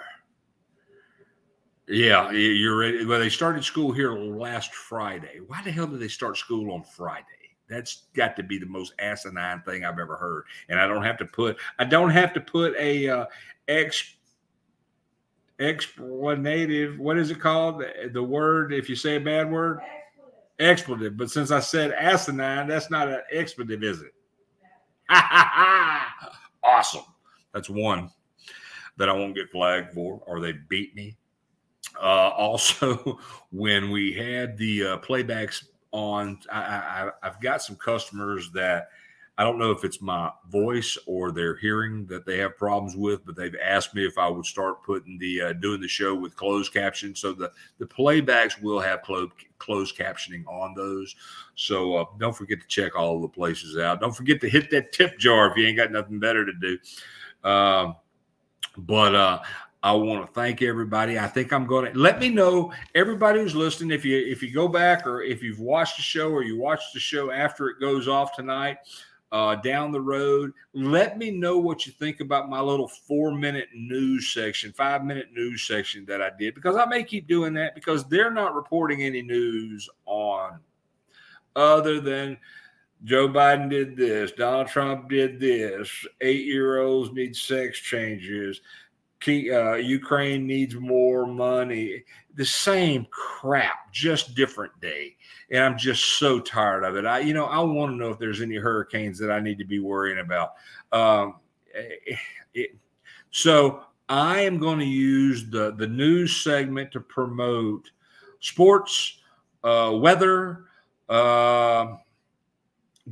yeah, 1.88 2.30
you're 2.30 2.76
ready. 2.76 3.04
Well, 3.04 3.20
they 3.20 3.28
started 3.28 3.64
school 3.64 3.92
here 3.92 4.12
last 4.12 4.74
Friday. 4.74 5.40
Why 5.46 5.62
the 5.62 5.70
hell 5.70 5.86
did 5.86 6.00
they 6.00 6.08
start 6.08 6.36
school 6.36 6.72
on 6.72 6.82
Friday? 6.82 7.24
That's 7.68 8.04
got 8.14 8.36
to 8.36 8.42
be 8.42 8.58
the 8.58 8.66
most 8.66 8.94
asinine 8.98 9.62
thing 9.62 9.84
I've 9.84 9.98
ever 9.98 10.16
heard. 10.16 10.44
And 10.68 10.78
I 10.78 10.86
don't 10.86 11.02
have 11.02 11.18
to 11.18 11.24
put 11.24 11.56
I 11.78 11.84
don't 11.84 12.10
have 12.10 12.32
to 12.34 12.40
put 12.40 12.74
a 12.78 13.08
uh, 13.08 13.26
ex 13.68 14.16
explanative. 15.58 16.98
What 16.98 17.18
is 17.18 17.30
it 17.30 17.40
called? 17.40 17.80
The, 17.80 18.10
the 18.12 18.22
word 18.22 18.72
if 18.72 18.88
you 18.88 18.96
say 18.96 19.16
a 19.16 19.20
bad 19.20 19.50
word, 19.50 19.80
expletive. 20.58 21.16
But 21.16 21.30
since 21.30 21.50
I 21.50 21.60
said 21.60 21.92
asinine, 21.92 22.68
that's 22.68 22.90
not 22.90 23.08
an 23.08 23.20
expletive, 23.30 23.82
is 23.82 24.02
it? 24.02 24.14
awesome. 26.62 27.04
That's 27.52 27.70
one 27.70 28.10
that 28.96 29.08
I 29.08 29.12
won't 29.12 29.34
get 29.34 29.50
flagged 29.50 29.92
for, 29.92 30.22
or 30.26 30.40
they 30.40 30.52
beat 30.68 30.94
me. 30.94 31.16
Uh, 32.00 32.30
also, 32.36 33.18
when 33.50 33.90
we 33.90 34.12
had 34.12 34.56
the 34.56 34.86
uh, 34.86 34.98
playbacks 34.98 35.64
on, 35.92 36.38
I, 36.50 37.10
I've 37.22 37.40
got 37.40 37.62
some 37.62 37.76
customers 37.76 38.50
that 38.52 38.88
I 39.36 39.42
don't 39.42 39.58
know 39.58 39.72
if 39.72 39.82
it's 39.82 40.00
my 40.00 40.30
voice 40.48 40.96
or 41.06 41.32
their 41.32 41.56
hearing 41.56 42.06
that 42.06 42.24
they 42.24 42.38
have 42.38 42.56
problems 42.56 42.94
with, 42.94 43.26
but 43.26 43.34
they've 43.34 43.56
asked 43.60 43.92
me 43.92 44.06
if 44.06 44.16
I 44.16 44.28
would 44.28 44.46
start 44.46 44.84
putting 44.84 45.18
the 45.18 45.40
uh, 45.40 45.52
doing 45.54 45.80
the 45.80 45.88
show 45.88 46.14
with 46.14 46.36
closed 46.36 46.72
caption. 46.72 47.16
So 47.16 47.32
the 47.32 47.50
the 47.78 47.86
playbacks 47.86 48.62
will 48.62 48.78
have 48.78 49.02
closed 49.02 49.32
closed 49.58 49.96
captioning 49.96 50.46
on 50.46 50.74
those. 50.74 51.16
So 51.56 51.96
uh, 51.96 52.04
don't 52.18 52.36
forget 52.36 52.60
to 52.60 52.66
check 52.68 52.94
all 52.94 53.20
the 53.20 53.28
places 53.28 53.76
out. 53.76 54.00
Don't 54.00 54.14
forget 54.14 54.40
to 54.42 54.48
hit 54.48 54.70
that 54.70 54.92
tip 54.92 55.18
jar 55.18 55.50
if 55.50 55.56
you 55.56 55.66
ain't 55.66 55.78
got 55.78 55.90
nothing 55.90 56.20
better 56.20 56.46
to 56.46 56.52
do. 56.52 56.78
Um, 57.42 57.96
but 58.78 59.16
uh, 59.16 59.40
I 59.84 59.92
want 59.92 60.26
to 60.26 60.32
thank 60.32 60.62
everybody. 60.62 61.18
I 61.18 61.26
think 61.26 61.52
I'm 61.52 61.66
going 61.66 61.92
to 61.92 61.98
let 61.98 62.18
me 62.18 62.30
know 62.30 62.72
everybody 62.94 63.40
who's 63.40 63.54
listening. 63.54 63.90
If 63.90 64.02
you 64.02 64.16
if 64.16 64.42
you 64.42 64.50
go 64.50 64.66
back 64.66 65.06
or 65.06 65.20
if 65.20 65.42
you've 65.42 65.60
watched 65.60 65.96
the 65.96 66.02
show 66.02 66.30
or 66.30 66.42
you 66.42 66.58
watch 66.58 66.80
the 66.94 67.00
show 67.00 67.30
after 67.30 67.68
it 67.68 67.80
goes 67.80 68.08
off 68.08 68.34
tonight, 68.34 68.78
uh, 69.30 69.56
down 69.56 69.92
the 69.92 70.00
road, 70.00 70.54
let 70.72 71.18
me 71.18 71.30
know 71.30 71.58
what 71.58 71.84
you 71.84 71.92
think 71.92 72.20
about 72.20 72.48
my 72.48 72.60
little 72.60 72.88
four 72.88 73.34
minute 73.34 73.68
news 73.74 74.32
section, 74.32 74.72
five 74.72 75.04
minute 75.04 75.34
news 75.34 75.66
section 75.66 76.06
that 76.06 76.22
I 76.22 76.30
did 76.38 76.54
because 76.54 76.76
I 76.76 76.86
may 76.86 77.04
keep 77.04 77.28
doing 77.28 77.52
that 77.54 77.74
because 77.74 78.08
they're 78.08 78.30
not 78.30 78.54
reporting 78.54 79.02
any 79.02 79.20
news 79.20 79.86
on 80.06 80.60
other 81.56 82.00
than 82.00 82.38
Joe 83.04 83.28
Biden 83.28 83.68
did 83.68 83.98
this, 83.98 84.32
Donald 84.32 84.68
Trump 84.68 85.10
did 85.10 85.38
this, 85.38 86.06
eight 86.22 86.46
year 86.46 86.78
olds 86.78 87.12
need 87.12 87.36
sex 87.36 87.78
changes 87.78 88.62
uh, 89.28 89.74
Ukraine 89.74 90.46
needs 90.46 90.74
more 90.74 91.26
money. 91.26 92.04
The 92.34 92.44
same 92.44 93.06
crap, 93.10 93.92
just 93.92 94.34
different 94.34 94.78
day. 94.80 95.16
And 95.50 95.62
I'm 95.62 95.78
just 95.78 96.18
so 96.18 96.40
tired 96.40 96.84
of 96.84 96.96
it. 96.96 97.06
I, 97.06 97.20
you 97.20 97.34
know, 97.34 97.46
I 97.46 97.60
want 97.60 97.92
to 97.92 97.96
know 97.96 98.10
if 98.10 98.18
there's 98.18 98.40
any 98.40 98.56
hurricanes 98.56 99.18
that 99.18 99.30
I 99.30 99.40
need 99.40 99.58
to 99.58 99.64
be 99.64 99.78
worrying 99.78 100.18
about. 100.18 100.54
Um, 100.92 101.36
eh, 101.74 102.16
it, 102.54 102.76
so 103.30 103.82
I 104.08 104.40
am 104.40 104.58
going 104.58 104.78
to 104.78 104.84
use 104.84 105.48
the 105.50 105.74
the 105.74 105.86
news 105.86 106.36
segment 106.36 106.92
to 106.92 107.00
promote 107.00 107.90
sports, 108.40 109.18
uh, 109.62 109.92
weather, 109.94 110.64
uh, 111.08 111.96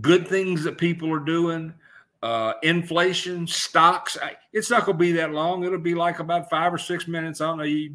good 0.00 0.26
things 0.28 0.62
that 0.64 0.78
people 0.78 1.12
are 1.12 1.20
doing 1.20 1.74
uh, 2.22 2.54
inflation, 2.62 3.46
stocks. 3.46 4.16
It's 4.52 4.70
not 4.70 4.86
going 4.86 4.96
to 4.96 5.00
be 5.00 5.12
that 5.12 5.32
long. 5.32 5.64
It'll 5.64 5.78
be 5.78 5.94
like 5.94 6.20
about 6.20 6.48
five 6.48 6.72
or 6.72 6.78
six 6.78 7.08
minutes. 7.08 7.40
I 7.40 7.46
don't 7.46 7.58
know. 7.58 7.64
You, 7.64 7.94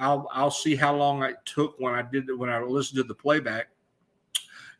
I'll 0.00 0.28
I'll 0.32 0.50
see 0.50 0.74
how 0.74 0.96
long 0.96 1.22
it 1.22 1.36
took 1.44 1.78
when 1.78 1.94
I 1.94 2.02
did 2.02 2.26
when 2.36 2.50
I 2.50 2.60
listened 2.60 2.96
to 2.96 3.04
the 3.04 3.14
playback. 3.14 3.68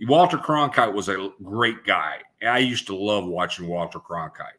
Walter 0.03 0.39
Cronkite 0.39 0.93
was 0.93 1.09
a 1.09 1.31
great 1.43 1.85
guy. 1.85 2.19
I 2.47 2.59
used 2.59 2.87
to 2.87 2.97
love 2.97 3.27
watching 3.27 3.67
Walter 3.67 3.99
Cronkite, 3.99 4.59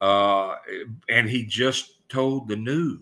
uh, 0.00 0.56
and 1.08 1.28
he 1.28 1.44
just 1.44 2.08
told 2.08 2.48
the 2.48 2.56
news. 2.56 3.00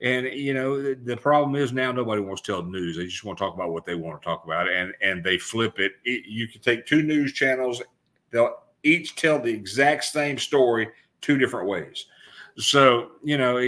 And 0.00 0.26
you 0.26 0.54
know 0.54 0.94
the 0.94 1.16
problem 1.16 1.56
is 1.56 1.72
now 1.72 1.90
nobody 1.90 2.20
wants 2.20 2.42
to 2.42 2.52
tell 2.52 2.62
the 2.62 2.70
news. 2.70 2.96
They 2.96 3.06
just 3.06 3.24
want 3.24 3.38
to 3.38 3.44
talk 3.44 3.54
about 3.54 3.72
what 3.72 3.84
they 3.84 3.94
want 3.94 4.20
to 4.20 4.24
talk 4.24 4.44
about, 4.44 4.68
and 4.68 4.92
and 5.00 5.24
they 5.24 5.38
flip 5.38 5.80
it. 5.80 5.92
it 6.04 6.26
you 6.26 6.46
can 6.46 6.60
take 6.60 6.86
two 6.86 7.02
news 7.02 7.32
channels. 7.32 7.82
They'll 8.30 8.63
each 8.84 9.16
tell 9.16 9.38
the 9.38 9.52
exact 9.52 10.04
same 10.04 10.38
story 10.38 10.88
two 11.20 11.38
different 11.38 11.68
ways. 11.68 12.06
So, 12.56 13.12
you 13.22 13.36
know, 13.36 13.58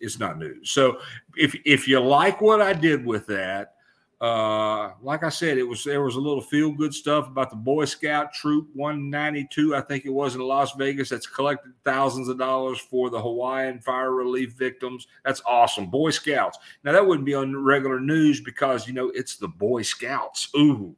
it's 0.00 0.18
not 0.18 0.38
news. 0.38 0.70
So, 0.70 0.98
if 1.36 1.54
if 1.64 1.86
you 1.86 2.00
like 2.00 2.40
what 2.40 2.60
I 2.60 2.72
did 2.72 3.06
with 3.06 3.26
that, 3.28 3.74
uh, 4.22 4.92
like 5.02 5.24
I 5.24 5.30
said, 5.30 5.58
it 5.58 5.64
was 5.64 5.82
there 5.82 6.02
was 6.02 6.14
a 6.14 6.20
little 6.20 6.40
feel 6.40 6.70
good 6.70 6.94
stuff 6.94 7.26
about 7.26 7.50
the 7.50 7.56
Boy 7.56 7.84
Scout 7.86 8.32
Troop 8.32 8.68
192, 8.74 9.74
I 9.74 9.80
think 9.80 10.04
it 10.04 10.12
was 10.12 10.36
in 10.36 10.40
Las 10.40 10.72
Vegas, 10.76 11.08
that's 11.08 11.26
collected 11.26 11.72
thousands 11.84 12.28
of 12.28 12.38
dollars 12.38 12.78
for 12.78 13.10
the 13.10 13.20
Hawaiian 13.20 13.80
fire 13.80 14.12
relief 14.12 14.52
victims. 14.52 15.08
That's 15.24 15.42
awesome. 15.44 15.86
Boy 15.86 16.10
Scouts. 16.10 16.56
Now 16.84 16.92
that 16.92 17.04
wouldn't 17.04 17.26
be 17.26 17.34
on 17.34 17.56
regular 17.64 17.98
news 17.98 18.40
because 18.40 18.86
you 18.86 18.92
know 18.92 19.10
it's 19.10 19.36
the 19.36 19.48
Boy 19.48 19.82
Scouts. 19.82 20.50
Ooh. 20.56 20.94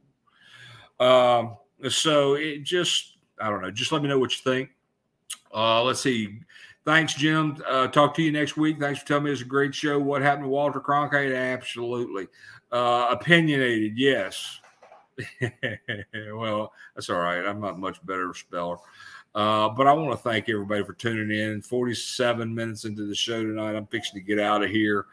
Um, 0.99 1.57
so 1.89 2.35
it 2.35 2.61
just 2.61 3.14
I 3.39 3.49
don't 3.49 3.61
know. 3.61 3.71
Just 3.71 3.91
let 3.91 4.01
me 4.01 4.07
know 4.07 4.19
what 4.19 4.31
you 4.31 4.43
think. 4.43 4.69
Uh, 5.53 5.83
let's 5.83 6.01
see. 6.01 6.39
Thanks, 6.85 7.13
Jim. 7.15 7.57
Uh, 7.67 7.87
talk 7.87 8.13
to 8.15 8.21
you 8.21 8.31
next 8.31 8.57
week. 8.57 8.79
Thanks 8.79 8.99
for 8.99 9.07
telling 9.07 9.23
me 9.23 9.31
it's 9.31 9.41
a 9.41 9.45
great 9.45 9.73
show. 9.73 9.99
What 9.99 10.21
happened 10.21 10.45
to 10.45 10.49
Walter 10.49 10.79
Cronkite? 10.79 11.35
Absolutely. 11.35 12.27
Uh, 12.71 13.07
opinionated, 13.09 13.97
yes. 13.97 14.59
well, 16.33 16.71
that's 16.93 17.09
all 17.09 17.19
right. 17.19 17.45
I'm 17.45 17.59
not 17.59 17.79
much 17.79 18.05
better 18.05 18.33
speller. 18.33 18.77
Uh, 19.33 19.69
but 19.69 19.87
I 19.87 19.93
want 19.93 20.11
to 20.11 20.17
thank 20.17 20.47
everybody 20.47 20.83
for 20.83 20.93
tuning 20.93 21.37
in. 21.37 21.61
47 21.61 22.53
minutes 22.53 22.85
into 22.85 23.07
the 23.07 23.15
show 23.15 23.43
tonight. 23.43 23.75
I'm 23.75 23.87
fixing 23.87 24.19
to 24.19 24.25
get 24.25 24.39
out 24.39 24.63
of 24.63 24.69
here. 24.69 25.07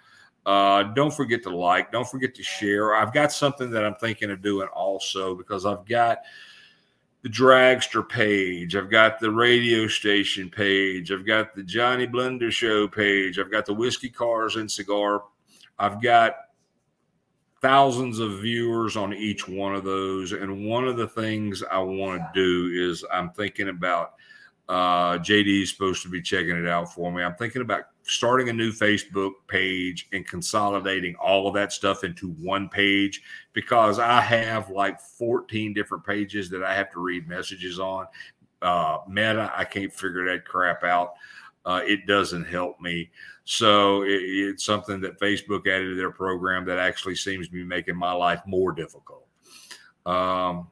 Uh, 0.44 0.82
don't 0.82 1.14
forget 1.14 1.42
to 1.44 1.56
like, 1.56 1.90
don't 1.90 2.08
forget 2.08 2.34
to 2.34 2.42
share. 2.42 2.94
I've 2.94 3.14
got 3.14 3.32
something 3.32 3.70
that 3.70 3.84
I'm 3.84 3.94
thinking 3.94 4.30
of 4.30 4.42
doing 4.42 4.68
also 4.68 5.34
because 5.34 5.64
I've 5.64 5.86
got– 5.86 6.18
the 7.22 7.28
dragster 7.28 8.06
page. 8.06 8.74
I've 8.74 8.90
got 8.90 9.20
the 9.20 9.30
radio 9.30 9.86
station 9.86 10.50
page. 10.50 11.12
I've 11.12 11.26
got 11.26 11.54
the 11.54 11.62
Johnny 11.62 12.06
Blender 12.06 12.50
show 12.50 12.88
page. 12.88 13.38
I've 13.38 13.50
got 13.50 13.64
the 13.64 13.74
whiskey 13.74 14.10
cars 14.10 14.56
and 14.56 14.70
cigar. 14.70 15.22
I've 15.78 16.02
got 16.02 16.34
thousands 17.60 18.18
of 18.18 18.40
viewers 18.40 18.96
on 18.96 19.14
each 19.14 19.48
one 19.48 19.74
of 19.74 19.84
those. 19.84 20.32
And 20.32 20.66
one 20.66 20.86
of 20.86 20.96
the 20.96 21.06
things 21.06 21.62
I 21.70 21.78
want 21.78 22.20
to 22.20 22.30
do 22.34 22.90
is 22.90 23.04
I'm 23.12 23.30
thinking 23.30 23.68
about 23.68 24.14
uh, 24.68 25.18
JD 25.18 25.62
is 25.62 25.70
supposed 25.70 26.02
to 26.02 26.08
be 26.08 26.20
checking 26.20 26.56
it 26.56 26.66
out 26.66 26.92
for 26.92 27.12
me. 27.12 27.22
I'm 27.22 27.36
thinking 27.36 27.62
about 27.62 27.84
starting 28.04 28.48
a 28.48 28.52
new 28.52 28.72
Facebook 28.72 29.32
page 29.46 30.08
and 30.12 30.26
consolidating 30.26 31.14
all 31.16 31.46
of 31.46 31.54
that 31.54 31.72
stuff 31.72 32.04
into 32.04 32.30
one 32.32 32.68
page 32.68 33.22
because 33.52 33.98
I 33.98 34.20
have 34.20 34.70
like 34.70 35.00
14 35.00 35.72
different 35.72 36.04
pages 36.04 36.50
that 36.50 36.64
I 36.64 36.74
have 36.74 36.90
to 36.92 37.00
read 37.00 37.28
messages 37.28 37.78
on. 37.78 38.06
Uh, 38.60 38.98
Meta, 39.08 39.52
I 39.56 39.64
can't 39.64 39.92
figure 39.92 40.24
that 40.26 40.44
crap 40.44 40.84
out. 40.84 41.14
Uh, 41.64 41.80
it 41.84 42.06
doesn't 42.06 42.44
help 42.44 42.80
me. 42.80 43.10
So 43.44 44.02
it, 44.02 44.20
it's 44.20 44.64
something 44.64 45.00
that 45.00 45.20
Facebook 45.20 45.66
added 45.66 45.90
to 45.90 45.94
their 45.94 46.10
program 46.10 46.64
that 46.66 46.78
actually 46.78 47.14
seems 47.14 47.46
to 47.46 47.52
be 47.52 47.64
making 47.64 47.96
my 47.96 48.12
life 48.12 48.40
more 48.46 48.72
difficult. 48.72 49.26
Um, 50.06 50.68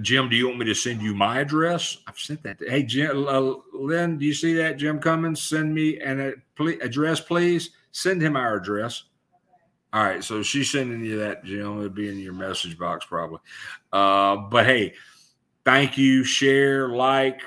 Jim, 0.00 0.28
do 0.28 0.36
you 0.36 0.46
want 0.46 0.58
me 0.58 0.64
to 0.66 0.74
send 0.74 1.02
you 1.02 1.14
my 1.14 1.40
address? 1.40 1.98
I've 2.06 2.18
sent 2.18 2.42
that. 2.44 2.58
To, 2.60 2.70
hey, 2.70 2.82
Jim, 2.82 3.26
uh, 3.28 3.54
Lynn, 3.74 4.18
do 4.18 4.24
you 4.24 4.32
see 4.32 4.54
that? 4.54 4.78
Jim 4.78 4.98
Cummins, 4.98 5.42
send 5.42 5.74
me 5.74 6.00
an 6.00 6.42
address, 6.80 7.20
please. 7.20 7.70
Send 7.90 8.22
him 8.22 8.36
our 8.36 8.56
address. 8.56 9.04
All 9.92 10.02
right, 10.02 10.24
so 10.24 10.42
she's 10.42 10.72
sending 10.72 11.04
you 11.04 11.18
that, 11.18 11.44
Jim. 11.44 11.78
It'll 11.78 11.90
be 11.90 12.08
in 12.08 12.18
your 12.18 12.32
message 12.32 12.78
box 12.78 13.04
probably. 13.04 13.40
Uh, 13.92 14.36
but 14.36 14.64
hey, 14.64 14.94
thank 15.64 15.98
you. 15.98 16.24
Share, 16.24 16.88
like. 16.88 17.42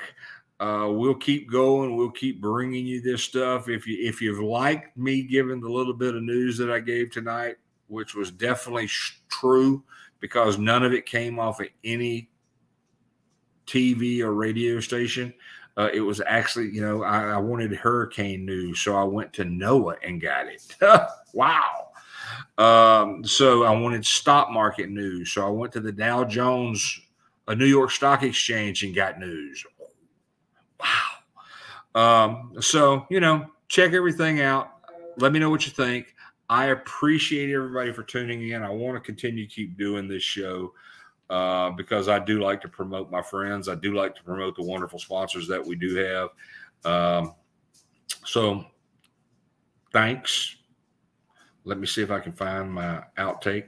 Uh, 0.58 0.88
we'll 0.90 1.14
keep 1.14 1.50
going. 1.50 1.96
We'll 1.96 2.10
keep 2.10 2.40
bringing 2.40 2.86
you 2.86 3.02
this 3.02 3.22
stuff. 3.22 3.68
If 3.68 3.86
you 3.86 3.98
if 4.00 4.22
you've 4.22 4.40
liked 4.40 4.96
me 4.96 5.22
giving 5.22 5.60
the 5.60 5.68
little 5.68 5.92
bit 5.92 6.14
of 6.14 6.22
news 6.22 6.56
that 6.56 6.70
I 6.70 6.80
gave 6.80 7.10
tonight, 7.10 7.56
which 7.88 8.14
was 8.14 8.30
definitely 8.30 8.86
sh- 8.86 9.20
true 9.28 9.84
because 10.20 10.58
none 10.58 10.82
of 10.82 10.94
it 10.94 11.04
came 11.04 11.38
off 11.38 11.60
of 11.60 11.68
any 11.84 12.30
TV 13.66 14.20
or 14.20 14.32
radio 14.34 14.80
station. 14.80 15.32
Uh, 15.76 15.88
it 15.92 16.00
was 16.00 16.22
actually, 16.26 16.70
you 16.70 16.80
know, 16.80 17.02
I, 17.02 17.32
I, 17.32 17.36
wanted 17.36 17.70
hurricane 17.74 18.46
news, 18.46 18.80
so 18.80 18.96
I 18.96 19.04
went 19.04 19.34
to 19.34 19.44
NOAA 19.44 19.96
and 20.02 20.20
got 20.20 20.46
it. 20.46 20.74
wow. 21.34 21.88
Um, 22.56 23.22
so 23.24 23.64
I 23.64 23.78
wanted 23.78 24.06
stock 24.06 24.50
market 24.50 24.88
news. 24.88 25.32
So 25.32 25.46
I 25.46 25.50
went 25.50 25.74
to 25.74 25.80
the 25.80 25.92
Dow 25.92 26.24
Jones, 26.24 27.00
a 27.46 27.54
New 27.54 27.66
York 27.66 27.90
Stock 27.90 28.22
Exchange, 28.22 28.84
and 28.84 28.94
got 28.94 29.18
news. 29.18 29.64
Wow. 30.80 32.24
Um, 32.24 32.54
so 32.60 33.06
you 33.10 33.20
know, 33.20 33.46
check 33.68 33.92
everything 33.92 34.40
out. 34.40 34.72
Let 35.18 35.32
me 35.32 35.38
know 35.38 35.50
what 35.50 35.66
you 35.66 35.72
think. 35.72 36.14
I 36.48 36.66
appreciate 36.66 37.52
everybody 37.52 37.92
for 37.92 38.02
tuning 38.02 38.50
in. 38.50 38.62
I 38.62 38.70
want 38.70 38.96
to 38.96 39.00
continue 39.00 39.46
to 39.46 39.52
keep 39.52 39.76
doing 39.76 40.08
this 40.08 40.22
show 40.22 40.72
uh, 41.30 41.70
because 41.70 42.08
I 42.08 42.18
do 42.18 42.40
like 42.40 42.60
to 42.62 42.68
promote 42.68 43.10
my 43.10 43.22
friends. 43.22 43.68
I 43.68 43.74
do 43.74 43.94
like 43.94 44.14
to 44.16 44.22
promote 44.22 44.56
the 44.56 44.62
wonderful 44.62 44.98
sponsors 44.98 45.46
that 45.48 45.64
we 45.64 45.76
do 45.76 45.94
have. 45.96 46.28
Um, 46.84 47.34
so, 48.24 48.64
thanks. 49.92 50.56
Let 51.64 51.78
me 51.78 51.86
see 51.86 52.02
if 52.02 52.10
I 52.10 52.20
can 52.20 52.32
find 52.32 52.72
my 52.72 53.02
outtake 53.18 53.66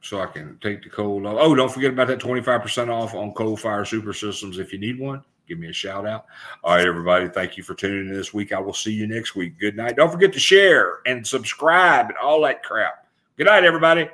so 0.00 0.20
I 0.20 0.26
can 0.26 0.58
take 0.60 0.82
the 0.82 0.90
cold 0.90 1.26
off. 1.26 1.36
Oh, 1.38 1.54
don't 1.54 1.72
forget 1.72 1.92
about 1.92 2.08
that 2.08 2.18
25% 2.18 2.88
off 2.88 3.14
on 3.14 3.32
Cold 3.32 3.60
Fire 3.60 3.84
Super 3.84 4.12
Systems 4.12 4.58
if 4.58 4.72
you 4.72 4.78
need 4.78 4.98
one 4.98 5.22
give 5.46 5.58
me 5.58 5.68
a 5.68 5.72
shout 5.72 6.06
out. 6.06 6.26
All 6.62 6.76
right, 6.76 6.86
everybody. 6.86 7.28
Thank 7.28 7.56
you 7.56 7.62
for 7.62 7.74
tuning 7.74 8.08
in 8.08 8.14
this 8.14 8.32
week. 8.32 8.52
I 8.52 8.58
will 8.58 8.72
see 8.72 8.92
you 8.92 9.06
next 9.06 9.34
week. 9.34 9.58
Good 9.58 9.76
night. 9.76 9.96
Don't 9.96 10.10
forget 10.10 10.32
to 10.32 10.38
share 10.38 10.98
and 11.06 11.26
subscribe 11.26 12.08
and 12.08 12.18
all 12.18 12.42
that 12.42 12.62
crap. 12.62 13.06
Good 13.36 13.46
night, 13.46 13.64
everybody. 13.64 14.08